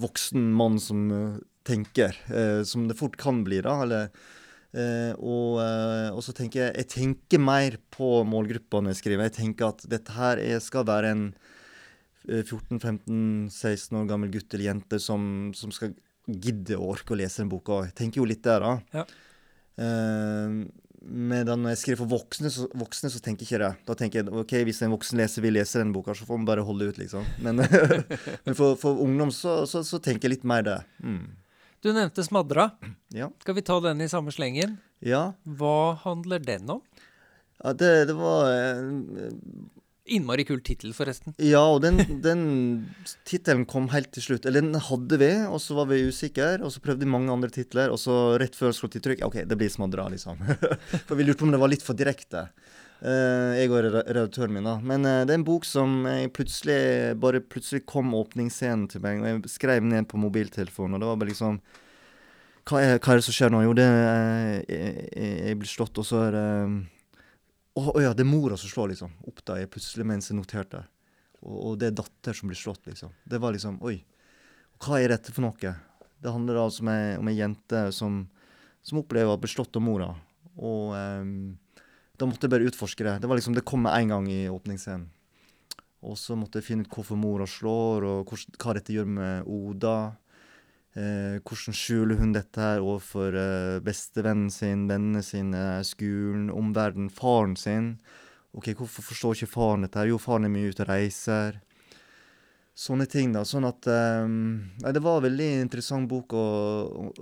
voksen 0.01 0.47
mann 0.57 0.79
som 0.81 1.03
uh, 1.13 1.35
tenker, 1.67 2.17
uh, 2.31 2.61
som 2.65 2.87
det 2.89 2.97
fort 2.97 3.19
kan 3.21 3.43
bli, 3.45 3.59
da. 3.61 3.75
Eller, 3.85 4.09
uh, 4.73 5.13
og, 5.19 5.61
og, 5.61 6.23
så 6.25 6.33
tenker 6.33 6.63
jeg 6.63 6.73
Jeg 6.81 6.89
tenker 6.95 7.43
mer 7.43 7.77
på 7.93 8.23
målgruppa 8.25 8.81
når 8.81 8.95
jeg 8.95 9.03
skriver. 9.03 9.29
Jeg 9.29 9.37
tenker 9.37 9.69
at 9.69 9.85
dette 9.93 10.17
her 10.17 10.41
er, 10.41 10.57
skal 10.63 10.89
være 10.89 11.13
en 11.13 11.25
14-15-16 12.27 13.97
år 13.97 14.07
gammel 14.09 14.31
gutt 14.33 14.53
eller 14.53 14.69
jente 14.69 14.99
som, 15.01 15.51
som, 15.57 15.73
skal 15.73 15.95
gidde 16.27 16.77
å 16.77 16.91
orke 16.93 17.15
å 17.15 17.19
lese 17.19 17.41
den 17.41 17.49
boka. 17.51 17.81
Jeg 17.87 17.97
tenker 17.97 18.21
jo 18.21 18.29
litt 18.29 18.43
der, 18.45 18.61
da. 18.61 19.01
Ja. 19.01 19.05
Uh, 19.81 20.67
medan 21.01 21.63
når 21.63 21.73
jeg 21.73 21.79
skriver 21.81 21.99
for 22.03 22.11
voksne 22.11 22.51
så, 22.53 22.67
voksne, 22.77 23.09
så 23.09 23.21
tenker 23.23 23.45
jeg 23.45 23.49
ikke 23.49 23.63
det. 23.63 23.71
Da 23.87 23.95
tenker 23.97 24.21
jeg 24.21 24.41
ok, 24.43 24.55
hvis 24.67 24.83
en 24.85 24.93
voksen 24.93 25.21
leser 25.21 25.45
vil 25.45 25.55
lese 25.57 25.81
den 25.81 25.93
boka, 25.95 26.13
så 26.17 26.27
får 26.27 26.41
man 26.41 26.49
bare 26.49 26.65
holde 26.67 26.91
ut, 26.91 26.99
liksom. 27.01 27.25
Men, 27.41 27.63
men 28.45 28.57
for, 28.57 28.77
for, 28.79 29.01
ungdom 29.01 29.33
så, 29.33 29.63
så, 29.69 29.81
så, 29.87 30.01
tenker 30.03 30.29
jeg 30.29 30.37
litt 30.37 30.47
mer 30.47 30.65
det. 30.67 30.77
Mm. 31.01 31.23
Du 31.81 31.89
nevnte 31.89 32.21
'Smadra'. 32.21 32.69
Ja. 33.17 33.31
Skal 33.41 33.57
vi 33.57 33.65
ta 33.65 33.79
den 33.81 34.05
i 34.05 34.09
samme 34.09 34.29
slengen? 34.29 34.77
Ja. 35.01 35.31
Hva 35.41 35.97
handler 36.03 36.43
den 36.45 36.69
om? 36.69 36.83
Ja, 37.63 37.73
det, 37.73 37.89
det 38.09 38.17
var 38.17 38.51
eh, 38.53 39.31
Innmari 40.09 40.43
kul 40.49 40.59
tittel, 40.65 40.95
forresten. 40.97 41.35
Ja, 41.37 41.61
og 41.69 41.83
den, 41.83 42.01
den 42.23 42.41
tittelen 43.29 43.67
kom 43.69 43.85
helt 43.93 44.09
til 44.15 44.25
slutt. 44.25 44.47
Eller 44.49 44.63
den 44.65 44.79
hadde 44.81 45.19
vi, 45.21 45.29
og 45.45 45.61
så 45.61 45.77
var 45.77 45.91
vi 45.91 46.01
usikre. 46.09 46.55
Og 46.65 46.73
så 46.73 46.81
prøvde 46.81 47.05
vi 47.05 47.11
mange 47.13 47.29
andre 47.33 47.51
titler, 47.53 47.93
og 47.93 48.01
så 48.01 48.37
rett 48.41 48.57
før 48.57 48.73
slått 48.73 48.97
i 48.97 49.03
trykk 49.03 49.21
OK, 49.27 49.43
det 49.45 49.57
blir 49.59 49.69
Smadra, 49.69 50.07
liksom. 50.09 50.41
for 51.07 51.13
vi 51.19 51.27
lurte 51.27 51.43
på 51.43 51.49
om 51.49 51.53
det 51.53 51.61
var 51.61 51.71
litt 51.71 51.85
for 51.85 51.97
direkte. 51.97 52.47
Uh, 53.01 53.57
jeg 53.57 53.69
og 53.73 53.81
redaktøren 53.81 54.53
min, 54.57 54.65
da. 54.65 54.75
Men 54.81 55.05
uh, 55.05 55.21
det 55.25 55.35
er 55.35 55.39
en 55.39 55.45
bok 55.45 55.65
som 55.65 56.03
jeg 56.09 56.33
plutselig 56.33 56.81
bare 57.21 57.41
plutselig 57.41 57.85
kom 57.89 58.13
åpningsscenen 58.17 58.87
til 58.89 59.01
meg, 59.05 59.21
og 59.21 59.29
jeg 59.29 59.53
skrev 59.53 59.85
ned 59.85 60.09
på 60.09 60.21
mobiltelefonen, 60.21 60.97
og 60.97 61.01
det 61.01 61.09
var 61.09 61.21
bare 61.21 61.33
liksom 61.33 61.61
hva 62.69 62.77
er, 62.77 62.99
hva 63.01 63.15
er, 63.15 63.17
det 63.17 63.25
som 63.25 63.33
skjer 63.33 63.49
nå? 63.49 63.63
Jo, 63.65 63.71
det 63.73 63.87
er, 63.89 64.51
jeg, 64.69 65.05
jeg 65.17 65.57
blir 65.57 65.71
slått, 65.71 65.97
og 65.97 66.05
så 66.05 66.19
er 66.27 66.35
det 66.35 66.49
å 67.71 67.83
oh, 67.93 68.01
ja, 68.03 68.11
det 68.11 68.25
er 68.25 68.27
mora 68.27 68.57
som 68.59 68.71
slår, 68.71 68.91
liksom. 68.91 69.13
Oppdager 69.29 69.63
jeg 69.63 69.71
plutselig 69.71 70.07
mens 70.07 70.27
jeg 70.27 70.35
noterte. 70.35 70.83
Og, 71.41 71.55
og, 71.55 71.77
det 71.79 71.91
er 71.91 71.99
datter 72.01 72.35
som 72.35 72.51
blir 72.51 72.59
slått, 72.59 72.83
liksom. 72.89 73.13
Det 73.23 73.39
var 73.41 73.55
liksom 73.55 73.79
Oi. 73.87 74.01
Hva 74.81 74.99
er 74.99 75.13
dette 75.13 75.31
for 75.31 75.45
noe? 75.45 75.73
Det 76.21 76.33
handler 76.33 76.59
altså 76.59 76.83
om 76.83 76.91
ei, 76.91 77.15
om 77.21 77.29
ei 77.29 77.37
jente 77.37 77.85
som, 77.95 78.25
som, 78.83 78.99
opplever 79.01 79.33
å 79.33 79.39
bli 79.39 79.49
slått 79.49 79.77
av 79.77 79.85
mora. 79.85 80.09
Og 80.57 80.91
um, 80.97 81.31
da 82.17 82.27
måtte 82.27 82.45
jeg 82.45 82.53
bare 82.53 82.67
utforske 82.69 83.05
det. 83.07 83.15
Det 83.21 83.29
var 83.29 83.39
liksom, 83.39 83.55
det 83.57 83.65
kom 83.65 83.85
med 83.85 83.95
en 83.95 84.13
gang 84.15 84.29
i 84.29 84.43
åpningsscenen. 84.51 85.07
Og 86.01 86.17
så 86.17 86.33
måtte 86.37 86.57
jeg 86.57 86.65
finne 86.65 86.85
ut 86.85 86.95
hvorfor 86.95 87.17
mora 87.17 87.45
slår, 87.45 88.07
og 88.09 88.33
hva 88.57 88.73
dette 88.73 88.93
gjør 88.93 89.09
med 89.15 89.49
Oda. 89.49 89.95
Eh, 90.91 91.37
hvordan 91.47 91.75
skjuler 91.77 92.17
hun 92.19 92.33
dette 92.35 92.59
her 92.59 92.81
overfor 92.83 93.35
eh, 93.39 93.77
bestevennen 93.83 94.49
sin, 94.51 94.89
vennene 94.89 95.21
sine, 95.23 95.79
skolen, 95.87 96.49
omverdenen, 96.51 97.11
faren 97.15 97.55
sin? 97.55 97.93
Ok, 98.51 98.73
Hvorfor 98.75 99.05
forstår 99.07 99.37
ikke 99.37 99.53
faren 99.53 99.85
dette? 99.85 100.01
her? 100.01 100.11
Jo, 100.11 100.19
faren 100.19 100.49
er 100.49 100.51
mye 100.51 100.73
ute 100.73 100.83
og 100.83 100.91
reiser. 100.91 101.61
Sånne 102.75 103.07
ting, 103.07 103.31
da. 103.31 103.45
Sånn 103.47 103.67
at 103.67 103.87
um, 103.87 104.35
nei, 104.83 104.91
Det 104.91 105.03
var 105.03 105.21
en 105.21 105.25
veldig 105.29 105.49
interessant 105.61 106.09
bok 106.11 106.35
å, 106.35 106.45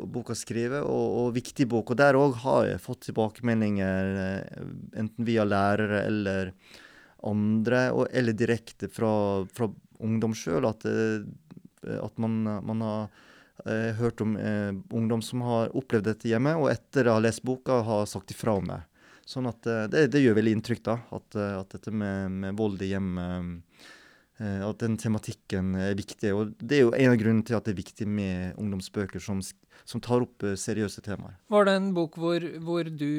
bok 0.02 0.34
å 0.34 0.38
skrive, 0.38 0.82
og, 0.82 1.06
og, 1.22 1.32
viktig 1.38 1.70
bok. 1.70 1.94
Og 1.94 2.02
der 2.02 2.18
òg 2.18 2.40
har 2.42 2.66
jeg 2.72 2.82
fått 2.82 3.06
tilbakemeldinger, 3.12 4.14
eh, 4.26 4.68
enten 4.98 5.30
via 5.30 5.46
lærere 5.46 6.04
eller 6.10 6.54
andre, 7.30 7.90
og, 7.94 8.08
eller 8.10 8.34
direkte 8.34 8.90
fra, 8.90 9.46
fra 9.54 9.70
ungdom 10.02 10.34
sjøl, 10.34 10.66
at, 10.66 10.86
at 10.90 12.22
man, 12.24 12.42
man 12.66 12.88
har 12.88 13.26
jeg 13.65 13.93
har 13.93 13.98
hørt 14.00 14.22
om 14.24 14.38
eh, 14.39 14.72
ungdom 14.95 15.24
som 15.26 15.43
har 15.48 15.74
opplevd 15.76 16.08
dette 16.12 16.30
hjemme, 16.32 16.56
og 16.60 16.69
etter 16.72 17.10
å 17.10 17.17
ha 17.17 17.24
lest 17.24 17.43
boka 17.48 17.82
har 17.86 18.08
sagt 18.10 18.32
ifra 18.36 18.56
om 18.60 18.72
det. 18.72 18.80
Sånn 19.30 19.50
at 19.50 19.67
eh, 19.69 19.86
det, 19.91 20.08
det, 20.15 20.24
gjør 20.24 20.39
veldig 20.39 20.56
inntrykk, 20.58 20.84
da. 20.88 20.98
At, 21.13 21.38
eh, 21.38 21.56
at 21.60 21.76
dette 21.76 21.93
med, 21.93 22.39
med, 22.41 22.56
vold 22.58 22.82
i 22.82 22.91
hjemmet 22.93 23.60
eh, 24.41 24.63
At 24.65 24.82
den 24.82 24.98
tematikken 24.98 25.76
er 25.78 25.98
viktig. 26.00 26.32
Og 26.34 26.56
det 26.58 26.80
er 26.80 26.88
jo 26.88 26.95
en 26.95 27.13
av 27.13 27.19
grunnene 27.22 27.45
til 27.45 27.60
at 27.60 27.67
det 27.67 27.76
er 27.76 27.82
viktig 27.84 28.08
med 28.10 28.58
ungdomsbøker 28.58 29.22
som 29.22 29.43
som 29.89 30.02
tar 30.06 30.21
opp 30.21 30.43
eh, 30.45 30.54
seriøse 30.60 31.02
temaer. 31.02 31.34
Var 31.49 31.65
det 31.65 31.73
en 31.80 31.88
bok 31.95 32.17
hvor, 32.21 32.43
hvor 32.62 32.86
du 32.86 33.10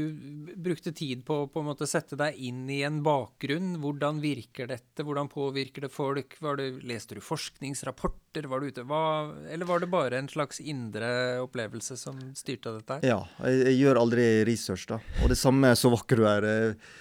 brukte 0.55 0.93
tid 0.95 1.25
på 1.27 1.43
å 1.51 1.89
sette 1.89 2.19
deg 2.21 2.39
inn 2.39 2.63
i 2.71 2.81
en 2.87 3.01
bakgrunn? 3.07 3.73
Hvordan 3.83 4.21
virker 4.23 4.71
dette? 4.71 5.03
Hvordan 5.07 5.31
påvirker 5.33 5.89
det 5.89 5.91
folk? 5.91 6.39
Det, 6.39 6.69
leste 6.87 7.19
du 7.19 7.23
forskningsrapporter? 7.27 8.47
Var 8.51 8.63
du 8.63 8.71
ute? 8.71 8.87
Hva, 8.87 9.03
eller 9.51 9.67
var 9.67 9.83
det 9.83 9.91
bare 9.91 10.23
en 10.23 10.31
slags 10.31 10.63
indre 10.63 11.11
opplevelse 11.43 11.99
som 11.99 12.23
styrte 12.39 12.77
dette? 12.79 13.01
Ja, 13.09 13.19
jeg, 13.43 13.65
jeg 13.73 13.81
gjør 13.81 14.05
aldri 14.05 14.31
research, 14.47 14.87
da. 14.93 15.01
Og 15.25 15.35
det 15.35 15.41
samme 15.41 15.75
så 15.79 15.91
vakker 15.91 16.23
du 16.23 16.29
er. 16.31 16.51
Eh, 16.55 16.99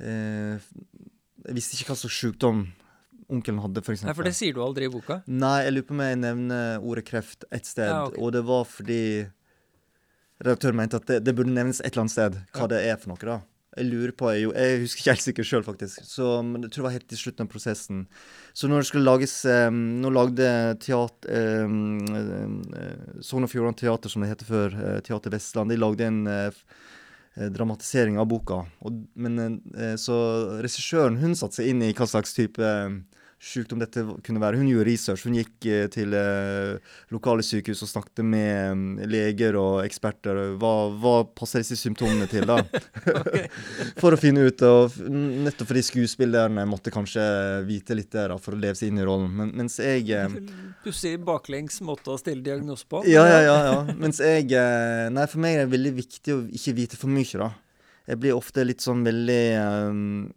eh 0.00 0.70
jeg 1.40 1.56
visste 1.56 1.76
ikke 1.76 1.94
hva 1.94 1.96
slags 1.96 2.18
sykdom 2.20 2.58
onkelen 3.30 3.60
hadde, 3.62 3.82
f.eks. 3.84 4.04
Nei, 4.06 4.14
For 4.18 4.26
det 4.26 4.34
sier 4.36 4.56
du 4.56 4.62
aldri 4.64 4.88
i 4.88 4.92
boka? 4.92 5.20
Nei, 5.30 5.58
jeg 5.66 5.76
lurer 5.76 5.88
på 5.88 5.96
om 5.96 6.02
jeg 6.04 6.18
nevner 6.22 6.88
ordet 6.90 7.06
kreft 7.08 7.46
et 7.50 7.68
sted. 7.68 7.88
Ja, 7.90 8.08
okay. 8.08 8.20
Og 8.22 8.34
det 8.36 8.42
var 8.48 8.66
fordi 8.68 9.02
redaktøren 10.40 10.78
mente 10.80 11.00
at 11.00 11.08
det, 11.08 11.22
det, 11.26 11.36
burde 11.36 11.52
nevnes 11.52 11.82
et 11.82 11.92
eller 11.92 12.06
annet 12.06 12.16
sted 12.16 12.36
hva 12.56 12.66
ja. 12.66 12.70
det 12.72 12.84
er 12.88 13.00
for 13.00 13.12
noe. 13.12 13.24
da. 13.28 13.40
Jeg 13.78 13.86
lurer 13.86 14.12
på 14.18 14.30
Jeg, 14.34 14.48
jeg 14.50 14.78
husker 14.82 15.00
ikke 15.00 15.12
helt 15.12 15.24
sikkert 15.24 15.48
sjøl, 15.48 15.66
faktisk. 15.66 16.00
Så, 16.06 16.30
men 16.42 16.64
jeg 16.64 16.72
tror 16.72 16.82
det 16.82 16.88
var 16.88 16.96
helt 16.96 17.10
til 17.12 17.20
slutten 17.20 17.46
av 17.46 17.52
prosessen. 17.52 18.00
Så 18.56 18.70
når 18.70 18.82
det 18.82 18.88
skulle 18.88 19.06
lages 19.06 19.34
um, 19.46 19.82
Nå 20.02 20.10
lagde 20.14 20.48
teater 20.82 21.68
um, 21.68 22.00
uh, 22.10 23.20
Sogn 23.22 23.46
og 23.46 23.52
Fjordane 23.52 23.78
Teater, 23.78 24.10
som 24.10 24.24
det 24.24 24.32
heter 24.32 24.48
før, 24.48 24.74
uh, 24.74 24.96
Teater 25.06 25.36
Vestland, 25.36 25.70
de 25.70 25.78
lagde 25.78 26.08
en 26.08 26.24
uh, 26.26 26.58
dramatisering 27.54 28.18
av 28.18 28.26
boka. 28.28 28.64
Og, 28.82 29.04
men 29.14 29.60
Så 30.02 30.16
regissøren 30.60 31.20
hun 31.22 31.36
satte 31.38 31.60
seg 31.60 31.70
inn 31.70 31.84
i 31.86 31.92
hva 31.94 32.08
slags 32.10 32.34
type 32.36 32.66
sjukdom 33.40 33.80
dette 33.80 34.02
kunne 34.24 34.40
være. 34.42 34.58
Hun 34.60 34.68
gjorde 34.68 34.86
research. 34.90 35.24
Hun 35.24 35.38
gikk 35.38 35.66
eh, 35.68 35.86
til 35.92 36.12
eh, 36.16 36.96
lokale 37.14 37.44
sykehus 37.44 37.80
og 37.86 37.90
snakket 37.90 38.22
med 38.26 38.74
um, 38.74 38.82
leger 39.08 39.56
og 39.60 39.80
eksperter. 39.86 40.38
Hva, 40.60 40.72
hva 41.00 41.14
passer 41.24 41.64
disse 41.64 41.78
symptomene 41.80 42.28
til, 42.30 42.44
da? 42.48 42.60
for 44.02 44.12
å 44.12 44.20
finne 44.20 44.44
ut. 44.44 44.66
Og 44.68 44.98
nettopp 45.46 45.72
fordi 45.72 45.84
skuespillerne 45.88 46.66
måtte 46.68 46.92
kanskje 46.94 47.24
vite 47.68 47.96
litt 47.96 48.12
der 48.12 48.36
for 48.42 48.56
å 48.56 48.60
leve 48.60 48.76
seg 48.78 48.92
inn 48.92 49.00
i 49.00 49.08
rollen. 49.08 49.32
Men, 49.40 49.54
mens 49.62 49.80
jeg 49.80 50.04
eh, 50.12 50.36
Pussig 50.84 51.16
baklengs 51.24 51.80
måte 51.84 52.12
å 52.12 52.20
stille 52.20 52.44
diagnose 52.44 52.86
på. 52.88 53.02
Ja, 53.08 53.24
ja, 53.28 53.40
ja, 53.46 53.56
ja. 53.70 53.96
Mens 53.96 54.20
jeg 54.20 54.48
Nei, 54.50 55.24
for 55.30 55.40
meg 55.42 55.56
er 55.56 55.64
det 55.64 55.74
veldig 55.74 55.96
viktig 55.96 56.34
å 56.34 56.44
ikke 56.52 56.76
vite 56.76 57.00
for 57.00 57.12
mye, 57.12 57.40
da 57.40 57.50
jeg 58.10 58.18
blir 58.18 58.34
ofte 58.34 58.64
litt 58.66 58.82
sånn 58.82 59.04
veldig 59.06 59.42
um, 59.86 60.30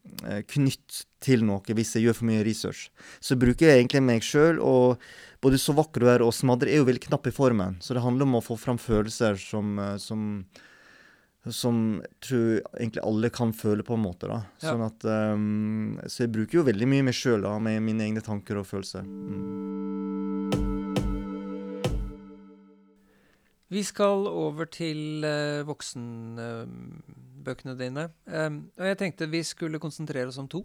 knytt 0.52 1.04
til 1.24 1.46
noe 1.48 1.76
hvis 1.76 1.96
jeg 1.98 2.06
gjør 2.06 2.18
for 2.20 2.30
mye 2.30 2.44
research. 2.46 2.90
Så 3.24 3.38
bruker 3.40 3.70
jeg 3.70 3.82
egentlig 3.82 4.04
meg 4.06 4.26
sjøl, 4.26 4.60
og 4.62 5.02
både 5.44 5.58
så 5.62 5.74
vakker 5.78 6.04
du 6.04 6.12
er 6.12 6.26
og 6.26 6.36
smadre 6.36 6.70
er 6.70 6.84
jo 6.84 6.90
veldig 6.90 7.08
knapp 7.08 7.30
i 7.30 7.34
formen. 7.34 7.80
Så 7.82 7.98
det 7.98 8.04
handler 8.06 8.30
om 8.30 8.38
å 8.38 8.46
få 8.46 8.60
fram 8.62 8.78
følelser 8.82 9.40
som, 9.42 9.74
eh, 9.82 9.98
som 10.02 10.46
som 11.52 12.02
tror 12.24 12.62
egentlig 12.80 13.02
alle 13.04 13.30
kan 13.30 13.50
føle, 13.52 13.84
på 13.84 13.98
en 13.98 14.06
måte. 14.06 14.30
da. 14.32 14.38
Sånn 14.64 14.80
at, 14.86 15.04
um, 15.04 15.98
så 16.08 16.24
jeg 16.24 16.32
bruker 16.32 16.62
jo 16.62 16.68
veldig 16.70 16.88
mye 16.88 17.04
meg 17.10 17.18
sjøl, 17.18 17.44
med 17.60 17.84
mine 17.84 18.06
egne 18.06 18.24
tanker 18.24 18.62
og 18.62 18.70
følelser. 18.70 19.04
Mm. 19.04 19.84
Vi 23.74 23.82
skal 23.84 24.28
over 24.30 24.68
til 24.70 25.26
uh, 25.26 25.66
uh, 27.48 27.74
dine. 27.80 28.08
Um, 28.26 28.60
og 28.80 28.90
jeg 28.90 29.00
tenkte 29.00 29.30
vi 29.32 29.44
skulle 29.48 29.82
konsentrere 29.82 30.32
oss 30.32 30.40
om 30.42 30.50
to. 30.52 30.64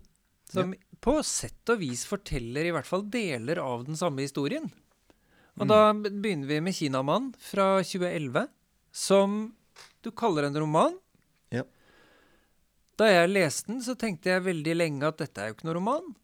Som 0.49 0.73
ja. 0.73 0.81
på 1.05 1.19
sett 1.27 1.69
og 1.73 1.83
vis 1.83 2.07
forteller 2.09 2.69
i 2.69 2.73
hvert 2.75 2.89
fall 2.89 3.05
deler 3.11 3.61
av 3.61 3.85
den 3.89 3.99
samme 4.01 4.25
historien. 4.25 4.69
Og 5.59 5.67
mm. 5.67 5.71
da 5.73 5.81
begynner 5.99 6.49
vi 6.49 6.61
med 6.63 6.77
'Kinamann' 6.77 7.33
fra 7.43 7.83
2011, 7.83 8.49
som 8.95 9.39
du 10.05 10.11
kaller 10.11 10.49
en 10.49 10.57
roman. 10.57 10.95
Ja. 11.53 11.65
Da 12.99 13.11
jeg 13.11 13.33
leste 13.35 13.73
den, 13.73 13.83
så 13.85 13.97
tenkte 13.99 14.33
jeg 14.33 14.47
veldig 14.47 14.77
lenge 14.79 15.11
at 15.11 15.19
dette 15.21 15.43
er 15.43 15.51
jo 15.51 15.59
ikke 15.59 15.69
noen 15.69 15.81
roman. 15.81 16.15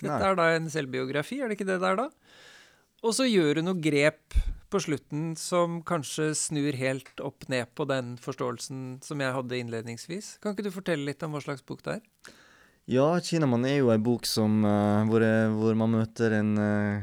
Dette 0.00 0.16
Nei. 0.16 0.30
er 0.30 0.38
da 0.38 0.48
en 0.56 0.70
selvbiografi, 0.72 1.40
er 1.40 1.50
det 1.50 1.58
ikke 1.58 1.68
det 1.68 1.80
det 1.82 1.90
er 1.92 2.00
da? 2.00 2.08
Og 3.04 3.14
så 3.16 3.26
gjør 3.28 3.60
du 3.60 3.66
noe 3.68 3.80
grep 3.80 4.36
på 4.70 4.80
slutten 4.82 5.32
som 5.38 5.80
kanskje 5.86 6.30
snur 6.38 6.76
helt 6.78 7.22
opp 7.24 7.48
ned 7.50 7.70
på 7.74 7.86
den 7.90 8.14
forståelsen 8.22 9.00
som 9.04 9.22
jeg 9.22 9.34
hadde 9.36 9.58
innledningsvis. 9.58 10.36
Kan 10.42 10.54
ikke 10.54 10.68
du 10.68 10.74
fortelle 10.74 11.08
litt 11.08 11.22
om 11.26 11.34
hva 11.34 11.42
slags 11.44 11.64
bok 11.66 11.82
det 11.86 11.98
er? 11.98 12.36
Ja, 12.90 13.06
'Kinamann' 13.22 13.68
er 13.68 13.76
jo 13.78 13.90
ei 13.92 14.00
bok 14.02 14.26
som, 14.26 14.64
uh, 14.64 15.06
hvor, 15.06 15.22
hvor, 15.54 15.76
man 15.78 15.92
møter 15.94 16.34
en 16.40 16.56
uh, 16.58 17.02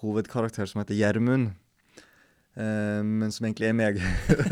hovedkarakter 0.00 0.66
som 0.66 0.82
heter 0.82 0.98
Gjermund. 0.98 1.52
Uh, 2.58 3.00
men 3.06 3.30
som 3.32 3.46
egentlig 3.46 3.70
er 3.70 3.76
meg. 3.76 4.00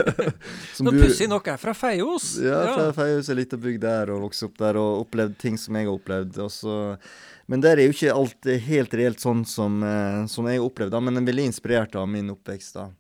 som 0.77 0.87
Nå 0.87 0.95
pussig 0.95 1.27
nok 1.29 1.51
er 1.53 1.59
fra 1.61 1.75
Feios. 1.75 2.37
Ja, 2.39 2.63
fra 2.71 2.87
ja. 2.87 2.95
Feios, 2.97 3.33
ei 3.33 3.41
lita 3.41 3.59
bygd 3.61 3.83
der, 3.83 4.15
og 4.15 4.29
vokste 4.29 4.47
opp 4.47 4.63
der 4.63 4.79
og 4.81 5.03
opplevd 5.07 5.37
ting 5.43 5.59
som 5.61 5.77
jeg 5.77 5.89
har 5.89 5.99
opplevd. 5.99 6.39
Og 6.45 6.55
så 6.55 6.77
men 7.51 7.63
der 7.65 7.81
er 7.81 7.89
jo 7.89 7.95
ikke 7.97 8.15
alt 8.15 8.49
helt 8.69 8.93
reelt 8.95 9.23
sånn 9.23 9.43
som, 9.49 9.81
eh, 9.83 10.23
som 10.31 10.47
jeg 10.47 10.63
opplevde, 10.63 11.01
men 11.03 11.19
jeg 11.19 11.25
er 11.25 11.31
veldig 11.33 11.47
inspirert 11.51 11.97
av 11.99 12.07
min 12.09 12.31
oppvekst. 12.31 12.79
da. 12.79 12.91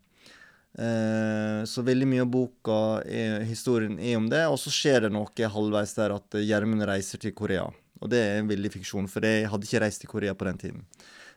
Eh, 0.78 1.60
så 1.70 1.82
veldig 1.86 2.08
mye 2.10 2.24
av 2.24 2.30
boka, 2.30 2.80
er, 3.06 3.44
historien, 3.46 3.98
er 3.98 4.16
om 4.18 4.26
det. 4.30 4.42
Og 4.50 4.58
så 4.58 4.72
skjer 4.74 5.06
det 5.06 5.12
noe 5.14 5.52
halvveis 5.54 5.94
der 5.94 6.16
at 6.16 6.38
Gjermund 6.42 6.86
reiser 6.88 7.22
til 7.22 7.34
Korea. 7.36 7.68
Og 8.00 8.10
det 8.10 8.18
er 8.18 8.40
en 8.40 8.50
veldig 8.50 8.72
fiksjon, 8.74 9.08
for 9.12 9.22
jeg 9.26 9.48
hadde 9.52 9.68
ikke 9.68 9.82
reist 9.84 10.02
til 10.02 10.10
Korea 10.10 10.34
på 10.34 10.48
den 10.48 10.58
tiden. 10.58 10.84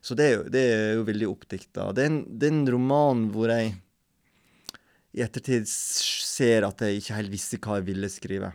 Så 0.04 0.16
det 0.18 0.26
er 0.26 0.34
jo, 0.34 0.44
det 0.52 0.64
er 0.64 0.94
jo 0.98 1.06
veldig 1.08 1.30
oppdikta. 1.30 1.92
Det, 1.96 2.10
det, 2.28 2.50
er 2.50 2.56
en 2.56 2.68
roman 2.76 3.28
hvor 3.32 3.52
jeg 3.52 3.76
i 5.14 5.22
ettertid 5.22 5.68
ser 5.70 6.66
at 6.66 6.82
jeg 6.82 7.00
ikke 7.00 7.18
helt 7.20 7.34
visste 7.34 7.60
hva 7.62 7.78
jeg 7.78 7.88
ville 7.92 8.10
skrive. 8.10 8.54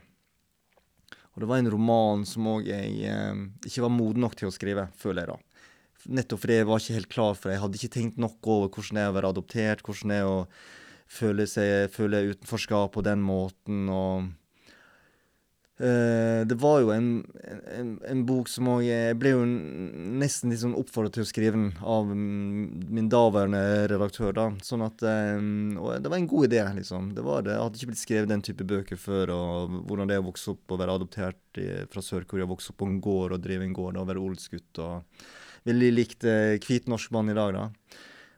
Og 1.38 1.44
det 1.44 1.48
var 1.52 1.60
en 1.62 1.70
roman 1.70 2.24
som 2.26 2.48
òg 2.50 2.64
jeg 2.66 2.94
eh, 3.06 3.42
ikke 3.62 3.84
var 3.84 3.92
moden 3.94 4.24
nok 4.24 4.32
til 4.34 4.48
å 4.48 4.50
skrive, 4.50 4.88
føler 4.98 5.22
jeg 5.22 5.30
da. 5.30 5.36
Nettopp 6.18 6.40
fordi 6.42 6.56
jeg 6.56 6.66
var 6.66 6.82
ikke 6.82 6.96
helt 6.96 7.12
klar 7.12 7.36
for 7.38 7.46
det. 7.46 7.52
Jeg 7.54 7.62
hadde 7.62 7.78
ikke 7.78 7.94
tenkt 7.94 8.18
nok 8.18 8.48
over 8.50 8.72
hvordan 8.74 8.98
det 8.98 9.04
er 9.04 9.12
å 9.12 9.14
være 9.14 9.30
adoptert, 9.30 9.84
hvordan 9.86 10.10
det 10.10 10.16
er 10.18 10.30
å 10.32 10.40
føle, 11.06 11.46
seg, 11.46 11.92
føle 11.94 12.24
utenforskap 12.32 12.90
på 12.96 13.04
den 13.06 13.22
måten. 13.22 13.86
og 13.86 14.26
det 15.78 16.56
var 16.58 16.80
jo 16.82 16.88
en, 16.90 17.08
en, 17.70 17.90
en 18.02 18.22
bok 18.26 18.48
som 18.50 18.66
òg 18.72 18.80
Jeg 18.82 19.14
ble 19.20 19.30
jo 19.30 19.44
nesten 19.46 20.50
litt 20.50 20.58
sånn 20.58 20.74
til 20.74 21.22
å 21.22 21.28
skrive 21.28 21.54
den 21.54 21.68
av 21.86 22.08
min 22.10 23.06
daværende 23.12 23.86
redaktør. 23.92 24.32
da, 24.34 24.48
sånn 24.62 24.82
at, 24.82 25.04
um, 25.06 25.78
Og 25.78 26.02
det 26.02 26.10
var 26.10 26.18
en 26.18 26.26
god 26.26 26.48
idé, 26.48 26.64
liksom. 26.80 27.12
Det 27.14 27.22
var 27.22 27.46
det. 27.46 27.54
Jeg 27.54 27.62
hadde 27.62 27.78
ikke 27.78 27.90
blitt 27.92 28.02
skrevet 28.02 28.32
den 28.32 28.42
type 28.42 28.66
bøker 28.66 28.98
før. 28.98 29.30
og 29.30 29.78
Hvordan 29.86 30.10
det 30.10 30.18
er 30.18 30.24
å 30.24 30.28
vokse 30.32 30.50
opp 30.50 30.74
og 30.74 30.82
være 30.82 30.98
adoptert 30.98 31.62
i, 31.62 31.68
fra 31.92 32.02
Sør-Korea, 32.02 32.50
vokse 32.50 32.72
opp 32.74 32.80
på 32.82 32.90
en 32.90 33.00
gård 33.04 33.36
og 33.36 33.44
drive 33.44 33.62
en 33.62 33.78
gård 33.78 34.02
og 34.02 34.10
være 34.10 34.24
odelsgutt. 34.24 34.82
Veldig 35.68 35.94
likt 35.94 36.26
uh, 36.26 36.58
hvit 36.58 36.90
norsk 36.90 37.14
mann 37.14 37.30
i 37.30 37.38
dag, 37.38 37.54
da. 37.54 37.68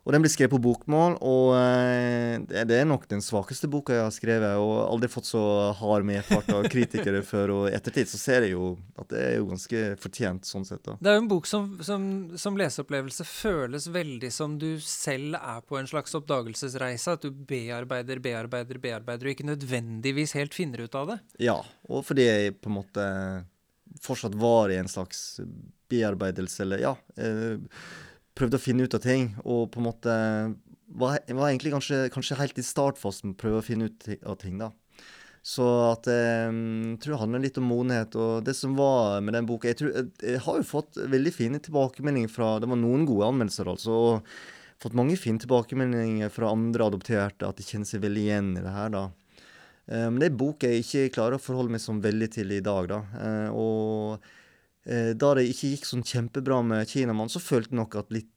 Og 0.00 0.14
den 0.14 0.22
ble 0.24 0.30
skrevet 0.32 0.54
på 0.54 0.62
bokmål, 0.64 1.18
og 1.28 1.50
eh, 1.58 2.64
det 2.64 2.78
er 2.78 2.86
nok 2.88 3.02
den 3.10 3.20
svakeste 3.20 3.68
boka 3.68 3.98
jeg 3.98 4.06
har 4.06 4.14
skrevet. 4.14 4.56
Og 4.56 4.72
aldri 4.86 5.10
fått 5.12 5.28
så 5.28 5.42
hard 5.76 6.06
medfart 6.08 6.48
av 6.56 6.64
kritikere 6.72 7.20
før. 7.26 7.52
Og 7.58 7.66
i 7.68 7.74
ettertid 7.76 8.08
så 8.08 8.20
ser 8.20 8.46
jeg 8.46 8.54
jo 8.54 8.72
at 8.96 9.10
det 9.12 9.20
er 9.26 9.36
jo 9.36 9.50
ganske 9.50 9.82
fortjent 10.00 10.48
sånn 10.48 10.64
sett. 10.64 10.80
da. 10.88 10.96
Det 10.96 11.12
er 11.12 11.18
jo 11.18 11.24
en 11.26 11.30
bok 11.34 11.50
som, 11.50 11.68
som, 11.84 12.08
som 12.40 12.56
leseopplevelse 12.56 13.28
føles 13.28 13.90
veldig 13.92 14.32
som 14.32 14.56
du 14.62 14.70
selv 14.80 15.36
er 15.36 15.60
på 15.68 15.76
en 15.76 15.92
slags 15.92 16.16
oppdagelsesreise. 16.16 17.18
At 17.20 17.28
du 17.28 17.44
bearbeider, 17.52 18.24
bearbeider, 18.24 18.80
bearbeider, 18.80 19.28
og 19.28 19.36
ikke 19.36 19.50
nødvendigvis 19.52 20.36
helt 20.40 20.56
finner 20.56 20.86
ut 20.88 20.96
av 20.96 21.12
det. 21.12 21.22
Ja, 21.44 21.60
og 21.92 22.06
fordi 22.08 22.24
jeg 22.24 22.56
på 22.56 22.72
en 22.72 22.80
måte 22.80 23.10
fortsatt 24.00 24.36
var 24.38 24.72
i 24.72 24.80
en 24.80 24.88
slags 24.88 25.42
bearbeidelse, 25.90 26.62
eller 26.64 26.88
ja. 26.88 26.96
Eh, 27.20 27.60
prøvde 28.40 28.58
å 28.58 28.62
finne 28.62 28.88
ut 28.88 28.96
av 28.96 29.04
ting, 29.04 29.30
og 29.44 29.68
på 29.74 29.82
en 29.82 29.88
måte 29.90 30.16
var, 30.90 31.20
var 31.28 31.48
egentlig 31.48 31.72
kanskje, 31.74 32.06
kanskje, 32.12 32.38
helt 32.40 32.58
i 32.58 32.66
startfasen 32.66 33.36
prøve 33.38 33.60
å 33.60 33.66
finne 33.66 33.90
ut 33.90 34.08
av 34.26 34.38
ting, 34.40 34.58
da. 34.60 34.72
Så 35.40 35.64
at 35.86 36.04
jeg 36.10 36.48
um, 36.52 36.96
tror 37.00 37.14
det 37.14 37.20
handler 37.22 37.42
litt 37.46 37.58
om 37.60 37.68
modenhet. 37.70 38.16
Og 38.20 38.42
det 38.44 38.52
som 38.58 38.74
var 38.76 39.22
med 39.24 39.32
den 39.32 39.46
boka 39.48 39.70
jeg, 39.70 39.78
tror, 39.78 39.92
jeg, 39.96 40.10
jeg, 40.20 40.40
har 40.44 40.58
jo 40.58 40.66
fått 40.68 40.98
veldig 41.00 41.32
fine 41.32 41.60
tilbakemeldinger 41.64 42.28
fra 42.28 42.50
Det 42.60 42.68
var 42.68 42.76
noen 42.76 43.06
gode 43.08 43.30
anmeldelser, 43.30 43.70
altså. 43.72 43.94
Og 43.96 44.82
fått 44.82 44.96
mange 44.96 45.16
fine 45.20 45.40
tilbakemeldinger 45.40 46.32
fra 46.34 46.52
andre 46.52 46.90
adopterte, 46.90 47.48
at 47.48 47.56
de 47.56 47.64
kjenner 47.64 47.88
seg 47.88 48.04
veldig 48.04 48.26
igjen 48.26 48.52
i 48.52 48.64
det 48.66 48.74
her, 48.74 48.92
da. 48.92 49.06
Men 49.90 50.12
um, 50.12 50.20
det 50.20 50.28
er 50.28 50.34
en 50.34 50.42
bok 50.42 50.68
jeg 50.68 50.84
ikke 50.84 51.14
klarer 51.16 51.38
å 51.38 51.42
forholde 51.42 51.72
meg 51.72 51.82
som 51.82 52.04
veldig 52.04 52.28
til 52.36 52.52
i 52.54 52.60
dag, 52.62 52.92
da. 52.92 53.00
Uh, 53.16 53.48
og 53.56 54.12
eh, 54.18 54.36
da 54.80 55.28
det 55.36 55.42
ikke 55.50 55.74
gikk 55.74 55.84
sånn 55.84 56.02
kjempebra 56.06 56.62
med 56.64 56.88
Kinamann, 56.88 57.28
så 57.28 57.42
følte 57.42 57.74
jeg 57.74 57.80
nok 57.82 57.98
at 58.00 58.14
litt 58.14 58.30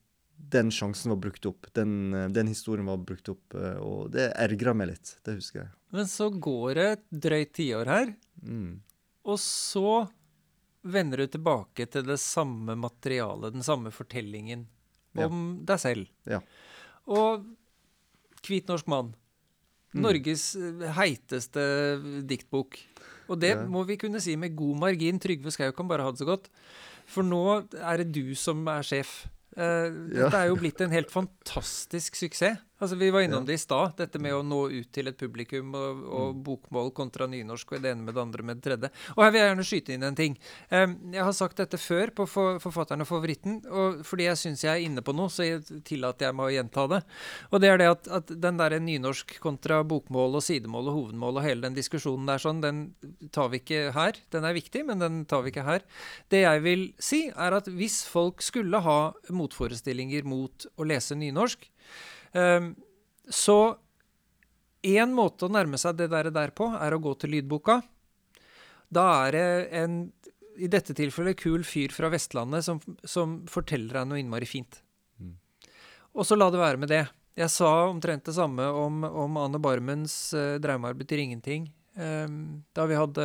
den 0.54 0.72
sjansen 0.72 1.14
var 1.14 1.18
brukt 1.18 1.46
opp. 1.46 1.68
Den, 1.74 2.14
eh, 2.14 2.30
den 2.30 2.48
historien 2.48 2.86
var 2.86 2.98
brukt 2.98 3.30
opp, 3.30 3.56
eh, 3.56 3.78
og 3.78 4.12
det 4.12 4.32
ergra 4.40 4.74
meg 4.74 4.94
litt. 4.94 5.16
Det 5.24 5.38
husker 5.38 5.64
jeg. 5.64 5.72
Men 5.94 6.10
så 6.10 6.30
går 6.30 6.76
det 6.76 6.88
et 6.92 7.06
drøyt 7.28 7.54
tiår 7.54 7.90
her, 7.90 8.14
mm. 8.42 8.70
og 9.30 9.40
så 9.40 9.96
vender 10.84 11.24
du 11.24 11.28
tilbake 11.32 11.88
til 11.88 12.04
det 12.04 12.20
samme 12.20 12.76
materialet, 12.76 13.54
den 13.56 13.64
samme 13.64 13.92
fortellingen 13.94 14.68
om 15.16 15.44
ja. 15.60 15.66
deg 15.74 15.80
selv. 15.80 16.08
Ja. 16.28 16.42
Og 17.08 17.46
Hvit 18.44 18.68
norsk 18.68 18.90
mann. 18.92 19.14
Mm. 19.94 20.02
Norges 20.04 20.50
eh, 20.60 20.90
heiteste 20.98 21.64
diktbok. 22.28 22.82
Og 23.32 23.40
det 23.42 23.54
ja. 23.54 23.62
må 23.70 23.86
vi 23.88 23.98
kunne 24.02 24.22
si 24.24 24.36
med 24.40 24.56
god 24.58 24.82
margin. 24.88 25.22
Trygve 25.22 25.54
Skau 25.54 25.72
kan 25.76 25.90
bare 25.90 26.06
ha 26.06 26.12
det 26.12 26.22
så 26.24 26.28
godt. 26.28 26.50
For 27.10 27.26
nå 27.26 27.44
er 27.80 28.04
det 28.04 28.12
du 28.16 28.36
som 28.40 28.66
er 28.72 28.86
sjef. 28.88 29.24
Uh, 29.54 29.92
dette 30.10 30.40
er 30.40 30.50
jo 30.50 30.58
blitt 30.58 30.82
en 30.82 30.94
helt 30.94 31.12
fantastisk 31.14 32.18
suksess. 32.18 32.62
Altså, 32.84 32.98
Vi 33.00 33.12
var 33.16 33.24
innom 33.24 33.46
det 33.48 33.56
i 33.56 33.62
stad, 33.62 33.94
dette 33.96 34.20
med 34.20 34.34
å 34.36 34.42
nå 34.44 34.60
ut 34.74 34.90
til 34.92 35.08
et 35.08 35.16
publikum 35.16 35.72
og, 35.80 36.00
og 36.04 36.40
bokmål 36.44 36.90
kontra 36.96 37.30
nynorsk 37.32 37.72
og 37.72 37.84
det 37.84 37.94
ene 37.94 38.04
med 38.04 38.18
det 38.18 38.24
andre 38.26 38.44
med 38.44 38.60
det 38.60 38.66
tredje. 38.66 38.90
Og 39.16 39.22
her 39.24 39.32
vil 39.32 39.40
jeg 39.40 39.50
gjerne 39.50 39.66
skyte 39.70 39.94
inn 39.96 40.04
en 40.04 40.18
ting. 40.18 40.36
Um, 40.68 40.98
jeg 41.16 41.24
har 41.24 41.36
sagt 41.38 41.62
dette 41.62 41.80
før 41.80 42.12
på 42.18 42.28
for, 42.28 42.60
Forfatteren 42.64 43.06
og 43.06 43.08
favoritten, 43.08 43.62
og 43.72 44.02
fordi 44.08 44.28
jeg 44.28 44.42
syns 44.42 44.66
jeg 44.66 44.74
er 44.74 44.84
inne 44.84 45.04
på 45.06 45.16
noe, 45.16 45.32
så 45.32 45.48
tillater 45.88 46.28
jeg 46.28 46.38
meg 46.38 46.50
å 46.50 46.54
gjenta 46.58 46.86
det. 46.92 47.02
Og 47.52 47.64
det 47.64 47.72
er 47.72 47.80
det 47.80 47.90
at, 47.94 48.12
at 48.20 48.36
den 48.48 48.60
derre 48.60 48.82
nynorsk 48.84 49.38
kontra 49.44 49.80
bokmål 49.88 50.40
og 50.42 50.44
sidemål 50.44 50.92
og 50.92 50.98
hovedmål 51.00 51.40
og 51.40 51.48
hele 51.48 51.68
den 51.70 51.78
diskusjonen 51.78 52.28
der 52.28 52.44
sånn, 52.44 52.60
den 52.64 52.84
tar 53.32 53.52
vi 53.54 53.64
ikke 53.64 53.94
her. 53.96 54.20
Den 54.36 54.48
er 54.50 54.58
viktig, 54.60 54.84
men 54.90 55.00
den 55.00 55.24
tar 55.30 55.46
vi 55.46 55.54
ikke 55.54 55.68
her. 55.70 55.88
Det 56.34 56.44
jeg 56.44 56.66
vil 56.68 56.90
si, 57.00 57.26
er 57.32 57.56
at 57.62 57.72
hvis 57.72 58.02
folk 58.12 58.44
skulle 58.44 58.84
ha 58.84 59.00
motforestillinger 59.32 60.28
mot 60.28 60.68
å 60.76 60.88
lese 60.92 61.16
nynorsk, 61.16 61.70
så 62.34 63.58
én 64.84 65.16
måte 65.16 65.48
å 65.48 65.52
nærme 65.52 65.80
seg 65.80 65.98
det 65.98 66.10
der, 66.12 66.30
der 66.34 66.54
på, 66.56 66.68
er 66.76 66.94
å 66.94 67.02
gå 67.02 67.14
til 67.20 67.34
lydboka. 67.38 67.80
Da 68.94 69.06
er 69.26 69.36
det 69.36 69.48
en, 69.80 70.00
i 70.60 70.70
dette 70.72 70.96
tilfellet, 70.98 71.40
kul 71.40 71.64
fyr 71.66 71.94
fra 71.96 72.12
Vestlandet 72.14 72.66
som, 72.68 72.82
som 73.04 73.42
forteller 73.50 74.02
deg 74.02 74.10
noe 74.10 74.22
innmari 74.22 74.50
fint. 74.50 74.82
Mm. 75.22 75.38
Og 76.14 76.28
så 76.28 76.38
la 76.38 76.52
det 76.54 76.62
være 76.62 76.82
med 76.84 76.92
det. 76.94 77.06
Jeg 77.40 77.50
sa 77.50 77.72
omtrent 77.88 78.28
det 78.28 78.36
samme 78.36 78.68
om, 78.78 79.02
om 79.08 79.40
Ane 79.42 79.62
Barmens 79.62 80.16
uh, 80.38 80.60
'Draumarbeid 80.62 81.02
betyr 81.02 81.24
ingenting'. 81.24 81.72
Um, 81.94 82.64
da 82.74 82.88
vi 82.90 82.98
hadde, 82.98 83.24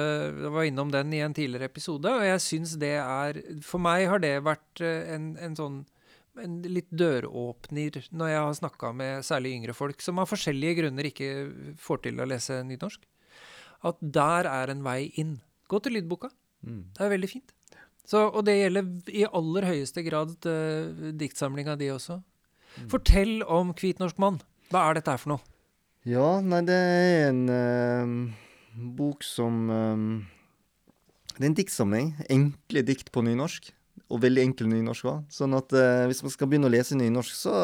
var 0.52 0.66
innom 0.68 0.90
den 0.92 1.12
i 1.16 1.22
en 1.24 1.34
tidligere 1.36 1.70
episode, 1.70 2.08
og 2.12 2.24
jeg 2.24 2.40
syns 2.44 2.74
det 2.76 2.98
er 3.00 3.38
For 3.64 3.80
meg 3.80 4.04
har 4.10 4.20
det 4.20 4.34
vært 4.44 4.82
uh, 4.84 5.08
en, 5.14 5.30
en 5.40 5.56
sånn 5.56 5.78
en 6.42 6.56
litt 6.66 6.88
døråpner 6.94 8.00
når 8.10 8.32
jeg 8.32 8.40
har 8.44 8.56
snakka 8.58 8.92
med 8.96 9.26
særlig 9.26 9.54
yngre 9.56 9.74
folk 9.76 10.02
som 10.04 10.20
av 10.22 10.30
forskjellige 10.30 10.80
grunner 10.82 11.08
ikke 11.10 11.30
får 11.82 12.02
til 12.06 12.22
å 12.22 12.28
lese 12.28 12.60
nynorsk. 12.66 13.04
At 13.88 14.00
der 14.02 14.48
er 14.50 14.72
en 14.72 14.82
vei 14.86 15.12
inn. 15.20 15.38
Gå 15.70 15.80
til 15.84 15.98
lydboka. 15.98 16.30
Mm. 16.66 16.82
Det 16.96 17.04
er 17.04 17.12
veldig 17.14 17.30
fint. 17.30 17.54
Så, 18.08 18.24
og 18.24 18.40
det 18.48 18.56
gjelder 18.56 19.12
i 19.12 19.26
aller 19.28 19.68
høyeste 19.68 20.02
grad 20.06 20.34
uh, 20.48 21.12
diktsamlinga 21.20 21.76
di 21.78 21.90
også. 21.92 22.18
Mm. 22.78 22.88
Fortell 22.90 23.34
om 23.44 23.74
Kvitnorsk 23.76 24.18
mann. 24.22 24.40
Hva 24.72 24.88
er 24.88 24.98
dette 24.98 25.12
her 25.12 25.20
for 25.20 25.34
noe? 25.34 25.44
Ja, 26.08 26.38
nei, 26.40 26.62
det 26.64 26.76
er 26.78 27.28
en 27.28 27.42
uh, 27.52 28.84
bok 28.96 29.26
som 29.26 29.66
um, 29.68 30.06
Det 31.34 31.42
er 31.42 31.50
en 31.50 31.58
diktsamling. 31.58 32.14
Enkle 32.32 32.84
dikt 32.88 33.12
på 33.12 33.24
nynorsk 33.26 33.74
og 34.08 34.22
veldig 34.22 34.46
enkel 34.46 34.70
nynorsk 34.70 35.10
òg. 35.10 35.20
Sånn 35.32 35.56
at 35.58 35.74
eh, 35.76 36.06
hvis 36.08 36.24
man 36.24 36.32
skal 36.32 36.48
begynne 36.48 36.70
å 36.70 36.72
lese 36.72 36.96
nynorsk, 36.96 37.36
så, 37.36 37.54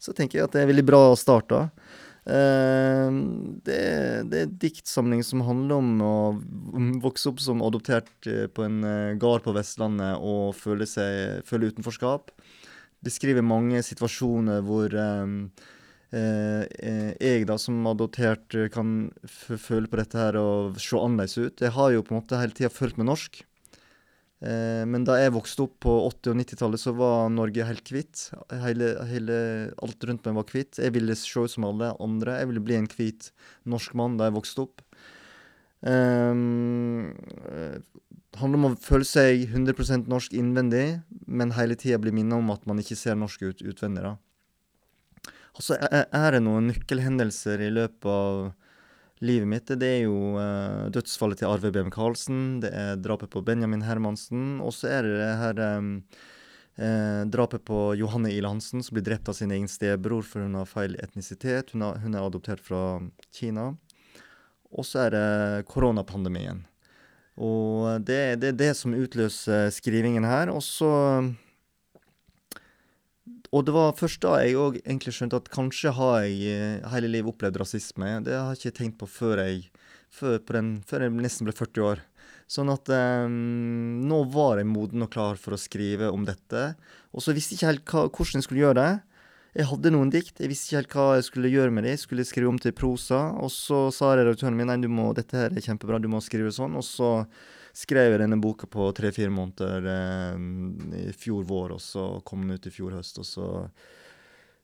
så, 0.00 0.16
tenker 0.16 0.40
jeg 0.40 0.48
at 0.48 0.56
det 0.56 0.64
er 0.64 0.70
veldig 0.70 0.86
bra 0.88 1.02
å 1.10 1.18
starte. 1.20 1.66
Eh, 2.24 3.18
det, 3.68 3.78
det, 4.32 4.40
er 4.40 4.56
diktsamling 4.64 5.20
som 5.26 5.44
handler 5.44 5.76
om 5.76 5.92
å 6.00 6.16
vokse 7.04 7.28
opp 7.28 7.44
som 7.44 7.60
adoptert 7.66 8.30
eh, 8.30 8.46
på 8.48 8.64
en 8.64 8.80
eh, 8.88 9.12
gard 9.20 9.44
på 9.44 9.52
Vestlandet 9.56 10.24
og 10.24 10.56
føle, 10.56 10.88
seg, 10.88 11.44
føle 11.48 11.68
utenforskap. 11.72 12.32
Beskriver 13.04 13.44
mange 13.44 13.84
situasjoner 13.84 14.64
hvor 14.64 14.96
eh, 14.96 15.38
eh, 16.16 17.12
jeg 17.20 17.44
da 17.50 17.60
som 17.60 17.84
adoptert 17.92 18.56
kan 18.72 19.10
føle 19.28 19.90
på 19.90 20.00
dette 20.00 20.16
her 20.16 20.40
og 20.40 20.80
se 20.80 20.96
annerledes 20.96 21.36
ut. 21.36 21.60
Jeg 21.60 21.76
har 21.76 21.92
jo 21.92 22.06
på 22.06 22.14
en 22.14 22.22
måte 22.22 22.40
hele 22.40 22.56
tida 22.56 22.72
følt 22.72 22.96
meg 22.96 23.12
norsk. 23.12 23.44
Eh, 24.44 24.82
men 24.84 25.06
da 25.08 25.16
jeg 25.16 25.32
vokste 25.32 25.64
opp 25.64 25.78
på 25.86 25.92
80- 26.10 26.34
og 26.34 26.40
90-tallet, 26.42 26.82
så 26.82 26.92
var 26.96 27.30
Norge 27.32 27.64
helt 27.64 27.92
hvitt. 27.92 28.26
Hele, 28.64 28.90
hele, 29.08 29.36
alt 29.84 30.04
rundt 30.04 30.26
meg 30.28 30.36
var 30.36 30.50
hvitt. 30.52 30.80
Jeg 30.82 30.92
ville 30.96 31.16
se 31.16 31.46
ut 31.46 31.54
som 31.54 31.64
alle 31.68 31.94
andre. 32.02 32.40
Jeg 32.42 32.50
ville 32.50 32.64
bli 32.64 32.76
en 32.76 32.90
hvit 32.90 33.30
norsk 33.70 33.96
mann 33.96 34.18
da 34.20 34.28
jeg 34.28 34.36
vokste 34.36 34.66
opp. 34.66 34.84
Um, 35.84 37.12
det 37.44 38.40
handler 38.40 38.60
om 38.60 38.68
å 38.70 38.80
føle 38.80 39.06
seg 39.08 39.46
100% 39.50 40.08
norsk 40.10 40.36
innvendig, 40.36 40.86
men 41.28 41.52
hele 41.56 41.76
tida 41.80 42.00
bli 42.02 42.12
minnet 42.16 42.40
om 42.40 42.52
at 42.54 42.64
man 42.68 42.80
ikke 42.82 42.98
ser 42.98 43.16
norsk 43.20 43.44
ut 43.48 43.64
utvendig. 43.64 44.04
da. 44.04 44.16
Altså, 45.54 45.78
er 45.78 46.34
det 46.34 46.42
noen 46.42 46.68
nøkkelhendelser 46.72 47.62
i 47.62 47.72
løpet 47.72 48.10
av 48.10 48.40
livet 49.22 49.48
mitt, 49.48 49.70
det 49.78 49.88
er 49.88 50.02
jo 50.06 50.34
uh, 50.34 50.90
dødsfallet 50.94 51.42
til 51.42 51.50
Arve 51.50 51.70
B.M. 51.74 51.90
Karlsen, 51.94 52.60
det 52.64 52.72
er 52.74 52.98
drapet 53.00 53.30
på 53.32 53.44
Benjamin 53.46 53.84
Hermansen, 53.86 54.58
og 54.64 54.74
så 54.74 54.90
er 54.96 55.06
det 55.06 55.14
det 55.20 55.30
her 55.40 55.62
um, 55.78 55.92
uh, 56.80 57.22
drapet 57.30 57.64
på 57.68 57.80
Johanne 58.00 58.32
Ile 58.34 58.50
Hansen, 58.50 58.82
som 58.82 58.98
blir 58.98 59.06
drept 59.06 59.30
av 59.30 59.38
sin 59.38 59.54
egen 59.54 59.70
stebror 59.70 60.26
for 60.26 60.44
hun 60.44 60.58
har 60.58 60.68
feil 60.70 60.98
etnisitet. 61.02 61.74
Hun, 61.74 61.86
har, 61.86 62.02
hun 62.02 62.16
er 62.16 62.26
adoptert 62.26 62.64
fra 62.64 62.84
Kina. 63.34 63.72
Og 64.74 64.86
så 64.88 65.06
er 65.06 65.14
det 65.14 65.66
koronapandemien. 65.70 66.64
Og 67.34 68.02
det, 68.06 68.40
det 68.42 68.52
er 68.52 68.58
det 68.58 68.72
som 68.78 68.94
utløser 68.94 69.70
skrivingen 69.74 70.26
her. 70.26 70.50
Og 70.50 70.62
så 70.66 70.90
og 73.54 73.66
det 73.66 73.74
var 73.76 73.94
først 73.94 74.22
da 74.24 74.38
jeg 74.42 74.56
òg 74.58 74.80
egentlig 74.82 75.14
skjønte 75.14 75.38
at 75.38 75.50
kanskje 75.54 75.92
har 75.94 76.24
jeg 76.24 76.50
eh, 76.50 76.88
hele 76.90 77.10
livet 77.12 77.30
opplevd 77.30 77.60
rasisme. 77.62 78.08
Det 78.26 78.34
har 78.34 78.50
jeg 78.50 78.60
ikke 78.64 78.78
tenkt 78.80 78.98
på 78.98 79.06
før 79.06 79.44
jeg, 79.44 79.68
før 80.10 80.40
den, 80.56 80.74
før 80.88 81.06
jeg 81.06 81.14
nesten 81.14 81.46
ble 81.46 81.54
40 81.54 81.86
år. 81.86 82.02
Sånn 82.50 82.68
at 82.72 82.90
um, 82.92 84.04
nå 84.04 84.20
var 84.34 84.58
jeg 84.60 84.68
moden 84.68 85.06
og 85.06 85.12
klar 85.14 85.38
for 85.40 85.56
å 85.56 85.60
skrive 85.60 86.10
om 86.12 86.26
dette. 86.28 86.74
Og 87.14 87.24
så 87.24 87.32
visste 87.36 87.54
jeg 87.54 87.60
ikke 87.60 87.70
helt 87.70 87.92
hva, 87.94 88.02
hvordan 88.10 88.42
jeg 88.42 88.48
skulle 88.48 88.64
gjøre 88.66 88.80
det. 88.82 88.92
Jeg 89.54 89.68
hadde 89.70 89.92
noen 89.94 90.10
dikt, 90.10 90.40
jeg 90.42 90.50
visste 90.50 90.68
ikke 90.68 90.80
helt 90.80 90.94
hva 90.98 91.06
jeg 91.14 91.26
skulle 91.28 91.52
gjøre 91.52 91.72
med 91.72 91.86
dem. 91.86 91.94
Jeg 91.94 92.02
skulle 92.02 92.26
skrive 92.26 92.50
om 92.50 92.58
til 92.60 92.74
prosa, 92.74 93.28
og 93.38 93.52
så 93.54 93.86
sa 93.94 94.16
redaktøren 94.18 94.58
min 94.58 94.66
nei, 94.66 94.80
må, 94.90 95.12
dette 95.14 95.38
her 95.38 95.54
er 95.54 95.62
kjempebra, 95.62 96.02
du 96.02 96.10
må 96.10 96.18
skrive 96.24 96.50
sånn. 96.52 96.74
Og 96.74 96.82
så 96.82 97.12
skrev 97.74 98.14
jeg 98.14 98.22
denne 98.22 98.38
boka 98.42 98.68
på 98.70 98.88
tre-fire 98.96 99.32
måneder 99.34 99.88
eh, 99.90 100.38
i 101.02 101.12
fjor 101.16 101.44
vår, 101.48 101.76
og 101.76 101.82
så 101.82 102.06
kom 102.26 102.44
den 102.44 102.58
ut 102.58 102.68
i 102.68 102.74
fjor 102.74 102.96
høst. 102.98 103.20
Og 103.22 103.28
så 103.28 103.50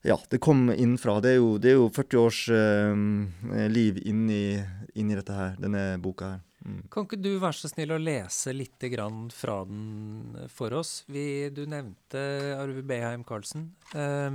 Ja, 0.06 0.16
det 0.32 0.40
kom 0.40 0.70
innenfra. 0.72 1.18
Det 1.20 1.34
er 1.34 1.40
jo, 1.42 1.56
det 1.60 1.74
er 1.74 1.76
jo 1.76 1.90
40 1.92 2.20
års 2.22 2.44
eh, 2.54 3.66
liv 3.68 4.00
inni, 4.08 4.56
inni, 4.94 5.18
dette 5.18 5.36
her, 5.36 5.58
denne 5.60 5.98
boka 6.00 6.36
her. 6.36 6.40
Mm. 6.64 6.80
Kan 6.92 7.06
ikke 7.06 7.18
du 7.20 7.30
være 7.40 7.56
så 7.56 7.70
snill 7.72 7.92
å 7.96 8.00
lese 8.00 8.52
litt 8.52 8.84
fra 9.32 9.60
den 9.64 10.48
for 10.52 10.72
oss? 10.76 11.04
Vi, 11.08 11.48
du 11.52 11.64
nevnte 11.66 12.20
Arve 12.56 12.82
Beheim 12.84 13.24
Karlsen, 13.24 13.72
eh, 13.92 14.30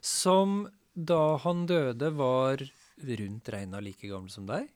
som 0.00 0.64
da 0.94 1.36
han 1.42 1.66
døde 1.66 2.10
var 2.14 2.62
rundt 3.02 3.48
regna 3.48 3.80
like 3.80 4.08
gammel 4.08 4.30
som 4.30 4.46
deg. 4.46 4.68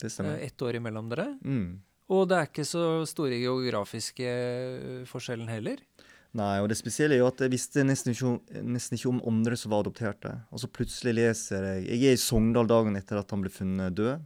Det 0.00 0.10
stemmer. 0.10 0.38
Eh, 0.38 0.46
ett 0.46 0.62
år 0.62 0.78
imellom 0.78 1.08
dere. 1.08 1.38
Mm. 1.44 1.82
Og 2.10 2.26
det 2.28 2.38
er 2.38 2.48
ikke 2.48 2.66
så 2.66 3.04
store 3.08 3.38
geografiske 3.38 4.26
eh, 4.26 5.04
forskjellen 5.08 5.50
heller. 5.50 5.82
Nei, 6.32 6.62
og 6.64 6.70
det 6.72 6.78
spesielle 6.78 7.18
er 7.18 7.20
jo 7.20 7.28
at 7.28 7.42
jeg 7.44 7.52
visste 7.52 7.82
nesten 7.84 8.14
ikke, 8.14 8.62
nesten 8.64 8.96
ikke 8.96 9.10
om 9.10 9.20
andre 9.28 9.56
som 9.60 9.72
var 9.72 9.84
adopterte. 9.84 10.32
Og 10.48 10.62
så 10.62 10.70
plutselig 10.72 11.12
leser 11.18 11.66
jeg 11.68 11.82
Jeg 11.90 12.08
er 12.08 12.16
i 12.16 12.20
Sogndal 12.20 12.70
dagen 12.70 12.96
etter 12.96 13.20
at 13.20 13.32
han 13.34 13.44
ble 13.44 13.52
funnet 13.52 13.98
død. 13.98 14.22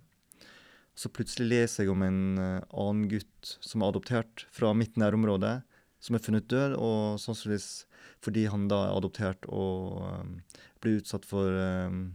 Så 0.96 1.10
plutselig 1.12 1.50
leser 1.50 1.84
jeg 1.84 1.92
om 1.92 2.04
en 2.06 2.20
uh, 2.38 2.62
annen 2.70 3.08
gutt 3.10 3.56
som 3.60 3.82
er 3.82 3.90
adoptert 3.90 4.46
fra 4.54 4.70
mitt 4.72 4.94
nærområde, 4.96 5.58
som 6.00 6.16
er 6.16 6.22
funnet 6.24 6.46
død, 6.48 6.78
og 6.78 7.18
sannsynligvis 7.20 7.84
fordi 8.24 8.46
han 8.48 8.64
da 8.70 8.86
er 8.86 8.94
adoptert 8.96 9.44
og 9.50 9.98
um, 10.06 10.30
ble 10.80 10.96
utsatt 11.02 11.26
for 11.28 11.52
um, 11.52 12.14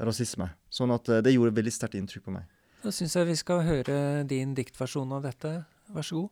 rasisme. 0.00 0.48
Sånn 0.72 0.94
at 0.94 1.10
det 1.26 1.34
gjorde 1.34 1.58
veldig 1.58 1.74
sterkt 1.74 1.98
inntrykk 1.98 2.30
på 2.30 2.38
meg. 2.38 2.46
Da 2.80 2.88
syns 2.88 3.12
jeg 3.12 3.28
vi 3.28 3.34
skal 3.36 3.60
høre 3.66 3.96
din 4.24 4.54
diktversjon 4.56 5.10
av 5.12 5.26
dette. 5.26 5.50
Vær 5.92 6.06
så 6.06 6.22
god. 6.22 6.30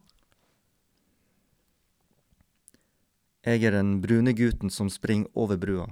Jeg 3.45 3.65
er 3.69 3.77
den 3.77 3.99
brune 4.01 4.33
gutten 4.33 4.73
som 4.73 4.89
springer 4.89 5.29
over 5.37 5.61
brua. 5.61 5.85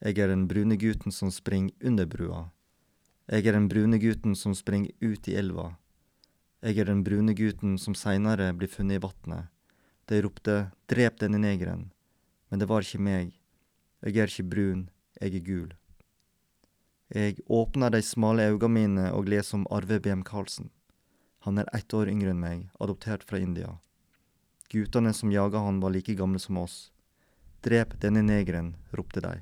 Jeg 0.00 0.18
er 0.24 0.32
den 0.32 0.46
brune 0.48 0.78
gutten 0.80 1.12
som 1.12 1.28
springer 1.32 1.76
under 1.84 2.08
brua. 2.08 2.46
Jeg 3.28 3.44
er 3.44 3.58
den 3.58 3.68
brune 3.68 4.00
gutten 4.00 4.32
som 4.36 4.56
springer 4.56 4.90
ut 5.04 5.28
i 5.28 5.36
elva. 5.36 5.74
Jeg 6.64 6.80
er 6.80 6.88
den 6.88 7.04
brune 7.04 7.36
gutten 7.36 7.76
som 7.76 7.92
seinere 7.92 8.50
blir 8.56 8.72
funnet 8.72 8.96
i 8.96 9.04
vatnet. 9.04 9.52
De 10.08 10.20
ropte 10.24 10.58
drep 10.88 11.20
denne 11.20 11.40
negeren, 11.40 11.90
men 12.48 12.60
det 12.60 12.68
var 12.72 12.84
ikke 12.84 13.04
meg. 13.04 13.36
Jeg 14.00 14.16
er 14.16 14.32
ikke 14.32 14.48
brun, 14.48 14.86
jeg 15.20 15.36
er 15.36 15.44
gul. 15.44 15.72
Jeg 17.14 17.38
åpner 17.46 17.92
de 17.94 18.00
smale 18.02 18.42
øynene 18.42 18.68
mine 18.74 19.02
og 19.14 19.28
leser 19.30 19.60
om 19.60 19.68
Arve 19.70 20.00
B.M. 20.02 20.24
Karlsen. 20.26 20.72
Han 21.46 21.60
er 21.62 21.68
ett 21.70 21.94
år 21.94 22.08
yngre 22.10 22.32
enn 22.34 22.40
meg, 22.42 22.64
adoptert 22.82 23.22
fra 23.22 23.38
India. 23.38 23.76
Guttene 24.72 25.12
som 25.14 25.30
jaga 25.30 25.62
han, 25.62 25.78
var 25.78 25.94
like 25.94 26.16
gamle 26.18 26.42
som 26.42 26.58
oss. 26.58 26.90
Drep 27.62 27.94
denne 28.02 28.24
negeren, 28.26 28.74
ropte 28.90 29.22
de. 29.22 29.36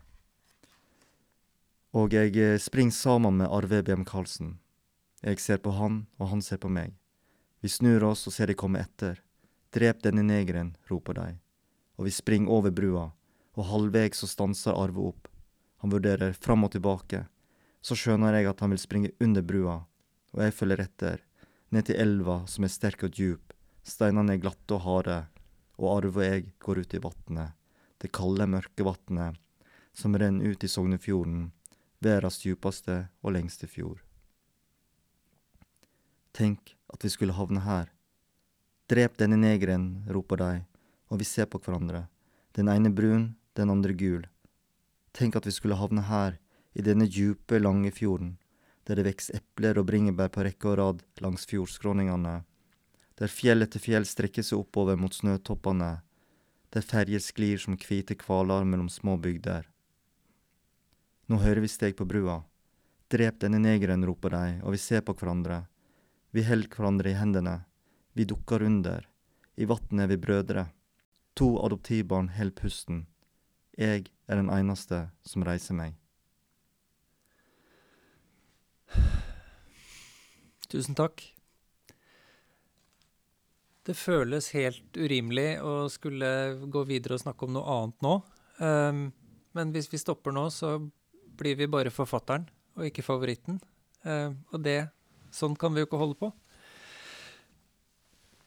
Og 1.97 2.13
jeg 2.13 2.37
eh, 2.37 2.59
springer 2.61 2.93
sammen 2.93 3.41
med 3.41 3.49
Arve 3.49 3.81
B.M. 3.81 4.05
Karlsen. 4.05 4.59
Jeg 5.25 5.41
ser 5.41 5.65
på 5.65 5.73
han, 5.73 6.03
og 6.21 6.29
han 6.29 6.45
ser 6.45 6.61
på 6.61 6.69
meg. 6.69 6.93
Vi 7.65 7.73
snur 7.73 8.05
oss 8.05 8.27
og 8.29 8.37
ser 8.37 8.53
de 8.53 8.59
komme 8.59 8.85
etter. 8.85 9.23
Drep 9.73 10.05
denne 10.05 10.29
negeren, 10.29 10.77
roper 10.93 11.17
de. 11.17 11.29
Og 11.97 12.05
vi 12.05 12.13
springer 12.13 12.53
over 12.53 12.69
brua, 12.75 13.11
og 13.57 13.69
halvveis 13.73 14.21
så 14.21 14.29
stanser 14.29 14.77
Arve 14.77 15.09
opp. 15.09 15.33
Han 15.81 15.97
vurderer 15.97 16.37
fram 16.37 16.69
og 16.69 16.77
tilbake. 16.77 17.31
Så 17.83 17.99
skjønner 17.99 18.37
jeg 18.39 18.49
at 18.51 18.63
han 18.63 18.73
vil 18.73 18.81
springe 18.81 19.13
under 19.21 19.43
brua, 19.43 19.81
og 20.33 20.45
jeg 20.45 20.55
følger 20.55 20.85
etter, 20.85 21.23
ned 21.75 21.89
til 21.89 21.99
elva 21.99 22.43
som 22.49 22.65
er 22.65 22.73
sterk 22.73 23.03
og 23.07 23.17
djup, 23.17 23.55
steinene 23.83 24.37
er 24.37 24.43
glatte 24.43 24.77
og 24.77 24.85
harde, 24.87 25.19
og 25.81 25.89
Arve 25.97 26.21
og 26.21 26.27
jeg 26.27 26.45
går 26.63 26.83
ut 26.85 26.95
i 26.95 27.03
vatnet, 27.03 27.57
det 27.99 28.13
kalde, 28.15 28.47
mørke 28.47 28.87
vatnet 28.87 29.39
som 29.93 30.17
renner 30.17 30.53
ut 30.55 30.65
i 30.65 30.69
Sognefjorden, 30.69 31.51
verdens 32.01 32.41
djupeste 32.43 33.07
og 33.23 33.35
lengste 33.37 33.69
fjord. 33.69 34.01
Tenk 36.33 36.75
at 36.93 37.05
vi 37.05 37.11
skulle 37.13 37.37
havne 37.37 37.61
her. 37.65 37.91
Drep 38.89 39.19
denne 39.21 39.37
negeren, 39.41 40.05
roper 40.09 40.41
de, 40.41 40.53
og 41.13 41.21
vi 41.21 41.29
ser 41.29 41.49
på 41.49 41.61
hverandre, 41.61 42.07
den 42.57 42.71
ene 42.73 42.93
brun, 42.93 43.35
den 43.57 43.73
andre 43.73 43.93
gul. 43.93 44.25
Tenk 45.13 45.37
at 45.37 45.47
vi 45.47 45.53
skulle 45.53 45.77
havne 45.77 46.05
her, 46.09 46.39
i 46.73 46.83
denne 46.83 47.07
djupe, 47.09 47.59
lange 47.59 47.93
fjorden, 47.93 48.37
der 48.87 48.99
det 48.99 49.07
vokser 49.07 49.39
epler 49.39 49.79
og 49.79 49.89
bringebær 49.91 50.33
på 50.33 50.45
rekke 50.47 50.71
og 50.73 50.79
rad 50.81 51.03
langs 51.23 51.45
fjordskråningene, 51.51 52.41
der 53.19 53.31
fjell 53.31 53.63
etter 53.63 53.83
fjell 53.83 54.07
strekker 54.09 54.45
seg 54.47 54.63
oppover 54.65 54.97
mot 54.99 55.15
snøtoppene, 55.15 55.93
der 56.73 56.87
ferjer 56.87 57.21
sklir 57.21 57.61
som 57.61 57.77
hvite 57.77 58.17
hvaler 58.25 58.65
mellom 58.65 58.89
små 58.89 59.19
bygder. 59.21 59.69
Nå 61.29 61.39
hører 61.39 61.63
vi 61.63 61.71
steg 61.71 61.95
på 61.97 62.09
brua. 62.09 62.41
Drep 63.13 63.39
denne 63.45 63.61
negeren, 63.61 64.05
roper 64.09 64.33
de, 64.33 64.61
og 64.65 64.73
vi 64.75 64.81
ser 64.81 65.05
på 65.05 65.15
hverandre. 65.15 65.67
Vi 66.33 66.45
holder 66.49 66.73
hverandre 66.73 67.13
i 67.13 67.19
hendene. 67.19 67.57
Vi 68.17 68.25
dukker 68.25 68.65
under. 68.65 69.05
I 69.61 69.69
vatnet 69.69 70.07
er 70.07 70.13
vi 70.15 70.21
brødre. 70.21 70.67
To 71.37 71.55
adoptivbarn 71.65 72.33
holder 72.37 72.57
pusten. 72.57 73.07
Jeg 73.77 74.09
er 74.29 74.41
den 74.41 74.51
eneste 74.53 75.11
som 75.29 75.45
reiser 75.45 75.77
meg. 75.77 76.02
Tusen 80.73 80.97
takk. 80.97 81.21
Det 83.83 83.97
føles 83.99 84.53
helt 84.55 84.97
urimelig 84.97 85.59
å 85.61 85.89
skulle 85.93 86.29
gå 86.71 86.85
videre 86.89 87.19
og 87.19 87.25
snakke 87.25 87.45
om 87.45 87.57
noe 87.57 87.75
annet 87.77 88.05
nå. 88.07 88.15
Um, 88.63 89.03
men 89.59 89.73
hvis 89.75 89.91
vi 89.93 90.01
stopper 90.01 90.33
nå, 90.33 90.47
så 90.55 90.79
blir 91.37 91.59
vi 91.59 91.69
bare 91.69 91.93
forfatteren 91.93 92.47
og 92.79 92.87
ikke 92.89 93.05
favoritten. 93.05 93.59
Uh, 94.07 94.33
og 94.55 94.63
det 94.65 94.81
Sånn 95.33 95.55
kan 95.57 95.73
vi 95.73 95.81
jo 95.81 95.87
ikke 95.89 96.01
holde 96.01 96.19
på. 96.21 96.29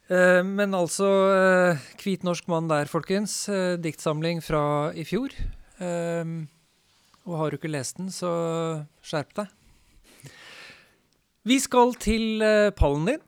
Uh, 0.05 0.45
men 0.45 0.76
altså 0.78 1.07
uh, 1.34 1.86
Hvit 1.97 2.26
norsk 2.26 2.45
mann 2.51 2.69
der, 2.69 2.86
folkens. 2.89 3.34
Uh, 3.49 3.73
diktsamling 3.82 4.43
fra 4.45 4.93
i 4.93 5.05
fjor. 5.05 5.34
og 7.26 7.34
har 7.39 7.49
du 7.49 7.57
ikke 7.57 7.73
lest 7.73 7.97
den, 7.97 8.11
så 8.13 8.30
skjerp 9.03 9.34
deg. 9.41 9.49
Vi 11.46 11.60
skal 11.62 11.91
til 12.02 12.41
uh, 12.41 12.72
pallen 12.74 13.04
din. 13.06 13.20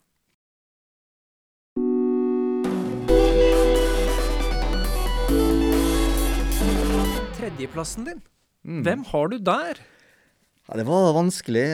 Tredjeplassen 7.38 8.08
din. 8.08 8.24
Mm. 8.66 8.80
Hvem 8.88 9.04
har 9.12 9.30
du 9.30 9.38
der? 9.38 9.78
Ja, 10.66 10.80
det 10.80 10.88
var 10.88 11.14
vanskelig. 11.14 11.68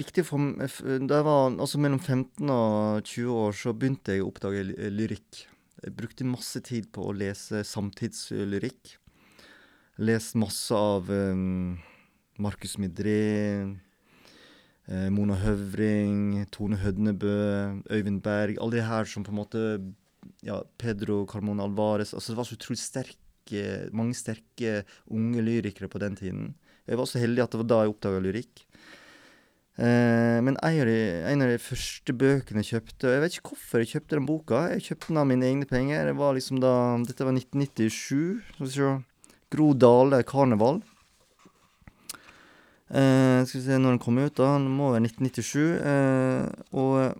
Viktig 0.00 0.24
for 0.24 0.40
Da 0.56 1.18
jeg 1.18 1.26
var 1.26 1.52
altså 1.52 1.76
mellom 1.76 2.00
15 2.00 2.48
og 2.48 3.04
20 3.04 3.28
år, 3.28 3.52
så 3.52 3.74
begynte 3.76 4.16
jeg 4.16 4.24
å 4.24 4.30
oppdage 4.30 4.64
lyrikk. 4.94 5.42
Jeg 5.84 5.92
brukte 5.98 6.24
masse 6.24 6.62
tid 6.64 6.88
på 6.94 7.04
å 7.04 7.12
lese 7.12 7.60
samtidslyrikk. 7.68 8.96
Lest 10.00 10.40
masse 10.40 10.72
av 10.72 11.12
um, 11.12 11.76
Markus 12.40 12.78
Midré, 12.80 13.18
eh, 13.58 13.76
Mona 14.88 15.36
Høvring, 15.36 16.46
Tone 16.54 16.78
Hødnebø, 16.80 17.32
Øyvind 17.92 18.22
Berg. 18.24 18.56
Alle 18.56 18.78
de 18.78 18.84
her 18.86 19.04
som 19.04 19.24
på 19.26 19.34
en 19.34 19.36
måte 19.36 19.64
ja, 20.44 20.62
Pedro 20.80 21.26
Carmona 21.28 21.66
Alvarez. 21.66 22.14
altså 22.14 22.32
Det 22.32 22.38
var 22.38 22.48
så 22.48 22.56
utrolig 22.56 22.80
sterke, 22.80 23.64
mange 23.92 24.16
sterke 24.16 24.84
unge 25.06 25.44
lyrikere 25.44 25.88
på 25.88 26.00
den 26.00 26.16
tiden. 26.16 26.54
Jeg 26.88 26.96
var 26.96 27.04
så 27.04 27.20
heldig 27.20 27.44
at 27.44 27.52
det 27.52 27.60
var 27.60 27.68
da 27.68 27.82
jeg 27.84 27.92
oppdaga 27.92 28.22
lyrikk. 28.24 28.64
Eh, 29.78 30.38
men 30.42 30.56
en 30.56 30.80
av, 30.80 30.86
de, 30.88 30.98
en 31.30 31.42
av, 31.44 31.50
de, 31.52 31.58
første 31.62 32.14
bøkene 32.18 32.64
jeg 32.64 32.72
kjøpte 32.72 33.12
Jeg 33.12 33.20
vet 33.22 33.36
ikke 33.36 33.52
hvorfor 33.52 33.82
jeg 33.84 33.90
kjøpte 33.92 34.16
den 34.16 34.26
boka. 34.26 34.62
Jeg 34.72 34.86
kjøpte 34.88 35.12
den 35.12 35.20
av 35.22 35.28
mine 35.30 35.46
egne 35.46 35.68
penger. 35.70 36.08
Det 36.10 36.16
var 36.18 36.34
liksom 36.34 36.62
da, 36.64 36.72
Dette 37.06 37.28
var 37.28 37.36
1997. 37.36 38.40
Skal 38.54 38.66
vi 38.66 38.72
se. 38.74 38.94
Gro 39.54 39.72
Dale, 39.72 40.24
'Karneval'. 40.24 40.82
Eh, 42.88 43.44
skal 43.44 43.60
vi 43.60 43.66
se 43.66 43.76
når 43.76 43.96
den 43.96 44.02
kom 44.02 44.18
ut, 44.20 44.34
da. 44.38 44.54
Den 44.56 44.68
må 44.72 44.92
være 44.94 45.04
1997. 45.04 45.64
Eh, 45.78 46.44
og 46.72 47.18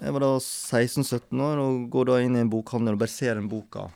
jeg 0.00 0.14
var 0.16 0.24
da 0.24 0.34
16-17 0.38 1.42
år 1.44 1.62
og 1.62 1.88
går 1.92 2.10
da 2.10 2.20
inn 2.24 2.36
i 2.38 2.44
en 2.44 2.52
bokhandel 2.52 2.96
og 2.96 3.02
bare 3.02 3.12
ser 3.12 3.36
den 3.36 3.50
boka. 3.50 3.88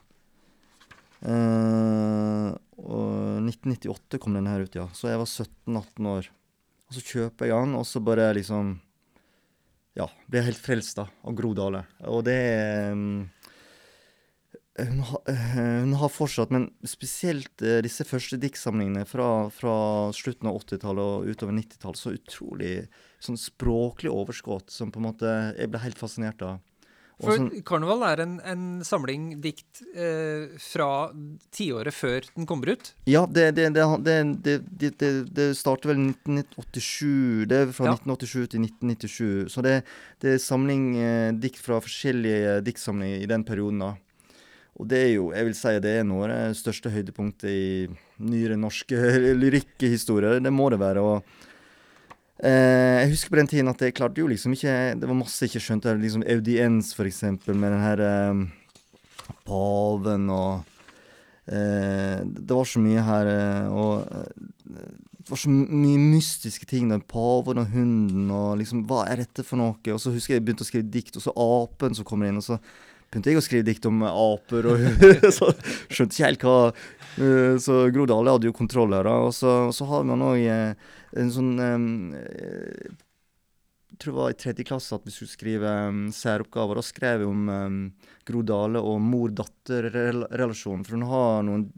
Eh, 1.25 2.49
og 2.85 3.45
1998 3.47 4.21
kom 4.21 4.35
den 4.37 4.51
her 4.51 4.67
ut, 4.67 4.75
ja. 4.77 4.89
Så 4.97 5.09
jeg 5.13 5.21
var 5.21 5.31
17-18 5.31 6.11
år. 6.11 6.33
Og 6.85 6.99
så 6.99 7.05
kjøper 7.05 7.49
jeg 7.49 7.69
den, 7.69 7.79
og 7.79 7.87
så 7.89 8.03
bare 8.05 8.33
liksom 8.37 8.81
Ja, 9.95 10.09
blir 10.27 10.43
helt 10.43 10.59
frelst 10.59 10.99
da, 10.99 11.07
av 11.23 11.37
Gro 11.39 11.53
Dale. 11.55 11.85
Og 12.11 12.25
det 12.27 12.41
um, 12.91 13.29
hun, 14.79 15.01
ha, 15.01 15.23
eh, 15.29 15.57
hun, 15.85 15.95
har 15.95 16.11
fortsatt, 16.11 16.51
men 16.51 16.67
spesielt 16.89 17.63
uh, 17.63 17.79
disse 17.85 18.03
første 18.09 18.39
diktsamlingene 18.43 19.05
fra, 19.07 19.49
fra, 19.55 19.75
slutten 20.17 20.51
av 20.51 20.59
80-tallet 20.65 21.05
og 21.05 21.31
utover 21.31 21.55
90-tallet, 21.55 22.01
så 22.01 22.15
utrolig 22.17 22.75
sånn 23.23 23.39
språklig 23.39 24.11
overskudd 24.11 24.73
som 24.75 24.91
på 24.93 25.01
en 25.01 25.07
måte 25.09 25.31
Jeg 25.55 25.71
ble 25.71 25.83
helt 25.85 26.01
fascinert 26.01 26.43
av. 26.45 26.59
For 27.23 27.39
sånn, 27.39 27.63
Karneval 27.67 28.03
er 28.09 28.23
en, 28.25 28.33
en 28.43 28.65
samling 28.85 29.29
dikt 29.43 29.85
eh, 29.95 30.51
fra 30.59 30.89
tiåret 31.55 31.95
før 31.95 32.27
den 32.35 32.49
kommer 32.51 32.73
ut? 32.75 32.91
Ja, 33.07 33.23
det, 33.31 33.53
det, 33.55 33.69
det, 33.79 35.11
det 35.31 35.47
starter 35.55 35.93
vel 35.93 36.01
1987. 36.11 37.47
Det 37.51 37.61
er 37.61 37.71
fra 37.77 37.93
ja. 37.93 37.95
1987 38.01 38.51
til 38.57 38.67
1997. 38.67 39.53
Så 39.55 39.63
det, 39.63 39.77
er 40.27 40.43
samling 40.43 40.89
eh, 40.99 41.31
dikt 41.39 41.63
fra 41.63 41.79
forskjellige 41.85 42.59
diktsamlinger 42.67 43.23
i 43.23 43.31
den 43.31 43.47
perioden. 43.47 43.87
da. 43.87 43.95
Og 44.75 44.89
det 44.91 45.01
er 45.05 45.11
jo, 45.15 45.31
jeg 45.35 45.47
vil 45.47 45.57
si 45.57 45.73
det 45.85 45.97
er 46.01 46.07
noe 46.07 46.27
av 46.27 46.33
det 46.33 46.59
største 46.59 46.91
høydepunktet 46.91 47.51
i 47.51 47.67
nyere 48.27 48.59
norske 48.59 48.99
lyrikkehistorier. 49.43 50.41
Det 50.43 50.55
må 50.55 50.71
det 50.75 50.83
være. 50.83 51.03
og 51.03 51.43
Eh, 52.43 53.05
jeg 53.05 53.13
husker 53.13 53.31
på 53.31 53.39
den 53.39 53.49
tiden 53.49 53.71
at 53.71 53.79
jeg 53.81 53.95
klarte 53.95 54.19
jo 54.19 54.27
liksom 54.27 54.57
ikke 54.57 54.99
Det 54.99 55.07
var 55.07 55.15
masse 55.15 55.39
jeg 55.45 55.53
ikke 55.53 55.63
skjønte. 55.63 55.95
Liksom 56.03 56.25
audiens, 56.27 56.91
for 56.97 57.07
eksempel, 57.07 57.55
med 57.55 57.71
den 57.73 57.85
her 57.85 58.03
eh, 58.03 58.41
paven 59.47 60.29
og 60.35 60.65
eh, 61.47 62.25
Det 62.27 62.51
var 62.59 62.67
så 62.67 62.83
mye 62.83 63.05
her 63.07 63.31
eh, 63.31 63.71
og 63.71 64.03
eh, 64.11 64.91
Det 65.15 65.31
var 65.31 65.41
så 65.41 65.53
mye 65.55 66.01
mystiske 66.03 66.67
ting. 66.67 66.91
Den 66.91 67.07
paven 67.07 67.63
og 67.63 67.71
hunden 67.71 68.35
og 68.35 68.59
liksom 68.59 68.83
Hva 68.91 69.07
er 69.07 69.23
dette 69.23 69.47
for 69.47 69.63
noe? 69.63 69.79
Og 69.95 70.03
så 70.03 70.13
husker 70.13 70.35
jeg 70.35 70.43
jeg 70.43 70.49
begynte 70.49 70.67
å 70.67 70.73
skrive 70.73 70.91
dikt, 70.91 71.17
og 71.17 71.25
så 71.25 71.37
apen 71.39 71.95
som 71.95 72.09
kommer 72.09 72.29
inn. 72.29 72.43
og 72.43 72.49
så 72.51 72.59
begynte 73.15 73.31
jeg 73.31 73.39
å 73.39 73.45
skrive 73.47 73.67
dikt 73.69 73.87
om 73.87 74.03
aper, 74.09 74.67
og 74.73 74.83
så 75.37 75.53
skjønte 75.87 76.17
ikke 76.17 76.27
helt 76.27 76.47
hva 76.49 76.59
uh, 76.75 77.55
Så 77.63 77.79
Gro 77.95 78.09
Dale 78.11 78.35
hadde 78.35 78.51
jo 78.51 78.57
kontroll 78.57 78.95
her, 78.97 79.07
da. 79.07 79.15
Og 79.29 79.33
så, 79.37 79.55
så 79.75 79.87
har 79.87 80.07
man 80.09 80.25
òg 80.27 80.43
uh, 80.43 80.75
en 81.15 81.31
sånn 81.31 81.53
um, 81.63 81.87
Jeg 82.11 84.01
tror 84.03 84.11
det 84.11 84.19
var 84.19 84.35
i 84.35 84.41
tredje 84.43 84.67
klasse 84.67 84.99
at 84.99 85.07
vi 85.07 85.15
skulle 85.15 85.31
skrive 85.31 85.77
um, 85.87 86.03
særoppgaver. 86.15 86.81
Da 86.81 86.87
skrev 86.87 87.23
vi 87.23 87.31
om 87.31 87.47
um, 87.47 87.79
Gro 88.27 88.43
Dale 88.43 88.83
og 88.83 88.99
mor-datter-relasjonen. 89.05 90.83
For 90.83 90.99
hun 90.99 91.07
har 91.13 91.47
noen 91.47 91.69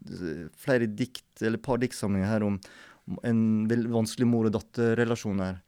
flere 0.57 0.89
dikt, 0.89 1.29
eller 1.43 1.61
et 1.61 1.69
par 1.69 1.85
diktsamlinger 1.85 2.33
her 2.33 2.49
om, 2.49 2.57
om 3.13 3.21
en 3.29 3.45
vanskelig 3.93 4.31
mor- 4.31 4.49
og 4.49 4.57
datter-relasjon 4.57 5.45
her. 5.45 5.61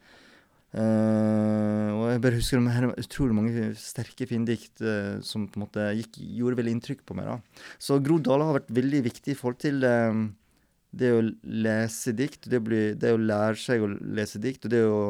Uh, 0.69 1.97
og 1.97 2.03
jeg 2.11 2.21
bare 2.21 2.37
husker 2.37 2.61
de 2.61 2.73
her 2.75 2.87
utrolig 3.01 3.37
mange 3.39 3.71
sterke, 3.81 4.27
fine 4.29 4.45
dikt 4.49 4.83
uh, 4.85 5.17
som 5.25 5.47
på 5.49 5.57
en 5.57 5.65
måte 5.65 5.87
gikk, 5.97 6.19
gjorde 6.21 6.59
veldig 6.61 6.75
inntrykk 6.77 7.07
på 7.09 7.17
meg. 7.17 7.31
da. 7.31 7.65
Så 7.81 7.97
Gro 8.05 8.19
Dale 8.21 8.51
har 8.51 8.59
vært 8.59 8.75
veldig 8.77 9.01
viktig 9.09 9.33
i 9.33 9.39
forhold 9.39 9.63
til 9.65 9.81
um, 9.89 10.27
det 10.93 11.13
å 11.17 11.23
lese 11.25 12.13
dikt, 12.17 12.51
det, 12.53 12.61
bli, 12.65 12.83
det, 13.01 13.15
å 13.17 13.21
lære 13.21 13.57
seg 13.61 13.85
å 13.85 13.89
lese 13.89 14.41
dikt, 14.45 14.69
og 14.69 14.75
det 14.75 14.83
å 14.85 15.01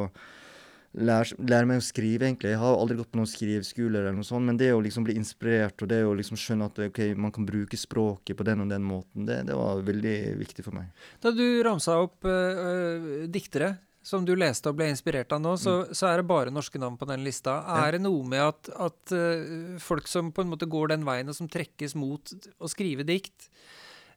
lære, 0.94 1.40
lære, 1.42 1.70
meg 1.72 1.82
å 1.82 1.86
skrive, 1.88 2.28
egentlig. 2.28 2.54
Jeg 2.54 2.62
har 2.62 2.78
aldri 2.78 3.00
gått 3.00 3.11
på 3.11 3.18
noen 3.18 3.30
skriveskoler 3.30 4.06
eller 4.06 4.14
noe 4.20 4.30
sånt, 4.30 4.46
men 4.46 4.62
det 4.62 4.70
å 4.76 4.80
liksom 4.84 5.11
bli 5.11 5.18
inspirert, 5.18 5.82
og 5.82 5.90
det 5.90 6.04
å 6.06 6.14
liksom 6.18 6.38
skjønne 6.38 6.70
at 6.70 6.80
okay, 6.86 7.18
man 7.18 7.34
kan 7.34 7.46
bruke 7.48 7.78
språket 7.78 8.38
på 8.38 8.46
den 8.46 8.62
og 8.62 8.70
den 8.70 8.86
måten, 8.86 9.26
det, 9.26 9.42
det 9.50 9.59
var 9.59 9.82
veldig 9.90 10.16
viktig 10.38 10.66
for 10.70 10.78
meg. 10.78 10.94
Da 11.18 11.34
du 11.34 11.44
ramsa 11.66 11.98
opp 12.06 12.30
uh, 12.30 13.26
diktere 13.26 13.74
som 14.03 14.24
du 14.24 14.34
leste 14.38 14.70
og 14.70 14.78
ble 14.78 14.88
inspirert 14.92 15.32
av 15.34 15.42
nå, 15.42 15.57
så, 15.61 15.74
mm. 15.82 15.92
så, 15.96 16.09
er 16.09 16.20
det 16.20 16.28
bare 16.30 16.55
norske 16.55 16.80
navn 16.80 16.96
på 17.01 17.09
den 17.11 17.24
lista. 17.26 17.59
Er 17.82 17.96
det 17.96 18.03
noe 18.05 18.24
med 18.28 18.44
at, 18.44 18.70
at 18.88 19.14
uh, 19.14 19.76
folk 19.82 20.09
som 20.11 20.32
på 20.32 20.44
en 20.44 20.53
måte 20.53 20.68
går 20.70 20.94
den 20.94 21.07
veien, 21.09 21.28
og 21.28 21.36
som 21.36 21.51
trekkes 21.51 21.96
mot 21.99 22.32
å 22.59 22.70
skrive 22.70 23.07
dikt, 23.09 23.51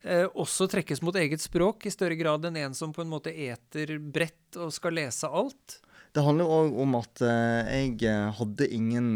uh, 0.06 0.28
også 0.32 0.70
trekkes 0.72 1.04
mot 1.06 1.18
eget 1.20 1.44
språk 1.44 1.88
i 1.90 1.94
større 1.94 2.20
grad 2.20 2.46
enn 2.48 2.60
en 2.62 2.78
som 2.78 2.94
på 2.96 3.04
en 3.04 3.12
måte 3.12 3.34
eter 3.34 3.98
bredt 4.00 4.60
og 4.62 4.74
skal 4.76 4.96
lese 5.00 5.30
alt? 5.30 5.82
Det 6.12 6.24
handler 6.24 6.52
òg 6.52 6.76
om 6.84 6.98
at 7.00 7.24
uh, 7.24 7.68
jeg 7.72 8.16
hadde 8.40 8.72
ingen 8.72 9.14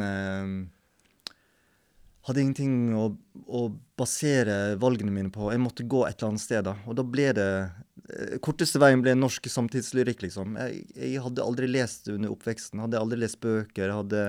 Hadde 2.25 2.41
ingenting 2.41 2.93
å, 2.97 3.09
å, 3.45 3.67
basere 3.99 4.75
valgene 4.81 5.13
mine 5.13 5.31
på. 5.33 5.51
Jeg 5.53 5.61
måtte 5.61 5.85
gå 5.85 6.01
et 6.07 6.17
eller 6.17 6.33
annet 6.33 6.43
sted. 6.43 6.63
da. 6.65 6.73
Og 6.89 6.97
da 6.97 7.05
ble 7.05 7.27
det 7.37 7.49
eh, 7.61 8.37
Korteste 8.43 8.81
veien 8.81 9.03
ble 9.05 9.13
norsk 9.17 9.45
samtidslyrikk, 9.51 10.25
liksom. 10.25 10.57
Jeg, 10.57 10.87
jeg, 10.95 11.19
hadde 11.21 11.45
aldri 11.45 11.69
lest 11.69 12.09
under 12.11 12.33
oppveksten. 12.33 12.81
Hadde 12.81 13.01
aldri 13.01 13.21
lest 13.21 13.39
bøker. 13.45 13.93
hadde... 13.99 14.23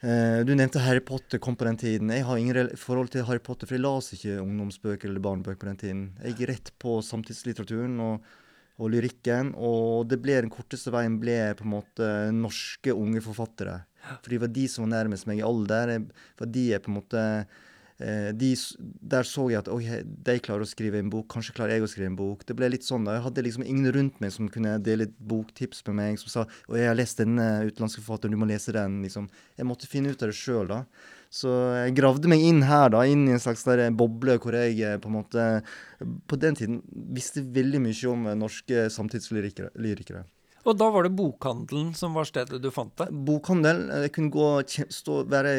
Eh, 0.00 0.40
du 0.44 0.52
nevnte 0.52 0.84
Harry 0.84 1.00
Potter 1.04 1.40
kom 1.40 1.56
på 1.56 1.64
den 1.68 1.80
tiden. 1.80 2.12
Jeg 2.12 2.28
har 2.28 2.40
ingen 2.40 2.74
forhold 2.80 3.12
til 3.14 3.24
Harry 3.28 3.40
Potter, 3.44 3.68
for 3.68 3.78
jeg 3.78 3.86
las 3.86 4.12
ikke 4.16 4.38
ungdomsbøker 4.44 5.08
eller 5.08 5.24
barnebøker 5.24 5.64
på 5.64 5.72
den 5.72 5.80
tiden. 5.80 6.06
Jeg 6.20 6.36
gikk 6.36 6.52
rett 6.52 6.72
på 6.80 7.00
samtidslitteraturen. 7.08 7.98
og 8.04 8.30
og 8.80 8.90
lyrikken. 8.94 9.54
Og 9.60 10.08
det 10.10 10.20
ble 10.24 10.38
den 10.40 10.52
korteste 10.52 10.92
veien 10.94 11.18
ble 11.20 11.38
på 11.58 11.66
en 11.66 11.74
måte 11.74 12.10
norske 12.32 12.94
unge 12.96 13.22
forfattere. 13.24 13.82
For 14.20 14.32
det 14.32 14.40
var 14.44 14.52
de 14.54 14.68
som 14.70 14.86
var 14.86 14.94
nærmest 14.98 15.28
meg 15.30 15.40
i 15.40 15.46
alder. 15.46 15.96
For 16.38 16.50
de 16.50 16.70
er 16.74 16.82
på 16.82 16.92
en 16.92 16.96
måte 16.98 17.20
eh, 18.00 18.30
de, 18.36 18.50
Der 19.12 19.26
så 19.28 19.46
jeg 19.52 19.60
at 19.60 19.70
oi, 19.72 19.82
de 20.02 20.36
klarer 20.42 20.64
å 20.64 20.70
skrive 20.70 21.00
en 21.00 21.12
bok, 21.12 21.28
kanskje 21.32 21.54
klarer 21.56 21.76
jeg 21.76 21.86
å 21.86 21.90
skrive 21.92 22.10
en 22.10 22.18
bok. 22.18 22.44
Det 22.48 22.56
ble 22.58 22.70
litt 22.72 22.86
sånn 22.86 23.06
da. 23.06 23.18
Jeg 23.18 23.26
hadde 23.28 23.46
liksom 23.46 23.66
ingen 23.66 23.92
rundt 23.96 24.20
meg 24.22 24.34
som 24.34 24.50
kunne 24.52 24.78
dele 24.84 25.10
boktips 25.18 25.84
med 25.88 25.98
meg. 26.00 26.20
Som 26.22 26.32
sa 26.32 26.46
og 26.68 26.78
jeg 26.78 26.90
har 26.90 26.98
lest 26.98 27.22
denne 27.22 27.48
utenlandske 27.68 28.02
forfatteren, 28.02 28.36
du 28.36 28.40
må 28.40 28.50
lese 28.50 28.74
den. 28.76 29.00
liksom. 29.04 29.30
Jeg 29.60 29.68
måtte 29.68 29.90
finne 29.90 30.14
ut 30.14 30.24
av 30.24 30.32
det 30.32 30.38
sjøl. 30.40 30.74
Så 31.30 31.52
jeg 31.84 31.94
gravde 32.00 32.30
meg 32.30 32.42
inn 32.42 32.64
her, 32.66 32.88
da, 32.90 33.04
inn 33.06 33.28
i 33.28 33.36
en 33.36 33.42
slags 33.42 33.62
der 33.68 33.84
boble 33.94 34.34
hvor 34.42 34.56
jeg 34.58 34.80
eh, 34.82 34.98
på 34.98 35.12
en 35.12 35.18
måte 35.20 35.46
På 36.26 36.38
den 36.40 36.56
tiden 36.58 36.80
visste 37.14 37.44
veldig 37.44 37.84
mye 37.84 38.10
om 38.10 38.28
norske 38.40 38.88
samtidslyrikere. 38.90 40.24
Og 40.68 40.76
da 40.76 40.90
var 40.92 41.06
det 41.06 41.14
bokhandelen 41.16 41.94
som 41.96 42.16
var 42.16 42.28
stedet 42.28 42.60
du 42.60 42.70
fant 42.74 42.92
det? 43.00 43.08
Bokhandelen. 43.10 43.88
Jeg 44.04 44.12
kunne 44.16 44.34
gå, 44.34 44.48
stå, 44.92 45.22
være 45.30 45.54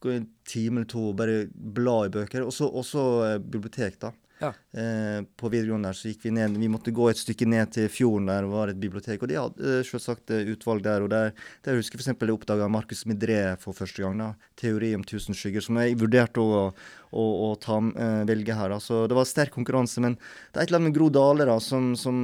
gå 0.00 0.16
en 0.16 0.26
time 0.48 0.80
eller 0.80 0.90
to 0.90 1.10
og 1.10 1.20
bare 1.20 1.44
bla 1.50 2.00
i 2.06 2.12
bøker. 2.16 2.46
Og 2.46 2.84
så 2.86 3.04
eh, 3.28 3.38
bibliotek, 3.38 4.00
da. 4.02 4.12
Ja. 4.40 4.54
Eh, 4.72 5.18
på 5.36 5.50
videregående 5.52 5.90
der 5.90 5.96
så 5.98 6.08
gikk 6.08 6.22
vi 6.24 6.30
ned 6.32 6.54
Vi 6.56 6.68
måtte 6.72 6.94
gå 6.96 7.10
et 7.10 7.18
stykke 7.20 7.44
ned 7.44 7.74
til 7.76 7.90
fjorden, 7.92 8.30
der 8.30 8.46
det 8.46 8.52
var 8.54 8.72
et 8.72 8.80
bibliotek. 8.80 9.20
Og 9.22 9.28
de 9.28 9.36
hadde 9.36 9.60
uh, 9.60 9.82
selvsagt 9.84 10.32
utvalg 10.54 10.84
der. 10.86 11.04
Og 11.04 11.12
der, 11.12 11.34
der 11.66 11.76
husker 11.76 12.00
jeg 12.00 12.06
f.eks. 12.06 12.24
jeg 12.24 12.34
oppdaga 12.34 12.68
Marcus 12.72 13.04
Midré 13.04 13.42
for 13.60 13.76
første 13.76 14.02
gang. 14.02 14.18
da, 14.18 14.32
'Teori 14.56 14.94
om 14.96 15.04
tusen 15.04 15.36
skygger', 15.36 15.64
som 15.64 15.76
jeg 15.76 16.00
vurderte 16.00 16.40
å, 16.40 16.72
å, 17.10 17.24
å 17.48 17.50
ta, 17.60 17.78
uh, 17.80 18.22
velge 18.28 18.56
her. 18.56 18.70
da, 18.72 18.78
Så 18.82 19.04
det 19.10 19.18
var 19.18 19.28
sterk 19.28 19.54
konkurranse. 19.56 20.02
Men 20.04 20.16
det 20.16 20.56
er 20.56 20.62
et 20.62 20.70
eller 20.70 20.80
annet 20.80 20.90
med 20.90 20.96
Gro 20.98 21.10
Dale 21.14 21.48
da, 21.48 21.58
som, 21.64 21.92
som, 21.98 22.16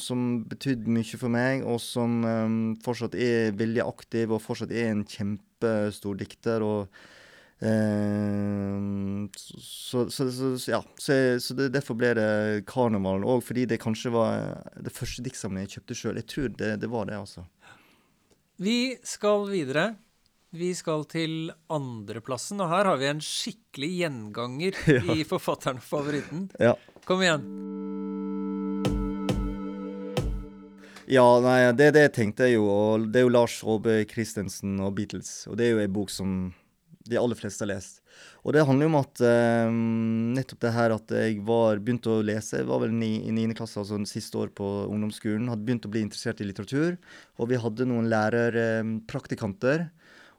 som 0.00 0.26
betydde 0.50 0.92
mye 0.96 1.20
for 1.20 1.32
meg, 1.32 1.64
og 1.68 1.80
som 1.84 2.20
um, 2.24 2.58
fortsatt 2.84 3.16
er 3.18 3.56
veldig 3.58 3.84
aktiv, 3.86 4.32
og 4.32 4.44
fortsatt 4.44 4.74
er 4.74 4.92
en 4.94 5.06
kjempestor 5.08 6.20
dikter. 6.20 6.66
og 6.66 7.00
Uh, 7.60 9.28
så, 9.36 10.06
så, 10.08 10.30
så, 10.32 10.70
ja, 10.70 10.78
så, 10.96 11.54
det, 11.58 11.66
derfor 11.74 11.98
ble 12.00 12.14
det 12.16 12.28
karnevalen 12.70 13.26
òg, 13.28 13.42
fordi 13.44 13.66
det 13.68 13.82
kanskje 13.82 14.14
var 14.14 14.62
det 14.80 14.94
første 14.96 15.20
diktsamlingen 15.26 15.68
jeg 15.68 15.74
kjøpte 15.76 15.98
sjøl. 15.98 16.20
Jeg 16.22 16.28
tror 16.32 16.54
det, 16.56 16.70
det, 16.80 16.88
var 16.88 17.10
det, 17.10 17.18
altså. 17.20 17.44
Vi 18.64 18.96
skal 19.04 19.44
videre. 19.50 19.90
Vi 20.50 20.72
skal 20.74 21.04
til 21.06 21.52
andreplassen, 21.70 22.58
og 22.58 22.72
her 22.72 22.88
har 22.90 22.96
vi 22.98 23.06
en 23.06 23.20
skikkelig 23.22 23.90
gjenganger 24.00 24.78
ja. 24.96 25.02
i 25.14 25.22
forfatteren 25.22 25.78
og 25.78 25.84
favoritten. 25.86 26.48
Ja. 26.58 26.72
Kom 27.06 27.22
igjen. 27.22 27.44
Ja, 31.10 31.26
nei, 31.42 31.60
det, 31.78 31.92
det 31.94 32.08
tenkte 32.18 32.48
jeg 32.48 32.58
jo. 32.58 32.66
Og 32.66 33.06
det 33.14 33.22
er 33.22 33.28
jo 33.28 33.34
Lars 33.36 33.60
Råbe 33.62 34.00
Christensen 34.10 34.74
og 34.82 34.96
Beatles. 34.98 35.44
Og 35.46 35.54
det 35.58 35.68
er 35.68 35.76
jo 35.76 35.84
ei 35.84 35.90
bok 35.90 36.10
som 36.10 36.50
de 37.06 37.18
aller 37.18 37.38
fleste 37.38 37.62
har 37.62 37.70
lest. 37.70 38.02
Og 38.42 38.54
det 38.54 38.66
handler 38.66 38.88
jo 38.88 38.90
om 38.90 38.98
at 38.98 39.22
uh, 39.22 39.70
nettopp 40.34 40.66
det 40.66 40.74
her 40.74 40.96
at 40.96 41.14
jeg 41.14 41.38
var 41.46 41.78
begynte 41.78 42.10
å 42.10 42.24
lese, 42.26 42.58
jeg 42.58 42.68
var 42.68 42.82
vel 42.82 42.92
ni, 42.94 43.12
i 43.22 43.32
niende 43.34 43.54
klasse, 43.58 43.78
altså 43.80 43.98
siste 44.08 44.38
år 44.42 44.50
på 44.56 44.66
ungdomsskolen, 44.90 45.48
hadde 45.50 45.66
begynt 45.66 45.86
å 45.86 45.94
bli 45.94 46.02
interessert 46.08 46.42
i 46.42 46.50
litteratur. 46.50 46.98
Og 47.38 47.52
vi 47.54 47.62
hadde 47.62 47.86
noen 47.86 48.10
lærerpraktikanter. 48.10 49.88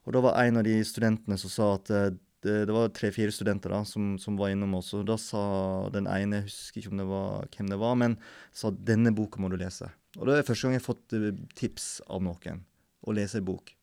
Og 0.05 0.15
da 0.15 0.21
var 0.23 0.37
en 0.41 0.61
av 0.61 0.65
de 0.65 0.79
studentene 0.85 1.37
som 1.37 1.51
sa 1.53 1.71
at 1.77 1.91
uh, 1.93 2.09
det, 2.41 2.55
det, 2.65 2.73
var 2.73 2.89
tre-fire 2.95 3.33
studenter 3.33 3.73
da, 3.73 3.83
som, 3.85 4.15
som, 4.21 4.37
var 4.39 4.53
innom 4.53 4.73
oss. 4.79 4.93
Og 4.97 5.05
da 5.05 5.17
sa 5.21 5.41
den 5.93 6.09
ene, 6.09 6.41
jeg 6.41 6.49
husker 6.49 6.81
ikke 6.81 7.01
det 7.03 7.09
var, 7.11 7.51
hvem 7.53 7.69
det 7.69 7.81
var, 7.81 7.99
men 8.01 8.17
sa 8.55 8.71
denne 8.73 9.13
boka 9.13 9.41
må 9.41 9.51
du 9.51 9.59
lese. 9.61 9.91
Og 10.17 10.25
det 10.27 10.39
er 10.39 10.47
første 10.47 10.65
gang 10.65 10.75
jeg 10.75 10.81
har 10.81 10.89
fått 10.89 11.15
uh, 11.17 11.29
tips 11.57 11.91
av 12.09 12.25
noen 12.25 12.65
å 13.05 13.15
lese 13.17 13.41
en 13.41 13.47
bok. 13.51 13.75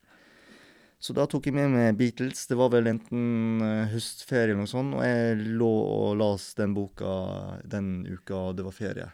Så 0.99 1.14
da 1.14 1.29
tok 1.31 1.45
jeg 1.47 1.55
med 1.55 1.71
meg 1.71 1.95
Beatles. 1.95 2.49
Det 2.51 2.59
var 2.59 2.73
vel 2.75 2.91
enten 2.91 3.62
uh, 3.62 3.87
høstferie 3.93 4.51
eller 4.51 4.64
noe 4.64 4.71
sånt. 4.71 4.99
Og 4.99 5.07
jeg 5.07 5.39
lå 5.55 5.71
og 5.71 6.19
las 6.19 6.51
den 6.59 6.75
boka 6.75 7.14
den 7.62 8.03
uka 8.11 8.49
det 8.59 8.66
var 8.66 8.75
ferie. 8.75 9.07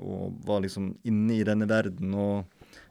Og 0.00 0.40
var 0.48 0.64
liksom 0.64 0.94
inne 1.04 1.36
i 1.36 1.44
denne 1.44 1.68
verden. 1.68 2.16
Og 2.16 2.46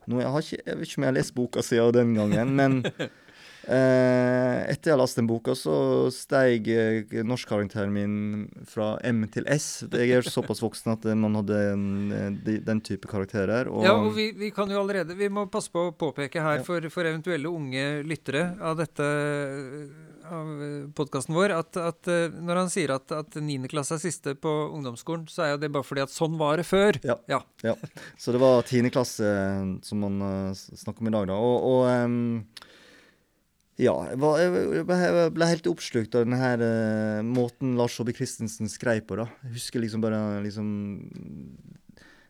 nå, 0.06 0.22
jeg, 0.22 0.30
har 0.30 0.46
ikke, 0.46 0.62
jeg 0.62 0.78
vet 0.78 0.92
ikke 0.92 1.02
om 1.02 1.08
jeg 1.08 1.16
har 1.16 1.18
lest 1.18 1.38
boka 1.42 1.66
siden 1.66 1.96
den 1.98 2.18
gangen, 2.20 2.54
men 2.62 3.10
Eh, 3.66 4.58
etter 4.70 4.92
jeg 4.92 4.94
har 4.94 5.02
lest 5.02 5.18
den 5.18 5.30
boka, 5.30 5.56
så 5.58 5.76
steg 6.14 6.68
eh, 6.70 7.16
norskkarakteren 7.26 7.94
min 7.94 8.18
fra 8.70 8.94
M 9.06 9.24
til 9.34 9.48
S. 9.50 9.86
Jeg 9.90 10.20
er 10.20 10.28
såpass 10.30 10.62
voksen 10.62 10.94
at 10.94 11.08
man 11.18 11.40
hadde 11.40 11.62
en, 11.72 11.86
de, 12.46 12.60
den 12.66 12.82
type 12.86 13.10
karakterer. 13.10 13.72
Og 13.72 13.86
ja, 13.88 13.96
og 13.98 14.12
vi, 14.18 14.30
vi, 14.38 14.52
kan 14.54 14.70
jo 14.70 14.82
allerede 14.82 15.18
Vi 15.18 15.32
må 15.34 15.48
passe 15.52 15.74
på 15.74 15.88
å 15.90 15.96
påpeke 15.98 16.44
her 16.44 16.62
ja. 16.62 16.66
for, 16.68 16.86
for, 16.94 17.10
eventuelle 17.10 17.50
unge 17.50 18.04
lyttere 18.06 18.52
av 18.62 18.78
dette 18.80 19.10
av 20.26 20.48
podkasten 20.98 21.36
vår, 21.36 21.54
at, 21.54 21.78
at, 21.78 22.10
eh, 22.10 22.34
når 22.34 22.62
han 22.64 22.72
sier 22.74 22.96
at, 22.96 23.12
at 23.14 23.38
9. 23.38 23.70
klasse 23.72 23.98
er 23.98 24.02
siste 24.02 24.36
på 24.38 24.54
ungdomsskolen, 24.74 25.28
så 25.32 25.46
er 25.46 25.52
jo 25.54 25.62
det 25.62 25.72
bare 25.74 25.86
fordi 25.86 26.06
at 26.06 26.14
sånn 26.14 26.38
var 26.40 26.62
det 26.62 26.68
før. 26.70 27.00
Ja. 27.06 27.18
ja. 27.30 27.42
ja. 27.66 27.76
Så 28.22 28.34
det 28.36 28.42
var 28.42 28.62
10. 28.66 28.90
klasse 28.94 29.30
som 29.86 30.06
man 30.06 30.22
uh, 30.22 30.54
snakker 30.54 31.06
om 31.06 31.12
i 31.12 31.16
dag, 31.18 31.30
da. 31.30 31.38
Og, 31.38 31.70
og 31.70 32.06
um, 32.06 32.74
ja, 33.76 33.94
jeg, 34.08 34.20
var, 34.24 34.40
jeg, 34.40 35.32
ble 35.36 35.48
helt 35.50 35.66
oppslukt 35.68 36.14
av 36.16 36.24
denne 36.24 36.40
her, 36.40 36.62
uh, 36.64 37.20
måten 37.28 37.74
Lars 37.76 37.98
Saabye 37.98 38.16
Christensen 38.16 38.72
skrev 38.72 39.02
på. 39.04 39.18
da. 39.20 39.26
Jeg 39.44 39.58
husker 39.58 39.84
liksom 39.84 40.04
bare 40.06 40.22
liksom 40.46 40.70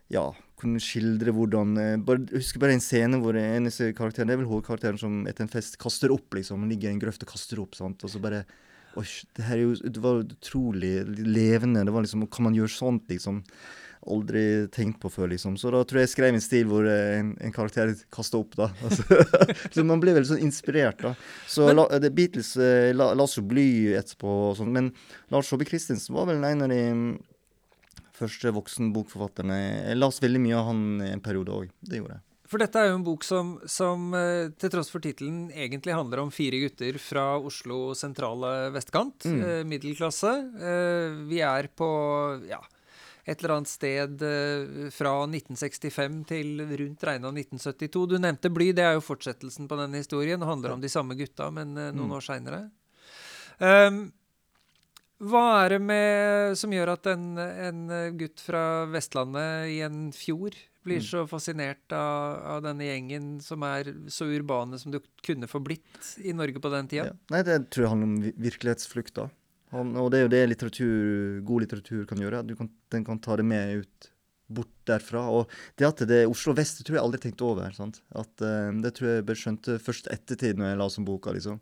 Ja, 0.09 0.31
kunne 0.57 0.81
skildre 0.81 1.33
hvordan 1.33 1.77
uh, 1.77 2.01
bare, 2.01 2.25
Jeg 2.31 2.41
husker 2.41 2.63
bare 2.63 2.77
en 2.79 2.81
scene 2.81 3.21
hvor 3.21 3.37
eneste 3.37 3.91
karakteren, 3.93 4.31
det 4.31 4.39
er 4.39 4.41
vel 4.41 4.49
hovedkarakteren 4.49 4.97
som 4.97 5.21
etter 5.29 5.45
en 5.45 5.53
fest 5.53 5.77
kaster 5.81 6.13
opp, 6.15 6.33
liksom. 6.33 6.65
Ligger 6.71 6.89
i 6.89 6.95
en 6.95 7.03
grøft 7.03 7.27
og 7.27 7.35
kaster 7.35 7.61
opp. 7.61 7.77
sant? 7.77 8.01
Og 8.01 8.09
så 8.09 8.21
bare 8.23 8.45
Oi, 8.95 9.05
det 9.35 9.43
her 9.43 9.59
er 9.59 9.65
jo 9.67 9.73
Det 9.91 10.01
var 10.01 10.21
utrolig 10.23 10.95
levende. 11.05 11.85
Det 11.85 11.93
var 11.93 12.07
liksom 12.07 12.25
Kan 12.31 12.49
man 12.49 12.57
gjøre 12.57 12.73
sånt, 12.73 13.05
liksom? 13.11 13.43
Aldri 14.11 14.43
tenkt 14.73 14.99
på 15.01 15.09
før, 15.13 15.29
liksom. 15.31 15.55
Så 15.57 15.71
da 15.73 15.81
tror 15.87 16.01
jeg 16.01 16.09
jeg 16.09 16.13
skrev 16.13 16.33
en 16.33 16.43
stil 16.43 16.67
hvor 16.69 16.87
eh, 16.89 17.19
en, 17.19 17.31
en 17.41 17.55
karakter 17.55 17.93
kasta 18.13 18.41
opp, 18.41 18.57
da. 18.59 18.69
Altså, 18.85 19.05
så 19.73 19.85
man 19.87 20.01
blir 20.03 20.17
veldig 20.17 20.31
sånn 20.33 20.43
inspirert, 20.45 21.01
da. 21.01 21.13
Så 21.49 21.69
men, 21.69 21.79
la, 21.79 21.87
The 22.01 22.11
Beatles 22.13 22.55
eh, 22.57 22.91
la, 22.95 23.11
la 23.17 23.29
jo 23.29 23.45
bly 23.47 23.69
etterpå 23.99 24.35
og 24.51 24.59
sånn, 24.59 24.73
men 24.75 24.91
Lars 25.33 25.49
Saabye 25.51 25.69
Christensen 25.69 26.15
var 26.17 26.29
vel 26.29 26.43
en 26.45 26.67
av 26.67 26.71
de 26.71 26.81
mm, 26.99 27.09
første 28.15 28.53
voksenbokforfatterne. 28.55 29.59
Jeg 29.91 29.99
las 29.99 30.21
veldig 30.23 30.45
mye 30.45 30.61
av 30.61 30.71
han 30.71 30.85
en 31.09 31.25
periode 31.25 31.59
òg. 31.63 31.75
Det 31.81 32.01
gjorde 32.01 32.19
jeg. 32.19 32.25
For 32.45 32.61
dette 32.61 32.77
er 32.77 32.91
jo 32.91 32.99
en 32.99 33.05
bok 33.05 33.25
som, 33.25 33.55
som 33.69 34.13
eh, 34.13 34.51
til 34.61 34.71
tross 34.73 34.91
for 34.93 35.01
tittelen 35.01 35.47
egentlig 35.49 35.95
handler 35.97 36.21
om 36.21 36.33
fire 36.33 36.59
gutter 36.61 36.99
fra 37.01 37.25
Oslo 37.41 37.95
sentrale 37.97 38.69
vestkant. 38.75 39.25
Mm. 39.25 39.39
Eh, 39.41 39.61
middelklasse. 39.65 40.33
Eh, 40.61 41.17
vi 41.25 41.41
er 41.41 41.71
på 41.73 41.89
ja, 42.49 42.61
et 43.25 43.41
eller 43.41 43.55
annet 43.55 43.69
sted 43.69 44.21
eh, 44.21 44.89
fra 44.93 45.13
1965 45.25 46.19
til 46.29 46.59
rundt 46.61 47.05
regna 47.07 47.31
1972. 47.33 48.03
Du 48.11 48.19
nevnte 48.21 48.51
Bly, 48.53 48.69
det 48.77 48.85
er 48.85 48.99
jo 48.99 49.05
fortsettelsen 49.05 49.69
på 49.69 49.79
denne 49.79 50.01
historien. 50.01 50.39
Det 50.41 50.49
handler 50.49 50.75
om 50.75 50.83
de 50.83 50.91
samme 50.93 51.17
gutta, 51.17 51.49
men 51.53 51.73
eh, 51.73 51.89
noen 51.89 52.11
mm. 52.11 52.13
år 52.19 52.27
seinere. 52.27 52.61
Um, 53.57 53.65
ehm, 53.65 53.99
hva 55.25 55.41
er 55.63 55.73
det 55.73 55.81
med, 55.81 56.53
som 56.59 56.73
gjør 56.75 56.91
at 56.93 57.09
en, 57.09 57.25
en, 57.39 57.83
gutt 58.19 58.43
fra 58.43 58.83
Vestlandet 58.91 59.71
i 59.71 59.79
en 59.85 60.09
fjord 60.13 60.57
blir 60.85 60.99
mm. 60.99 61.05
så 61.07 61.23
fascinert 61.25 61.95
av, 61.95 62.41
av, 62.51 62.59
denne 62.67 62.85
gjengen 62.85 63.29
som 63.41 63.63
er 63.65 63.89
så 64.11 64.27
urbane 64.27 64.77
som 64.77 64.91
du 64.93 64.99
kunne 65.25 65.47
få 65.49 65.63
blitt 65.65 66.11
i 66.19 66.35
Norge 66.35 66.61
på 66.61 66.69
den 66.73 66.91
tida? 66.91 67.07
Ja. 67.13 67.17
Nei, 67.33 67.41
det 67.47 67.57
tror 67.73 67.87
jeg 67.87 67.93
handler 67.95 68.11
om 68.11 68.43
virkelighetsflukt. 68.43 69.15
da. 69.17 69.29
Og 69.73 70.11
det 70.11 70.19
er 70.19 70.27
jo 70.27 70.33
det 70.33 70.43
litteratur, 70.51 71.39
god 71.47 71.65
litteratur 71.65 72.03
kan 72.09 72.21
gjøre. 72.21 72.43
Kan, 72.57 72.69
den 72.93 73.07
kan 73.07 73.19
ta 73.23 73.35
det 73.39 73.47
med 73.47 73.81
ut 73.81 74.11
bort 74.47 74.71
derfra. 74.87 75.25
Og 75.33 75.49
det 75.77 75.87
at 75.87 76.05
det 76.07 76.21
er 76.23 76.31
Oslo 76.31 76.53
vest, 76.57 76.79
det 76.79 76.87
tror 76.87 76.99
jeg 76.99 77.05
aldri 77.05 77.23
tenkte 77.23 77.47
over. 77.47 77.73
Sant? 77.75 78.01
At, 78.13 78.31
uh, 78.45 78.71
det 78.83 78.93
tror 78.97 79.11
jeg 79.11 79.27
bare 79.27 79.41
skjønte 79.41 79.79
først 79.81 80.09
ettertid 80.13 80.59
når 80.59 80.71
jeg 80.71 80.81
la 80.81 80.89
som 80.93 81.07
boka. 81.07 81.33
liksom. 81.35 81.59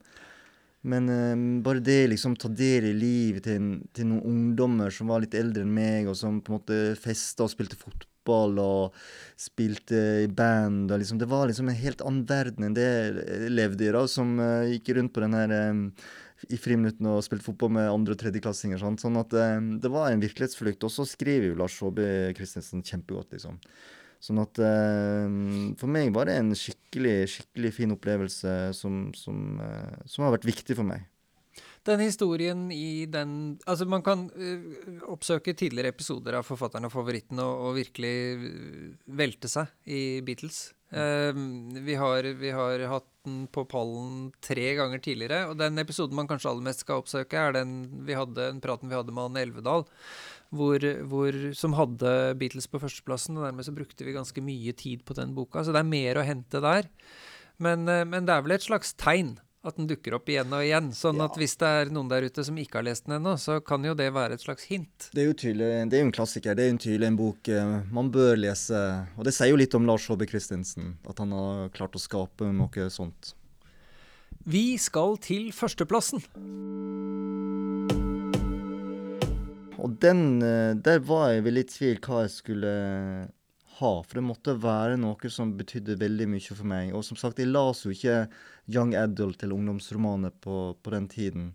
Men 0.92 1.08
uh, 1.10 1.44
bare 1.64 1.84
det 1.84 2.02
liksom 2.12 2.36
ta 2.40 2.52
del 2.52 2.92
i 2.92 2.96
livet 2.98 3.48
til, 3.48 3.70
til 3.96 4.10
noen 4.12 4.26
ungdommer 4.34 4.94
som 4.94 5.12
var 5.12 5.24
litt 5.24 5.38
eldre 5.40 5.64
enn 5.64 5.76
meg, 5.76 6.10
og 6.12 6.20
som 6.20 6.42
på 6.44 6.54
en 6.54 6.60
måte 6.60 6.82
festa 7.00 7.48
og 7.48 7.54
spilte 7.54 7.80
fotball 7.80 8.60
og 8.60 9.00
spilte 9.40 10.00
i 10.24 10.28
band 10.32 10.92
og 10.92 11.02
liksom 11.02 11.18
Det 11.20 11.28
var 11.28 11.50
liksom 11.50 11.68
en 11.68 11.76
helt 11.76 12.04
annen 12.04 12.28
verden 12.28 12.68
enn 12.68 12.76
det 12.78 12.86
jeg 12.88 13.50
levde 13.52 13.88
i, 13.88 13.94
da, 13.96 14.04
som 14.12 14.36
uh, 14.40 14.68
gikk 14.72 14.94
rundt 14.98 15.16
på 15.16 15.24
den 15.24 15.40
her 15.40 15.56
eh, 15.56 15.82
i 16.52 16.60
friminuttene 16.60 17.16
og 17.16 17.24
spilte 17.26 17.48
fotball 17.48 17.74
med 17.78 17.90
andre- 17.92 18.16
og 18.16 18.22
tredjeklassinger. 18.22 18.82
Sånn 18.82 19.20
at 19.20 19.36
eh, 19.38 19.58
det 19.84 19.92
var 19.94 20.12
en 20.12 20.24
virkelighetsflukt. 20.24 20.84
Og 20.84 20.94
så 20.94 21.08
skriver 21.08 21.52
jo 21.52 21.60
Lars 21.60 21.78
Saabye 21.80 22.34
Christensen 22.38 22.84
kjempegodt, 22.86 23.36
liksom. 23.36 23.60
Sånn 24.24 24.40
at 24.40 24.60
eh, 24.64 25.32
For 25.80 25.92
meg 25.92 26.14
var 26.16 26.30
det 26.30 26.38
en 26.40 26.54
skikkelig 26.56 27.18
skikkelig 27.34 27.74
fin 27.76 27.96
opplevelse 27.96 28.54
som, 28.78 29.10
som, 29.18 29.58
eh, 29.60 30.06
som 30.08 30.28
har 30.28 30.38
vært 30.38 30.48
viktig 30.48 30.78
for 30.80 30.88
meg. 30.88 31.10
Den 31.84 32.00
historien 32.00 32.70
i 32.72 33.06
den 33.12 33.60
Altså, 33.68 33.86
man 33.90 34.04
kan 34.06 34.30
uh, 34.32 35.02
oppsøke 35.12 35.52
tidligere 35.52 35.92
episoder 35.92 36.38
av 36.40 36.48
Forfatteren 36.48 36.88
og 36.88 36.94
favoritten 36.94 37.42
og, 37.44 37.68
og 37.68 37.76
virkelig 37.76 38.16
velte 39.06 39.52
seg 39.52 39.68
i 39.84 40.22
Beatles. 40.24 40.70
Eh, 40.94 41.34
vi, 41.82 41.96
har, 41.96 42.24
vi 42.38 42.52
har 42.54 42.86
hatt 42.92 43.10
den 43.26 43.48
på 43.48 43.64
pallen 43.66 44.28
tre 44.44 44.74
ganger 44.78 45.02
tidligere, 45.02 45.48
og 45.50 45.58
den 45.58 45.82
episoden 45.82 46.18
man 46.18 46.28
kanskje 46.30 46.52
aller 46.52 46.68
mest 46.68 46.84
skal 46.84 47.02
oppsøke, 47.02 47.40
er 47.40 47.56
den 47.56 47.78
vi 48.06 48.18
hadde, 48.18 48.38
den 48.52 48.62
praten 48.62 48.92
vi 48.92 48.98
hadde 49.00 49.16
med 49.16 49.30
Anne 49.30 49.46
Elvedal. 49.48 49.88
Hvor, 50.54 50.84
hvor, 51.10 51.38
som 51.58 51.74
hadde 51.74 52.10
Beatles 52.38 52.70
på 52.70 52.82
førsteplassen, 52.84 53.40
og 53.40 53.48
dermed 53.48 53.66
så 53.66 53.74
brukte 53.74 54.06
vi 54.06 54.14
ganske 54.14 54.44
mye 54.46 54.76
tid 54.78 55.02
på 55.08 55.16
den 55.18 55.34
boka. 55.34 55.64
Så 55.66 55.74
det 55.74 55.82
er 55.82 55.90
mer 55.90 56.20
å 56.20 56.28
hente 56.28 56.62
der. 56.62 56.92
Men, 57.58 57.88
eh, 57.90 58.06
men 58.06 58.30
det 58.30 58.36
er 58.36 58.46
vel 58.46 58.58
et 58.60 58.68
slags 58.68 58.94
tegn 58.94 59.40
at 59.64 59.78
den 59.80 59.88
dukker 59.88 60.18
opp 60.18 60.28
igjen 60.28 60.52
og 60.52 60.64
igjen. 60.66 60.90
Sånn 60.92 61.18
Ja. 61.22 61.26
at 61.30 61.38
hvis 61.40 61.56
det 61.58 61.68
er 61.68 61.92
noen 61.94 62.10
der 62.12 62.26
ute 62.28 62.44
som 62.44 62.56
ikke 62.60 62.82
har 62.82 62.84
lest 62.84 63.06
den 63.06 63.16
ennå, 63.22 63.38
så 63.40 63.64
kan 63.64 63.84
jo 63.84 63.94
det 63.96 64.10
være 64.14 64.34
et 64.34 64.42
slags 64.44 64.66
hint. 64.68 65.10
Det 65.14 65.24
er 65.24 65.28
jo 65.30 65.34
tydelig, 65.40 65.70
det 65.90 65.94
er 65.98 66.04
jo 66.04 66.08
en 66.10 66.12
klassiker. 66.18 66.56
Det 66.56 66.66
er 66.66 66.72
jo 66.74 66.78
tydelig 66.84 67.08
en 67.08 67.16
bok 67.18 67.48
eh, 67.48 67.82
man 67.92 68.12
bør 68.12 68.36
lese. 68.38 68.82
Og 69.18 69.24
det 69.24 69.34
sier 69.34 69.50
jo 69.54 69.56
litt 69.62 69.74
om 69.76 69.86
Lars 69.88 70.08
Håbe 70.08 70.28
Christensen, 70.28 70.98
at 71.08 71.18
han 71.24 71.32
har 71.32 71.70
klart 71.70 71.96
å 71.96 72.02
skape 72.04 72.52
noe 72.52 72.90
sånt. 72.92 73.34
Vi 74.46 74.76
skal 74.78 75.16
til 75.24 75.52
førsteplassen. 75.56 76.20
Og 79.84 80.00
den, 80.00 80.42
eh, 80.44 80.74
der 80.76 81.00
var 81.00 81.32
jeg 81.34 81.44
vel 81.44 81.58
i 81.60 81.64
tvil 81.64 81.98
hva 82.04 82.22
jeg 82.24 82.32
skulle 82.36 82.74
ha, 83.84 83.94
for 84.02 84.20
det 84.20 84.26
måtte 84.26 84.56
være 84.64 84.98
noe 85.02 85.32
som 85.32 85.54
betydde 85.60 86.00
veldig 86.02 86.30
mye 86.32 86.56
for 86.56 86.70
meg. 86.70 86.94
Og 86.96 87.04
som 87.06 87.20
sagt, 87.20 87.42
jeg 87.44 87.52
las 87.52 87.84
jo 87.86 87.94
ikke 87.94 88.24
young 88.72 88.96
adult 88.98 89.44
eller 89.44 89.60
ungdomsromaner 89.60 90.34
på, 90.44 90.58
på 90.80 90.96
den 90.96 91.10
tiden. 91.12 91.52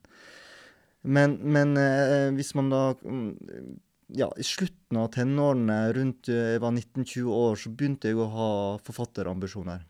Men, 1.03 1.39
men 1.41 1.77
eh, 1.81 2.31
hvis 2.37 2.55
man 2.59 2.73
da 2.73 2.83
mm, 3.01 3.77
Ja, 4.19 4.31
i 4.41 4.45
slutten 4.47 4.97
av 4.97 5.11
tenårene, 5.15 5.77
rundt 5.97 6.31
eh, 6.33 6.55
jeg 6.55 6.63
var 6.65 6.73
19-20 6.73 7.29
år, 7.29 7.59
så 7.61 7.73
begynte 7.73 8.09
jeg 8.09 8.17
å 8.17 8.29
ha 8.33 8.53
forfatterambisjoner. 8.87 9.83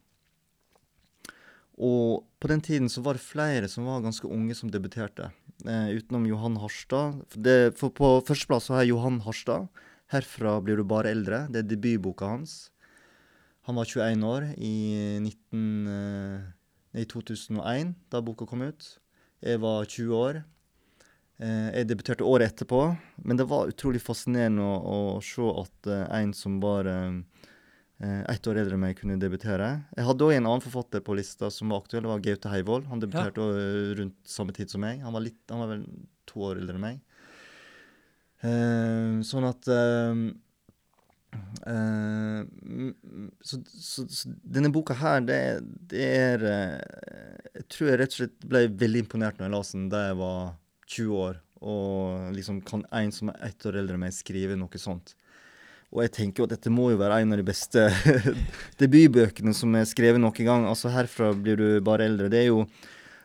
Og 1.79 2.25
på 2.43 2.51
den 2.51 2.63
tiden 2.67 2.91
så 2.91 3.05
var 3.07 3.15
det 3.15 3.23
flere 3.23 3.69
som 3.71 3.87
var 3.87 4.03
ganske 4.03 4.27
unge 4.27 4.57
som 4.59 4.71
debuterte. 4.75 5.31
Eh, 5.67 5.95
utenom 5.95 6.27
Johan 6.27 6.59
Harstad. 6.59 7.21
For, 7.31 7.43
det, 7.47 7.59
for 7.79 7.95
på 7.95 8.11
førsteplass 8.27 8.71
har 8.75 8.83
jeg 8.83 8.93
Johan 8.93 9.21
Harstad. 9.23 9.71
'Herfra 10.09 10.57
blir 10.65 10.77
du 10.81 10.85
bare 10.89 11.13
eldre'. 11.13 11.47
Det 11.53 11.61
er 11.61 11.69
debutboka 11.69 12.27
hans. 12.27 12.71
Han 13.69 13.77
var 13.77 13.85
21 13.85 14.25
år 14.25 14.45
i, 14.57 14.77
19, 15.21 15.89
eh, 15.93 17.01
i 17.03 17.05
2001, 17.05 17.95
da 18.09 18.23
boka 18.25 18.47
kom 18.49 18.63
ut. 18.65 18.87
Jeg 19.45 19.61
var 19.61 19.85
20 19.85 20.15
år. 20.17 20.39
Eh, 21.39 21.69
jeg 21.77 21.89
debuterte 21.91 22.25
året 22.25 22.55
etterpå, 22.55 22.97
men 23.23 23.37
det 23.37 23.45
var 23.51 23.69
utrolig 23.69 24.01
fascinerende 24.01 24.65
å, 24.65 25.19
å 25.19 25.21
se 25.21 25.45
at 25.45 25.91
eh, 25.93 26.07
en 26.23 26.33
som 26.33 26.57
var 26.65 26.89
eh, 26.89 27.21
eh, 28.01 28.23
ett 28.33 28.49
år 28.49 28.63
eldre 28.63 28.79
enn 28.79 28.85
meg, 28.87 28.97
kunne 28.97 29.21
debutere. 29.21 29.69
Jeg 29.93 30.09
hadde 30.09 30.25
òg 30.25 30.33
en 30.39 30.49
annen 30.49 30.65
forfatter 30.65 31.05
på 31.05 31.19
lista 31.21 31.53
som 31.53 31.69
var 31.69 31.85
aktuell, 31.85 32.07
det 32.09 32.15
var 32.15 32.25
Gaute 32.25 32.55
Heivold. 32.55 32.89
Han 32.89 33.05
debuterte 33.05 33.45
ja. 33.53 33.69
rundt 34.01 34.17
samme 34.25 34.57
tid 34.57 34.73
som 34.73 34.81
meg. 34.83 35.05
Han 35.05 35.13
var, 35.13 35.29
litt, 35.29 35.43
han 35.53 35.61
var 35.61 35.75
vel 35.77 35.85
to 36.25 36.49
år 36.49 36.65
eldre 36.65 36.81
enn 36.81 36.87
meg. 36.89 37.05
Eh, 38.47 39.19
sånn 39.27 39.47
at 39.49 39.67
eh, 39.73 40.21
eh, 41.67 42.43
så, 43.43 43.59
så, 43.67 44.07
så 44.07 44.35
denne 44.45 44.71
boka 44.75 44.95
her, 45.01 45.25
det, 45.27 45.41
det 45.91 46.05
er 46.07 46.45
Jeg 46.47 47.67
tror 47.75 47.91
jeg 47.91 47.99
rett 47.99 48.15
og 48.15 48.21
slett 48.21 48.47
ble 48.47 48.63
veldig 48.71 49.03
imponert 49.07 49.41
når 49.41 49.49
jeg 49.49 49.57
leste 49.57 49.79
den 49.81 49.89
da 49.93 50.05
jeg 50.07 50.19
var 50.23 50.43
20 50.87 51.23
år. 51.27 51.41
Og 51.59 52.35
liksom 52.37 52.61
kan 52.67 52.85
en 52.95 53.11
som 53.15 53.33
er 53.33 53.49
ett 53.51 53.67
år 53.67 53.81
eldre 53.81 53.99
enn 53.99 54.05
meg, 54.07 54.15
skrive 54.15 54.59
noe 54.59 54.79
sånt. 54.79 55.17
Og 55.89 56.03
jeg 56.05 56.13
tenker 56.19 56.43
jo 56.43 56.47
at 56.47 56.53
dette 56.53 56.71
må 56.73 56.91
jo 56.93 57.01
være 57.01 57.23
en 57.23 57.33
av 57.33 57.41
de 57.41 57.47
beste 57.49 57.87
debutbøkene 58.83 59.55
som 59.57 59.73
er 59.79 59.89
skrevet 59.89 60.21
noen 60.21 60.47
gang. 60.47 60.67
Altså 60.69 60.93
'Herfra 60.93 61.33
blir 61.33 61.57
du 61.57 61.69
bare 61.85 62.07
eldre'. 62.07 62.29
Det 62.29 62.43
er 62.45 62.51
jo, 62.51 62.67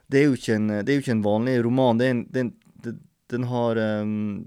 det 0.07 0.21
er 0.21 0.25
jo, 0.29 0.37
ikke, 0.39 0.55
en, 0.55 0.67
det 0.79 0.89
er 0.89 0.97
jo 0.97 1.03
ikke 1.03 1.17
en 1.17 1.25
vanlig 1.25 1.57
roman. 1.65 1.99
Det 1.99 2.07
er 2.07 2.15
en, 2.15 2.23
det 2.29 2.39
er 2.39 2.45
en, 2.47 2.53
den 3.31 3.43
har 3.49 3.77
um, 4.03 4.43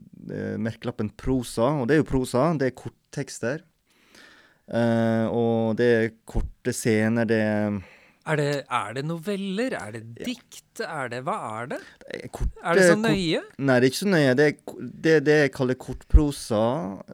merkelappen 0.61 1.09
prosa, 1.17 1.71
og 1.81 1.89
det 1.89 1.97
er 1.97 2.03
jo 2.03 2.09
prosa. 2.11 2.51
Det 2.59 2.69
er 2.71 2.77
korttekster. 2.77 3.63
Eh, 4.67 5.27
og 5.31 5.77
det 5.79 5.87
er 5.95 6.09
korte 6.27 6.73
scener, 6.75 7.25
det 7.31 7.37
er 7.39 7.77
Er 8.27 8.37
det, 8.41 8.65
er 8.67 8.95
det 8.97 9.05
noveller? 9.07 9.77
Er 9.79 9.93
det 9.95 10.01
dikt? 10.27 10.81
Er 10.83 11.09
det, 11.13 11.21
hva 11.23 11.37
er 11.63 11.69
det? 11.71 11.79
det 12.03 12.25
er 12.25 12.29
korte, 12.35 12.59
Er 12.65 12.75
det 12.75 12.87
så 12.89 12.97
kort- 12.97 13.05
nøye? 13.07 13.43
Nei, 13.63 13.77
det 13.79 13.87
er 13.87 13.91
ikke 13.93 14.03
så 14.03 14.11
nøye. 14.11 14.35
Det 14.35 14.47
er 14.47 14.57
det, 15.07 15.15
det 15.29 15.37
jeg 15.45 15.53
kaller 15.55 15.79
kortprosa. 15.79 16.63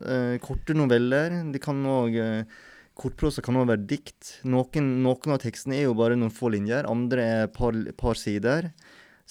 eh, 0.01 0.39
korte 0.41 0.73
noveller. 0.75 1.53
De 1.53 1.59
kan 1.59 1.77
òg 1.85 2.17
Kortprosa 2.95 3.41
kan 3.41 3.57
òg 3.57 3.69
være 3.71 3.87
dikt. 3.89 4.41
Noen, 4.45 4.89
noen 5.03 5.33
av 5.33 5.39
tekstene 5.41 5.79
er 5.79 5.87
jo 5.87 5.95
bare 5.97 6.13
noen 6.17 6.31
få 6.31 6.51
linjer, 6.53 6.85
andre 6.89 7.23
er 7.25 7.47
par, 7.49 7.73
par 7.97 8.15
sider. 8.21 8.71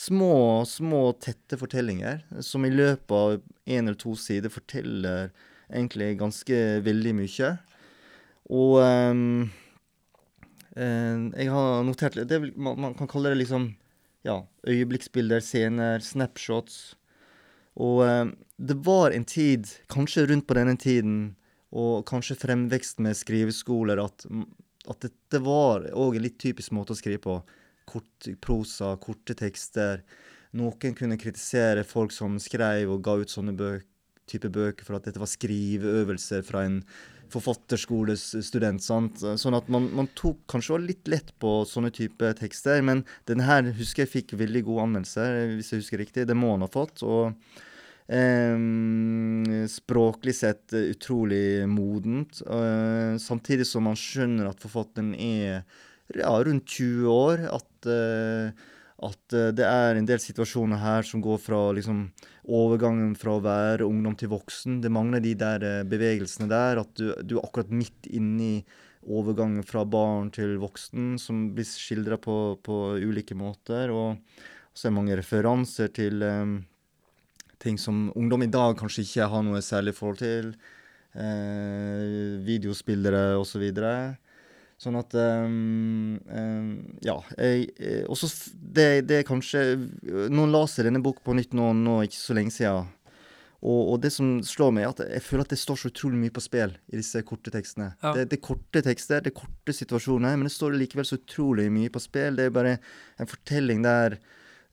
Små, 0.02 0.66
små, 0.66 1.12
tette 1.22 1.60
fortellinger 1.62 2.24
som 2.42 2.66
i 2.66 2.72
løpet 2.74 3.12
av 3.14 3.36
én 3.70 3.86
eller 3.86 4.00
to 4.02 4.16
sider 4.18 4.50
forteller 4.50 5.30
egentlig 5.70 6.16
ganske 6.18 6.62
veldig 6.82 7.12
mye. 7.20 7.50
Og 8.50 8.80
eh, 8.82 9.14
jeg 10.74 11.52
har 11.54 11.84
notert 11.86 12.18
det, 12.18 12.40
vil, 12.40 12.54
man, 12.56 12.80
man 12.88 12.98
kan 12.98 13.12
kalle 13.12 13.34
det 13.34 13.44
liksom 13.44 13.70
ja, 14.26 14.40
øyeblikksbilder, 14.68 15.44
scener, 15.44 16.00
snapshots. 16.00 16.96
Og 17.76 18.02
um, 18.02 18.34
det 18.58 18.78
var 18.86 19.12
en 19.12 19.26
tid, 19.26 19.70
kanskje 19.90 20.26
rundt 20.30 20.48
på 20.48 20.58
denne 20.58 20.78
tiden, 20.78 21.36
og 21.72 22.06
kanskje 22.10 22.40
fremvekst 22.42 23.00
med 23.00 23.18
skriveskoler, 23.18 24.02
at, 24.04 24.26
at 24.92 25.08
dette 25.08 25.42
var 25.46 25.88
òg 25.94 26.18
en 26.18 26.26
litt 26.26 26.40
typisk 26.42 26.74
måte 26.76 26.96
å 26.96 27.00
skrive 27.00 27.22
på. 27.24 27.40
Kort 27.92 28.30
prosa, 28.44 28.96
korte 29.02 29.36
tekster. 29.38 30.06
Noen 30.58 30.96
kunne 30.98 31.20
kritisere 31.20 31.86
folk 31.88 32.14
som 32.16 32.38
skrev 32.42 32.92
og 32.92 33.04
ga 33.06 33.18
ut 33.22 33.32
sånne 33.32 33.56
bøk, 33.56 33.88
type 34.32 34.52
bøker 34.52 34.88
for 34.88 34.98
at 34.98 35.08
dette 35.08 35.20
var 35.20 35.30
skriveøvelser 35.32 36.44
fra 36.48 36.66
en 36.68 36.82
forfatterskolestudent. 37.32 38.84
sant? 38.84 39.22
Sånn 39.40 39.56
at 39.56 39.70
man, 39.72 39.88
man 39.96 40.10
tok 40.20 40.44
kanskje 40.52 40.76
også 40.76 40.88
litt 40.88 41.12
lett 41.12 41.34
på 41.40 41.62
sånne 41.68 41.92
type 41.96 42.32
tekster. 42.40 42.82
Men 42.86 43.06
denne 43.30 43.48
her 43.48 43.72
husker 43.78 44.06
jeg 44.06 44.14
fikk 44.16 44.36
veldig 44.40 44.64
gode 44.68 44.88
anmeldelser, 44.88 45.56
hvis 45.56 45.72
jeg 45.74 45.84
husker 45.84 46.04
riktig. 46.04 46.28
Det 46.30 46.38
må 46.38 46.54
han 46.56 46.66
ha 46.66 46.72
fått. 46.72 47.04
og 47.08 47.32
eh, 48.12 48.58
språklig 49.72 50.36
sett 50.36 50.76
utrolig 50.76 51.68
modent. 51.72 52.42
eh, 52.42 53.16
samtidig 53.18 53.68
som 53.68 53.88
man 53.88 54.00
skjønner 54.00 54.52
at 54.52 54.60
forfatteren 54.64 55.16
er 55.16 55.64
ja, 56.20 56.34
rundt 56.44 56.68
20 56.68 57.08
år. 57.12 57.46
At, 57.58 57.88
eh, 57.90 58.70
at 59.02 59.36
eh, 59.38 59.50
det 59.56 59.66
er 59.68 59.98
en 59.98 60.08
del 60.10 60.22
situasjoner 60.22 60.82
her 60.82 61.08
som 61.08 61.24
går 61.24 61.42
fra 61.42 61.64
liksom, 61.78 62.06
overgangen 62.52 63.16
fra 63.20 63.38
å 63.38 63.44
være 63.44 63.88
ungdom 63.88 64.18
til 64.20 64.34
voksen. 64.34 64.80
Det 64.84 64.94
mangler 64.94 65.24
de 65.24 65.36
der 65.40 65.68
eh, 65.68 65.84
bevegelsene 65.88 66.50
der. 66.52 66.84
At 66.84 66.96
du, 67.00 67.12
du 67.24 67.38
er 67.38 67.46
akkurat 67.46 67.74
midt 67.74 68.10
inni 68.12 68.62
overgangen 69.02 69.66
fra 69.66 69.86
barn 69.86 70.30
til 70.34 70.60
voksen, 70.62 71.16
som 71.18 71.48
blir 71.56 71.66
skildra 71.66 72.20
på, 72.22 72.58
på 72.62 72.82
ulike 73.02 73.38
måter. 73.38 73.90
Og 73.94 74.20
så 74.74 74.88
er 74.88 74.92
det 74.92 74.98
mange 75.00 75.18
referanser 75.18 75.90
til 75.96 76.22
um, 76.22 76.60
ting 77.62 77.80
som 77.82 78.12
ungdom 78.18 78.46
i 78.46 78.52
dag 78.52 78.78
kanskje 78.80 79.04
ikke 79.06 79.32
har 79.34 79.44
noe 79.46 79.62
særlig 79.66 79.96
forhold 79.98 80.22
til. 80.22 80.54
Eh, 81.12 82.40
videospillere 82.48 83.36
osv. 83.36 83.52
Så 83.52 83.60
videre. 83.60 83.94
Sånn 84.82 84.98
at 84.98 85.14
um, 85.14 86.16
um, 86.26 86.72
Ja. 87.06 87.20
Og 88.10 88.18
så 88.18 88.30
det, 88.58 88.88
det 89.06 89.20
er 89.22 89.28
kanskje 89.28 89.62
Noen 90.34 90.50
leser 90.56 90.88
denne 90.90 91.04
boka 91.06 91.22
på 91.26 91.36
nytt 91.38 91.54
nå, 91.54 91.68
nå 91.78 92.00
ikke 92.08 92.18
så 92.18 92.34
lenge 92.38 92.56
siden. 92.56 92.90
Og, 93.62 93.92
og 93.94 94.00
det 94.02 94.10
som 94.10 94.40
slår 94.42 94.72
meg, 94.74 94.88
er 94.88 94.90
at 94.96 95.02
jeg 95.06 95.22
føler 95.22 95.46
at 95.46 95.52
det 95.54 95.60
står 95.62 95.78
så 95.78 95.92
utrolig 95.92 96.18
mye 96.18 96.34
på 96.34 96.42
spill 96.42 96.72
i 96.90 96.98
disse 96.98 97.22
korte 97.30 97.52
tekstene. 97.54 97.92
Ja. 98.02 98.16
Det, 98.18 98.24
det 98.32 98.40
er 98.40 98.46
korte 98.48 98.82
tekster, 98.88 99.22
det 99.22 99.30
er 99.36 99.38
korte 99.38 99.76
situasjoner, 99.78 100.34
men 100.34 100.50
det 100.50 100.56
står 100.56 100.74
likevel 100.82 101.06
så 101.06 101.20
utrolig 101.22 101.68
mye 101.70 101.92
på 101.94 102.02
spill. 102.02 102.40
Det 102.42 102.48
er 102.50 102.56
bare 102.56 102.80
en 103.22 103.30
fortelling 103.30 103.84
der 103.86 104.18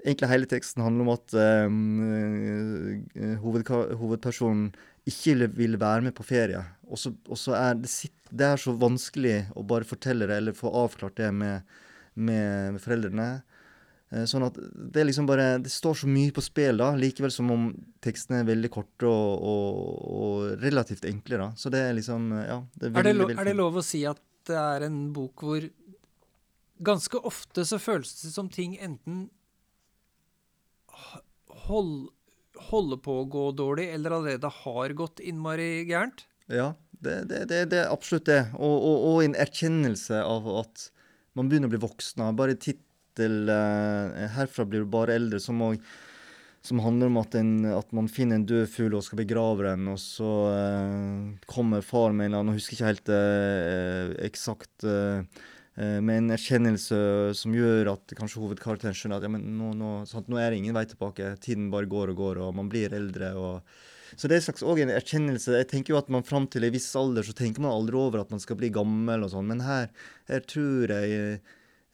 egentlig 0.01 0.31
hele 0.33 0.49
teksten 0.49 0.81
handler 0.87 1.05
om 1.05 1.13
at 1.19 1.37
um, 1.69 3.05
hovedpersonen 3.45 4.71
ikke 5.09 5.35
vil- 5.43 5.55
vil 5.57 5.77
være 5.81 6.03
med 6.09 6.15
på 6.17 6.25
ferie. 6.25 6.65
Og 6.89 7.37
så 7.39 7.55
er 7.59 7.79
det, 7.83 7.91
sitt, 7.93 8.17
det 8.31 8.47
er 8.47 8.61
så 8.61 8.75
vanskelig 8.79 9.43
å 9.57 9.65
bare 9.69 9.89
fortelle 9.89 10.29
det, 10.29 10.41
eller 10.41 10.57
få 10.57 10.73
avklart 10.85 11.19
det 11.21 11.31
med, 11.35 11.79
med, 12.15 12.75
med 12.77 12.83
foreldrene. 12.83 13.29
Eh, 14.11 14.25
Sånn 14.29 14.47
at 14.47 14.57
det 14.57 15.05
liksom 15.05 15.27
bare 15.29 15.59
Det 15.61 15.69
står 15.73 15.99
så 16.03 16.09
mye 16.09 16.33
på 16.33 16.45
spill, 16.45 16.81
da, 16.81 16.95
likevel 16.97 17.33
som 17.35 17.51
om 17.53 17.67
tekstene 18.05 18.41
er 18.41 18.49
veldig 18.49 18.71
korte 18.73 19.09
og, 19.09 19.43
og, 19.53 19.91
og 20.19 20.63
relativt 20.65 21.05
enkle, 21.09 21.43
da. 21.43 21.51
Så 21.61 21.73
det 21.75 21.83
er 21.85 21.97
liksom 21.99 22.31
Ja. 22.39 22.63
Det 22.75 22.89
er 22.89 23.03
Er 23.03 23.11
det, 23.11 23.17
lov, 23.19 23.27
veldig 23.29 23.41
er 23.43 23.51
det 23.51 23.59
lov 23.59 23.83
å 23.83 23.85
si 23.85 24.05
at 24.09 24.23
det 24.49 24.57
er 24.57 24.87
en 24.87 25.01
bok 25.13 25.45
hvor 25.45 25.67
ganske 26.81 27.21
ofte 27.27 27.65
så 27.67 27.77
føles 27.83 28.15
det 28.23 28.31
som 28.33 28.49
ting 28.49 28.79
enten 28.81 29.27
hold, 31.67 32.09
holder 32.71 33.01
på 33.03 33.19
å 33.21 33.29
gå 33.29 33.45
dårlig, 33.59 33.89
eller 33.93 34.15
allerede 34.17 34.51
har 34.63 34.95
gått 34.97 35.21
innmari 35.21 35.85
gærent? 35.89 36.28
Ja, 36.49 36.73
det, 36.91 37.23
det, 37.29 37.45
det, 37.51 37.65
det 37.73 37.83
er 37.85 37.93
absolutt 37.93 38.29
det. 38.29 38.43
Og, 38.57 38.75
og, 38.75 39.09
og 39.11 39.25
en 39.25 39.37
erkjennelse 39.39 40.23
av 40.25 40.49
at 40.65 40.89
man 41.39 41.51
begynner 41.51 41.71
å 41.71 41.75
bli 41.75 41.83
voksen. 41.83 42.25
Bare 42.37 42.59
tittel 42.59 43.51
eh, 43.53 44.29
'Herfra 44.35 44.67
blir 44.67 44.85
du 44.85 44.91
bare 44.91 45.19
eldre', 45.19 45.41
som, 45.43 45.61
og, 45.63 45.77
som 46.65 46.81
handler 46.83 47.13
om 47.13 47.21
at, 47.21 47.37
en, 47.39 47.53
at 47.77 47.93
man 47.95 48.09
finner 48.11 48.41
en 48.41 48.49
død 48.49 48.67
fugl 48.73 48.97
og 48.99 49.05
skal 49.07 49.21
begrave 49.21 49.69
den, 49.69 49.87
og 49.93 50.01
så 50.03 50.33
eh, 50.55 51.29
kommer 51.51 51.85
far 51.85 52.17
med 52.17 52.27
en 52.27 52.33
eller 52.33 52.43
annen, 52.43 52.57
og 52.57 52.59
husker 52.59 52.79
ikke 52.79 52.91
helt 52.91 53.13
eh, 53.15 54.17
eksakt 54.27 54.89
eh, 54.89 55.45
eh, 55.77 55.99
med 56.01 56.25
en 56.25 56.35
erkjennelse 56.39 56.99
som 57.39 57.55
gjør 57.55 57.93
at 57.95 58.17
kanskje 58.19 58.43
hovedkarakteren 58.43 58.97
skjønner 58.97 59.21
at 59.21 59.29
ja, 59.29 59.35
men 59.37 59.47
nå, 59.61 59.75
nå, 59.79 59.93
sant, 60.11 60.33
nå 60.33 60.41
er 60.41 60.51
det 60.51 60.65
ingen 60.65 60.77
vei 60.77 60.89
tilbake. 60.89 61.37
Tiden 61.45 61.71
bare 61.75 61.91
går 61.91 62.17
og 62.17 62.25
går, 62.25 62.43
og 62.49 62.59
man 62.59 62.73
blir 62.73 62.97
eldre. 62.97 63.35
og 63.39 63.79
så 64.17 64.31
det 64.31 64.39
er 64.39 64.45
slags 64.47 64.65
også 64.65 64.85
en 64.85 64.95
erkjennelse. 64.95 65.57
Jeg 65.59 65.69
tenker 65.71 65.95
jo 65.95 66.01
at 66.01 66.11
man 66.13 66.27
Fram 66.29 66.49
til 66.51 66.67
en 66.67 66.75
viss 66.75 66.89
alder 66.99 67.27
så 67.27 67.35
tenker 67.37 67.65
man 67.65 67.75
aldri 67.75 67.97
over 67.99 68.23
at 68.23 68.33
man 68.35 68.43
skal 68.43 68.59
bli 68.61 68.73
gammel, 68.75 69.25
og 69.25 69.33
sånn, 69.33 69.49
men 69.51 69.65
her, 69.65 69.89
her 70.31 70.45
tror 70.49 70.93
jeg 70.95 71.41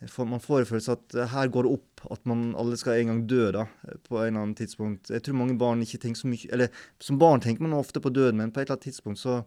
Man 0.04 0.42
får 0.42 0.58
en 0.60 0.66
følelse 0.68 0.94
at 0.98 1.14
her 1.32 1.48
går 1.48 1.64
det 1.64 1.76
opp, 1.78 2.02
at 2.12 2.26
man 2.28 2.50
alle 2.60 2.76
skal 2.76 2.98
en 2.98 3.08
gang 3.08 3.20
dø 3.30 3.46
da, 3.54 3.62
på 4.04 4.18
en 4.18 4.26
eller 4.26 4.42
annen 4.42 4.56
tidspunkt. 4.58 5.08
Jeg 5.08 5.22
tror 5.24 5.38
mange 5.38 5.56
barn 5.56 5.80
ikke 5.80 6.02
tenker 6.02 6.20
så 6.20 6.28
mye 6.28 6.50
Eller 6.52 6.82
som 7.00 7.16
barn 7.16 7.40
tenker 7.40 7.64
man 7.64 7.78
ofte 7.78 8.02
på 8.04 8.12
døden, 8.12 8.42
men 8.42 8.52
på 8.52 8.60
et 8.60 8.66
eller 8.66 8.76
annet 8.76 8.90
tidspunkt 8.90 9.22
så 9.22 9.38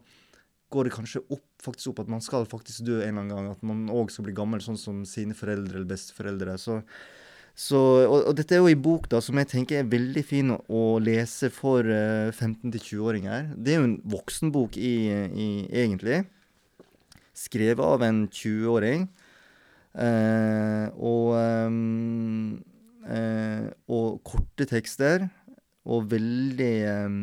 går 0.72 0.88
det 0.88 0.94
kanskje 0.96 1.22
opp, 1.32 1.46
faktisk 1.64 1.92
opp 1.92 2.02
at 2.04 2.10
man 2.12 2.24
skal 2.24 2.48
faktisk 2.48 2.84
dø 2.88 2.98
en 2.98 3.06
eller 3.06 3.22
annen 3.22 3.34
gang. 3.36 3.52
At 3.54 3.62
man 3.64 3.86
òg 3.92 4.12
skal 4.12 4.26
bli 4.26 4.36
gammel, 4.36 4.60
sånn 4.64 4.80
som 4.80 5.00
sine 5.08 5.36
foreldre 5.36 5.78
eller 5.78 5.88
besteforeldre. 5.88 6.58
Så, 6.60 6.80
så, 7.58 7.78
og, 8.06 8.20
og 8.30 8.34
dette 8.38 8.54
er 8.54 8.62
jo 8.62 8.70
en 8.70 8.82
bok 8.84 9.08
da, 9.10 9.18
som 9.24 9.38
jeg 9.40 9.50
tenker 9.50 9.80
er 9.80 9.90
veldig 9.90 10.22
fin 10.26 10.52
å, 10.54 10.60
å 10.70 10.82
lese 11.02 11.50
for 11.50 11.82
uh, 11.82 12.30
15-20-åringer. 12.30 13.52
Det 13.58 13.74
er 13.74 13.80
jo 13.80 13.88
en 13.88 13.96
voksenbok 14.14 14.78
i, 14.78 14.94
i, 15.34 15.48
egentlig. 15.66 16.22
Skrevet 17.34 17.82
av 17.82 18.04
en 18.06 18.26
20-åring. 18.30 19.08
Uh, 19.98 20.86
og, 21.02 21.34
um, 21.66 22.60
uh, 23.08 23.66
og 23.90 24.20
korte 24.22 24.68
tekster. 24.70 25.26
Og 25.88 26.06
veldig 26.12 26.74
um, 27.08 27.22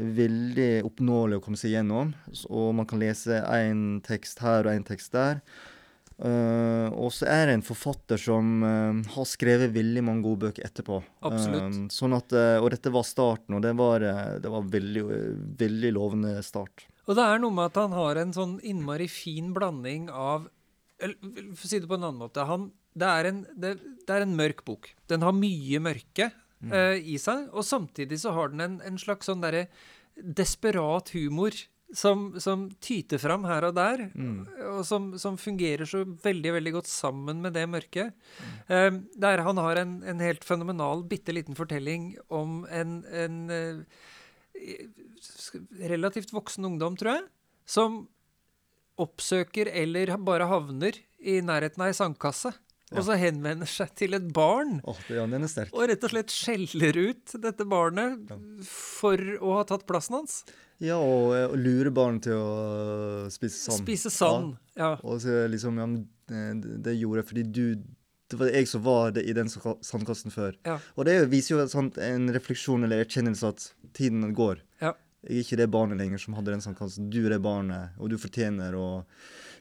veldig 0.00 0.70
oppnåelig 0.86 1.38
å 1.38 1.42
komme 1.44 1.58
seg 1.60 1.74
gjennom. 1.74 2.12
Og 2.48 2.72
man 2.76 2.88
kan 2.88 3.00
lese 3.02 3.42
én 3.54 4.00
tekst 4.06 4.42
her 4.44 4.66
og 4.66 4.74
én 4.74 4.86
tekst 4.86 5.14
der. 5.14 5.40
Eh, 6.20 6.88
og 7.00 7.12
så 7.16 7.28
er 7.32 7.48
det 7.48 7.56
en 7.56 7.64
forfatter 7.64 8.20
som 8.20 8.60
uh, 8.60 8.98
har 9.14 9.28
skrevet 9.28 9.72
veldig 9.72 10.02
mange 10.04 10.24
gode 10.26 10.48
bøker 10.48 10.66
etterpå. 10.68 11.00
Absolutt. 11.24 11.78
Uh, 11.78 11.90
sånn 11.94 12.16
at, 12.18 12.34
og 12.60 12.68
dette 12.74 12.92
var 12.92 13.06
starten, 13.08 13.56
og 13.56 13.64
det 13.64 13.72
var, 13.78 14.04
det 14.42 14.52
var 14.52 14.68
veldig, 14.74 15.04
veldig 15.60 15.92
lovende 15.96 16.34
start. 16.44 16.84
Og 17.08 17.16
det 17.18 17.24
er 17.26 17.40
noe 17.42 17.54
med 17.54 17.70
at 17.72 17.78
han 17.80 17.96
har 17.96 18.20
en 18.20 18.34
sånn 18.36 18.58
innmari 18.66 19.08
fin 19.10 19.54
blanding 19.56 20.10
av 20.12 20.50
eller, 21.00 21.16
For 21.56 21.64
å 21.64 21.70
si 21.70 21.80
det 21.80 21.88
på 21.88 21.96
en 21.96 22.04
annen 22.04 22.20
måte 22.20 22.44
han, 22.44 22.68
det, 22.92 23.08
er 23.08 23.28
en, 23.30 23.40
det, 23.56 23.72
det 24.06 24.14
er 24.14 24.26
en 24.26 24.36
mørk 24.36 24.62
bok. 24.66 24.90
Den 25.10 25.24
har 25.24 25.32
mye 25.32 25.80
mørke 25.82 26.28
eh, 26.28 26.98
i 27.00 27.16
seg, 27.20 27.48
og 27.54 27.64
samtidig 27.66 28.20
så 28.20 28.34
har 28.36 28.52
den 28.52 28.64
en, 28.66 28.76
en 28.84 28.98
slags 29.00 29.30
sånn 29.30 29.40
derre 29.40 29.64
desperat 30.20 31.14
humor 31.16 31.56
som, 31.96 32.40
som 32.40 32.68
tyter 32.82 33.18
fram 33.18 33.44
her 33.48 33.66
og 33.66 33.74
der, 33.74 34.04
og 34.70 34.84
som, 34.86 35.10
som 35.18 35.38
fungerer 35.40 35.88
så 35.88 36.04
veldig 36.04 36.52
veldig 36.58 36.72
godt 36.78 36.90
sammen 36.90 37.42
med 37.42 37.56
det 37.58 37.66
mørket. 37.70 38.14
Eh, 38.68 38.90
der 39.18 39.42
han 39.46 39.58
har 39.58 39.80
en, 39.82 39.98
en 40.02 40.22
helt 40.22 40.46
fenomenal 40.46 41.04
bitte 41.10 41.34
liten 41.34 41.58
fortelling 41.58 42.14
om 42.28 42.64
en, 42.70 43.00
en 43.10 43.50
uh, 43.50 43.82
relativt 45.90 46.32
voksen 46.32 46.64
ungdom, 46.64 46.96
tror 46.96 47.16
jeg, 47.16 47.28
som 47.66 48.00
oppsøker 49.00 49.70
eller 49.72 50.12
bare 50.20 50.48
havner 50.50 50.98
i 51.20 51.40
nærheten 51.44 51.82
av 51.82 51.90
ei 51.90 51.96
sandkasse. 51.96 52.52
Og 52.90 53.04
så 53.06 53.14
henvender 53.20 53.68
seg 53.70 53.92
til 53.98 54.16
et 54.18 54.26
barn 54.34 54.80
Åh, 54.82 54.98
det, 55.06 55.20
er 55.22 55.46
sterk. 55.50 55.70
og 55.76 55.86
rett 55.90 56.06
og 56.06 56.10
slett 56.10 56.32
skjeller 56.34 56.96
ut 56.98 57.36
dette 57.44 57.66
barnet 57.68 58.32
for 58.66 59.20
å 59.38 59.60
ha 59.60 59.66
tatt 59.68 59.86
plassen 59.86 60.18
hans. 60.18 60.40
Ja, 60.82 60.96
og, 60.96 61.34
eh, 61.36 61.46
og 61.46 61.58
lure 61.60 61.92
barn 61.94 62.18
til 62.24 62.34
å 62.34 62.50
eh, 63.26 63.30
spise 63.32 63.60
sand. 63.60 63.82
Spise 63.84 64.10
sand. 64.10 64.54
Ja. 64.78 64.94
Og 65.04 65.20
så 65.22 65.44
liksom, 65.52 65.78
ja, 65.78 65.88
eh, 66.32 66.54
det, 66.58 66.78
det 66.86 66.96
gjorde 66.96 67.22
jeg 67.22 67.30
fordi 67.30 67.44
du 67.46 67.64
Det 68.30 68.38
var 68.38 68.50
jeg 68.54 68.68
som 68.70 68.82
var 68.86 69.16
i 69.18 69.32
den 69.34 69.48
sandkassen 69.50 70.30
før. 70.30 70.54
Ja. 70.66 70.76
Og 70.94 71.06
det 71.08 71.16
viser 71.32 71.56
jo 71.56 71.64
sånn, 71.66 71.90
en 71.98 72.30
refleksjon 72.30 72.86
eller 72.86 73.02
erkjennelse 73.02 73.48
at 73.50 73.64
tiden 73.98 74.28
går. 74.38 74.60
Ja. 74.78 74.92
Jeg 75.26 75.34
er 75.34 75.44
ikke 75.44 75.58
det 75.58 75.66
barnet 75.74 75.98
lenger 75.98 76.22
som 76.22 76.36
hadde 76.38 76.54
den 76.54 76.62
sandkassen. 76.62 77.08
Du 77.10 77.24
er 77.24 77.34
det 77.34 77.40
barnet, 77.42 77.96
og 77.98 78.12
du 78.12 78.16
fortjener 78.22 78.76
å 78.78 78.86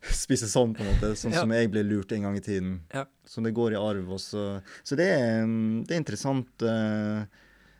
spise 0.23 0.47
sand, 0.49 0.77
på 0.77 0.83
en 0.83 0.93
måte. 0.93 1.11
Sånn 1.19 1.33
Ja. 1.35 1.41
som 1.43 1.51
jeg 1.51 1.71
ble 1.71 1.83
lurt 1.83 2.11
en 2.15 2.23
gang 2.27 2.37
i 2.37 2.43
tiden. 2.45 2.79
Ja. 2.93 3.05
Så 3.27 3.43
det 3.43 3.53
går 3.57 3.73
i 3.73 3.79
arv 3.81 4.09
også. 4.15 4.61
Så 4.83 4.95
det 4.99 5.07
er, 5.15 5.43
mm, 5.45 5.83
det 5.87 5.95
er 5.95 6.01
interessant 6.03 6.65
eh, 6.65 7.25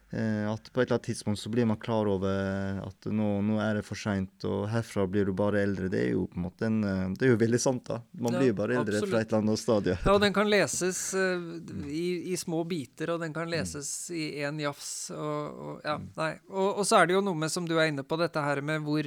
at 0.09 0.69
på 0.73 0.81
et 0.81 0.87
eller 0.87 0.95
annet 0.97 1.05
tidspunkt 1.05 1.37
så 1.39 1.49
blir 1.53 1.67
man 1.69 1.77
klar 1.77 2.07
over 2.09 2.79
at 2.81 3.05
nå, 3.13 3.27
nå 3.45 3.59
er 3.61 3.77
det 3.77 3.83
for 3.85 3.99
seint, 3.99 4.41
og 4.49 4.63
herfra 4.71 5.03
blir 5.05 5.27
du 5.29 5.33
bare 5.37 5.61
eldre. 5.61 5.85
Det 5.93 5.99
er 6.01 6.11
jo 6.15 6.23
på 6.31 6.39
en 6.39 6.45
måte 6.47 6.65
en 6.65 6.79
eh, 6.83 7.03
Det 7.19 7.27
er 7.27 7.33
jo 7.35 7.39
veldig 7.43 7.59
sant, 7.61 7.83
da. 7.85 7.99
Man 8.17 8.33
Ja, 8.33 8.39
blir 8.41 8.49
jo 8.49 8.57
bare 8.57 8.79
eldre 8.79 8.97
absolutt. 8.97 9.11
fra 9.13 9.21
et 9.21 9.29
eller 9.29 9.43
annet 9.43 9.61
stadie. 9.61 9.97
Ja, 10.01 10.15
og 10.15 10.21
den 10.25 10.33
kan 10.33 10.49
leses 10.49 11.01
eh, 11.13 11.45
i, 11.93 12.33
i 12.33 12.37
små 12.41 12.63
biter, 12.65 13.13
og 13.13 13.21
den 13.21 13.35
kan 13.37 13.49
leses 13.53 13.91
i 14.09 14.31
én 14.41 14.57
jafs. 14.63 14.91
Og, 15.13 15.63
og, 15.69 15.81
ja, 15.85 15.99
nei. 16.17 16.31
Og, 16.49 16.79
og 16.81 16.85
så 16.89 17.03
er 17.03 17.09
det 17.11 17.19
jo 17.19 17.23
noe 17.29 17.37
med, 17.45 17.53
som 17.53 17.69
du 17.69 17.75
er 17.77 17.91
inne 17.93 18.03
på, 18.07 18.17
dette 18.17 18.41
her 18.41 18.63
med 18.65 18.81
hvor 18.87 19.05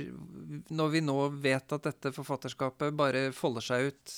Når 0.71 0.93
vi 0.95 1.01
nå 1.03 1.17
vet 1.43 1.73
at 1.75 1.83
dette 1.91 2.13
forfatterskapet 2.15 2.95
bare 2.95 3.33
folder 3.35 3.65
seg 3.73 3.91
ut 3.91 4.15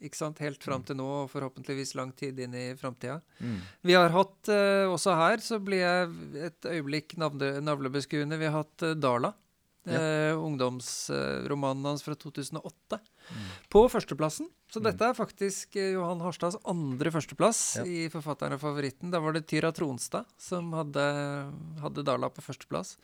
ikke 0.00 0.16
sant, 0.16 0.38
helt 0.40 0.62
fram 0.64 0.82
til 0.86 0.96
nå, 0.96 1.06
og 1.24 1.30
forhåpentligvis 1.32 1.94
lang 1.98 2.12
tid 2.16 2.38
inn 2.40 2.54
i 2.56 2.66
framtida. 2.78 3.20
Mm. 3.40 3.58
Vi 3.88 3.96
har 3.96 4.10
hatt, 4.14 4.48
eh, 4.48 4.86
også 4.88 5.16
her, 5.18 5.44
så 5.44 5.60
blir 5.62 5.82
jeg 5.84 6.44
et 6.48 6.70
øyeblikk 6.72 7.16
navlebeskuende, 7.20 8.38
vi 8.40 8.48
har 8.48 8.62
hatt 8.62 8.82
eh, 8.88 8.94
Ja. 9.88 9.96
Eh, 9.96 10.36
ungdomsromanen 10.36 11.84
hans 11.88 12.02
fra 12.04 12.14
2008. 12.14 12.98
På 13.72 13.86
førsteplassen. 13.88 14.48
Så 14.70 14.82
dette 14.84 15.02
er 15.08 15.16
faktisk 15.16 15.76
eh, 15.80 15.94
Johan 15.94 16.20
Harstads 16.20 16.58
andre 16.68 17.10
førsteplass 17.14 17.62
Ja. 17.80 17.84
i 17.88 18.08
Forfatteren 18.12 18.54
og 18.58 18.60
favoritten. 18.60 19.10
Da 19.10 19.20
var 19.20 19.32
det 19.32 19.46
Tyra 19.48 19.72
Tronstad 19.72 20.28
som 20.38 20.72
hadde, 20.76 21.00
hadde 21.80 22.04
Dala 22.04 22.28
på 22.28 22.44
førsteplass. 22.44 22.96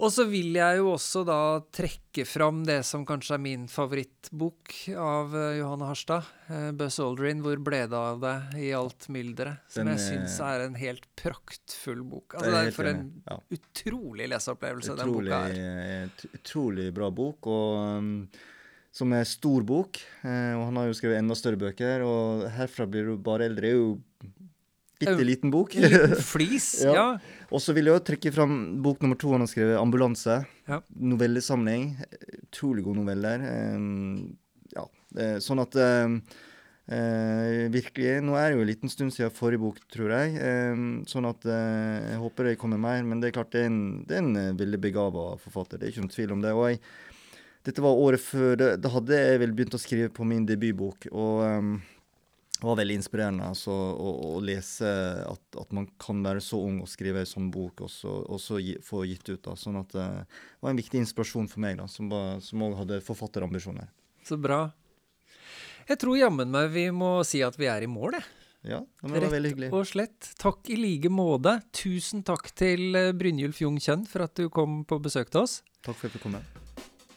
Og 0.00 0.08
så 0.08 0.24
vil 0.30 0.54
jeg 0.56 0.78
jo 0.78 0.94
også 0.94 1.22
da 1.28 1.38
trekke 1.76 2.24
fram 2.24 2.62
det 2.64 2.78
som 2.88 3.02
kanskje 3.08 3.34
er 3.36 3.42
min 3.44 3.66
favorittbok 3.68 4.72
av 4.96 5.34
uh, 5.36 5.50
Johan 5.58 5.84
Harstad. 5.84 6.28
Uh, 6.48 6.70
Buzz 6.76 6.96
Aldrin, 7.04 7.42
'Hvor 7.44 7.60
ble 7.60 7.82
det 7.84 7.98
av 7.98 8.22
det 8.22 8.36
i 8.62 8.70
alt 8.76 9.10
mylderet'? 9.12 9.60
Som 9.68 9.84
Den, 9.84 9.92
jeg 9.92 10.06
syns 10.06 10.38
eh, 10.40 10.46
er 10.48 10.64
en 10.64 10.78
helt 10.80 11.04
praktfull 11.20 12.00
bok. 12.00 12.38
Altså, 12.38 12.54
det 12.54 12.62
er 12.62 12.78
for 12.78 12.88
en. 12.88 13.02
Ja. 13.28 13.36
utrolig 13.58 14.30
leseopplevelse 14.32 14.96
den 15.02 15.12
boka 15.12 15.42
er. 15.50 15.60
eh, 16.08 16.30
utrolig 16.40 16.88
bra 16.96 17.10
bok, 17.12 17.50
og 17.52 18.00
um, 18.00 18.14
som 18.90 19.12
er 19.12 19.28
stor 19.28 19.68
bok. 19.68 20.00
Eh, 20.24 20.54
og 20.56 20.64
han 20.70 20.80
har 20.80 20.88
jo 20.88 20.96
skrevet 20.96 21.20
enda 21.20 21.36
større 21.36 21.60
bøker, 21.60 22.06
og 22.08 22.48
'Herfra 22.48 22.88
blir 22.88 23.12
du 23.12 23.18
bare 23.20 23.52
eldre' 23.52 23.68
er 23.68 23.76
jo 23.76 23.98
bitte 25.00 25.24
liten 25.26 25.50
bok. 25.52 25.74
Liten 25.74 26.14
flis, 26.32 26.68
Ja. 26.84 26.92
ja. 26.94 27.06
og 27.50 27.62
så 27.64 27.74
vil 27.76 27.88
jeg 27.90 27.96
jo 27.98 28.04
trekke 28.12 28.32
fram 28.36 28.54
bok 28.84 29.00
nummer 29.02 29.18
to 29.20 29.32
han 29.34 29.42
har 29.44 29.50
skrevet, 29.50 29.78
'Ambulanse'. 29.80 30.44
Ja. 30.68 30.80
Novellesamling. 30.94 31.96
Utrolig 32.44 32.84
gode 32.86 33.00
noveller. 33.02 33.42
Um, 33.74 34.36
ja, 34.76 34.84
eh, 35.18 35.36
sånn 35.42 35.60
at 35.64 35.74
um, 35.80 36.20
eh, 36.90 37.66
virkelig 37.74 38.20
Nå 38.22 38.36
er 38.38 38.50
det 38.50 38.56
jo 38.58 38.62
en 38.64 38.70
liten 38.70 38.90
stund 38.92 39.14
siden 39.14 39.30
forrige 39.34 39.62
bok, 39.62 39.78
tror 39.90 40.10
jeg. 40.14 40.36
Eh, 40.38 40.80
sånn 41.10 41.26
at 41.30 41.44
eh, 41.46 42.14
jeg 42.14 42.18
håper 42.22 42.50
det 42.50 42.58
kommer 42.60 42.78
mer. 42.78 43.02
Men 43.06 43.20
det 43.22 43.30
er 43.30 43.38
klart 43.40 43.52
det 43.54 43.64
er 43.64 43.70
en, 43.70 43.80
det 44.06 44.16
er 44.18 44.24
en 44.24 44.36
eh, 44.36 44.52
veldig 44.58 44.80
begava 44.82 45.30
forfatter. 45.42 45.78
Det 45.78 45.88
er 45.88 45.94
ikke 45.94 46.04
noen 46.06 46.14
tvil 46.16 46.32
om 46.36 46.42
det. 46.44 46.52
Og 46.54 46.68
jeg, 46.70 46.80
dette 47.66 47.82
var 47.84 47.98
året 48.00 48.22
før 48.24 48.54
Da 48.80 48.88
hadde 48.88 49.18
jeg 49.18 49.40
vel 49.42 49.50
begynt 49.52 49.74
å 49.76 49.80
skrive 49.82 50.08
på 50.16 50.24
min 50.24 50.46
debutbok. 50.48 51.10
Og 51.12 51.42
det 52.60 52.68
var 52.68 52.76
veldig 52.76 52.96
inspirerende 53.00 53.46
altså, 53.48 53.72
å, 53.72 54.10
å, 54.28 54.40
lese 54.44 54.88
at, 55.24 55.44
at, 55.56 55.70
man 55.76 55.86
kan 56.00 56.20
være 56.24 56.42
så 56.44 56.60
ung 56.60 56.82
og 56.84 56.90
skrive 56.92 57.22
en 57.22 57.30
sånn 57.30 57.48
bok, 57.52 57.86
og 57.86 57.92
så, 57.92 58.12
og 58.28 58.40
så 58.42 58.60
gi, 58.60 58.74
få 58.84 59.06
gitt 59.08 59.24
ut. 59.30 59.40
da, 59.46 59.56
sånn 59.56 59.80
at 59.80 59.94
Det 59.96 60.08
var 60.60 60.74
en 60.74 60.80
viktig 60.80 61.00
inspirasjon 61.00 61.48
for 61.48 61.64
meg, 61.64 61.80
da, 61.80 61.88
som 61.88 62.66
òg 62.66 62.76
hadde 62.82 63.00
forfatterambisjoner. 63.06 63.88
Så 64.28 64.36
bra. 64.36 64.66
Jeg 65.88 65.98
tror 66.04 66.20
jammen 66.20 66.52
meg 66.52 66.68
vi 66.74 66.84
må 66.94 67.16
si 67.26 67.40
at 67.42 67.56
vi 67.58 67.70
er 67.70 67.82
i 67.82 67.90
mål, 67.90 68.20
jeg. 68.20 68.28
Ja, 68.60 68.82
det 69.00 69.14
var 69.14 69.32
veldig 69.32 69.54
hyggelig. 69.54 69.68
Rett 69.70 69.78
og 69.78 69.88
slett. 69.88 70.30
Takk 70.40 70.68
i 70.68 70.76
like 70.76 71.08
måte. 71.08 71.56
Tusen 71.72 72.20
takk 72.28 72.52
til 72.52 72.92
eh, 72.92 73.14
Brynjulf 73.16 73.62
Jung 73.64 73.80
Kjønn 73.80 74.04
for 74.08 74.28
at 74.28 74.36
du 74.36 74.50
kom 74.52 74.82
på 74.84 75.00
besøk 75.00 75.32
til 75.32 75.46
oss. 75.46 75.62
Takk 75.80 75.96
for 75.96 76.12
at 76.12 76.18
du 76.18 76.20
kom. 76.20 76.36
Med. 76.36 76.59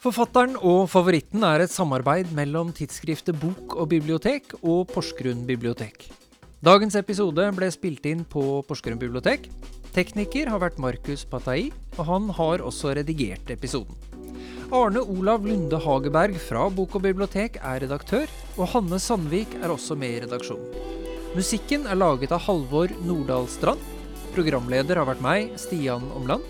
Forfatteren 0.04 0.58
og 0.60 0.89
favoritten 0.91 1.45
er 1.47 1.62
et 1.64 1.72
samarbeid 1.72 2.34
mellom 2.36 2.74
tidsskriftet 2.76 3.38
Bok 3.39 3.78
og 3.80 3.88
bibliotek 3.93 4.49
og 4.60 4.89
Porsgrunn 4.91 5.45
bibliotek. 5.47 6.10
Dagens 6.60 6.97
episode 6.99 7.45
ble 7.56 7.70
spilt 7.72 8.04
inn 8.12 8.26
på 8.28 8.43
Porsgrunn 8.68 8.99
bibliotek. 8.99 9.47
Tekniker 9.95 10.51
har 10.51 10.60
vært 10.60 10.82
Markus 10.84 11.24
Patai, 11.24 11.72
og 11.95 12.04
han 12.10 12.28
har 12.36 12.66
også 12.68 12.97
redigert 12.99 13.56
episoden. 13.56 13.95
Arne 14.76 15.08
Olav 15.08 15.47
Lunde 15.47 15.80
Hageberg 15.80 16.36
fra 16.49 16.68
Bok 16.68 16.99
og 16.99 17.08
bibliotek 17.08 17.62
er 17.64 17.86
redaktør, 17.86 18.28
og 18.58 18.74
Hanne 18.76 18.99
Sandvik 18.99 19.56
er 19.62 19.72
også 19.72 19.95
med 19.95 20.18
i 20.18 20.24
redaksjonen. 20.28 20.68
Musikken 21.32 21.88
er 21.88 22.04
laget 22.04 22.36
av 22.36 22.43
Halvor 22.43 22.91
Nordahl 23.08 23.47
Strand. 23.47 23.91
Programleder 24.36 24.99
har 24.99 25.08
vært 25.14 25.24
meg, 25.24 25.54
Stian 25.56 26.12
Omland. 26.12 26.43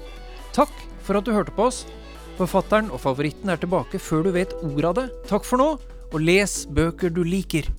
Takk 0.58 0.74
for 1.06 1.22
at 1.22 1.28
du 1.28 1.38
hørte 1.38 1.54
på 1.54 1.70
oss. 1.70 1.86
Forfatteren 2.34 2.90
og 2.90 3.02
favoritten 3.04 3.52
er 3.54 3.60
tilbake 3.62 4.00
før 4.02 4.26
du 4.26 4.32
vet 4.34 4.54
ordet 4.64 4.90
av 4.90 4.96
det. 4.98 5.08
Takk 5.30 5.46
for 5.46 5.62
nå, 5.62 5.70
og 6.10 6.22
les 6.22 6.64
bøker 6.74 7.14
du 7.14 7.22
liker. 7.28 7.70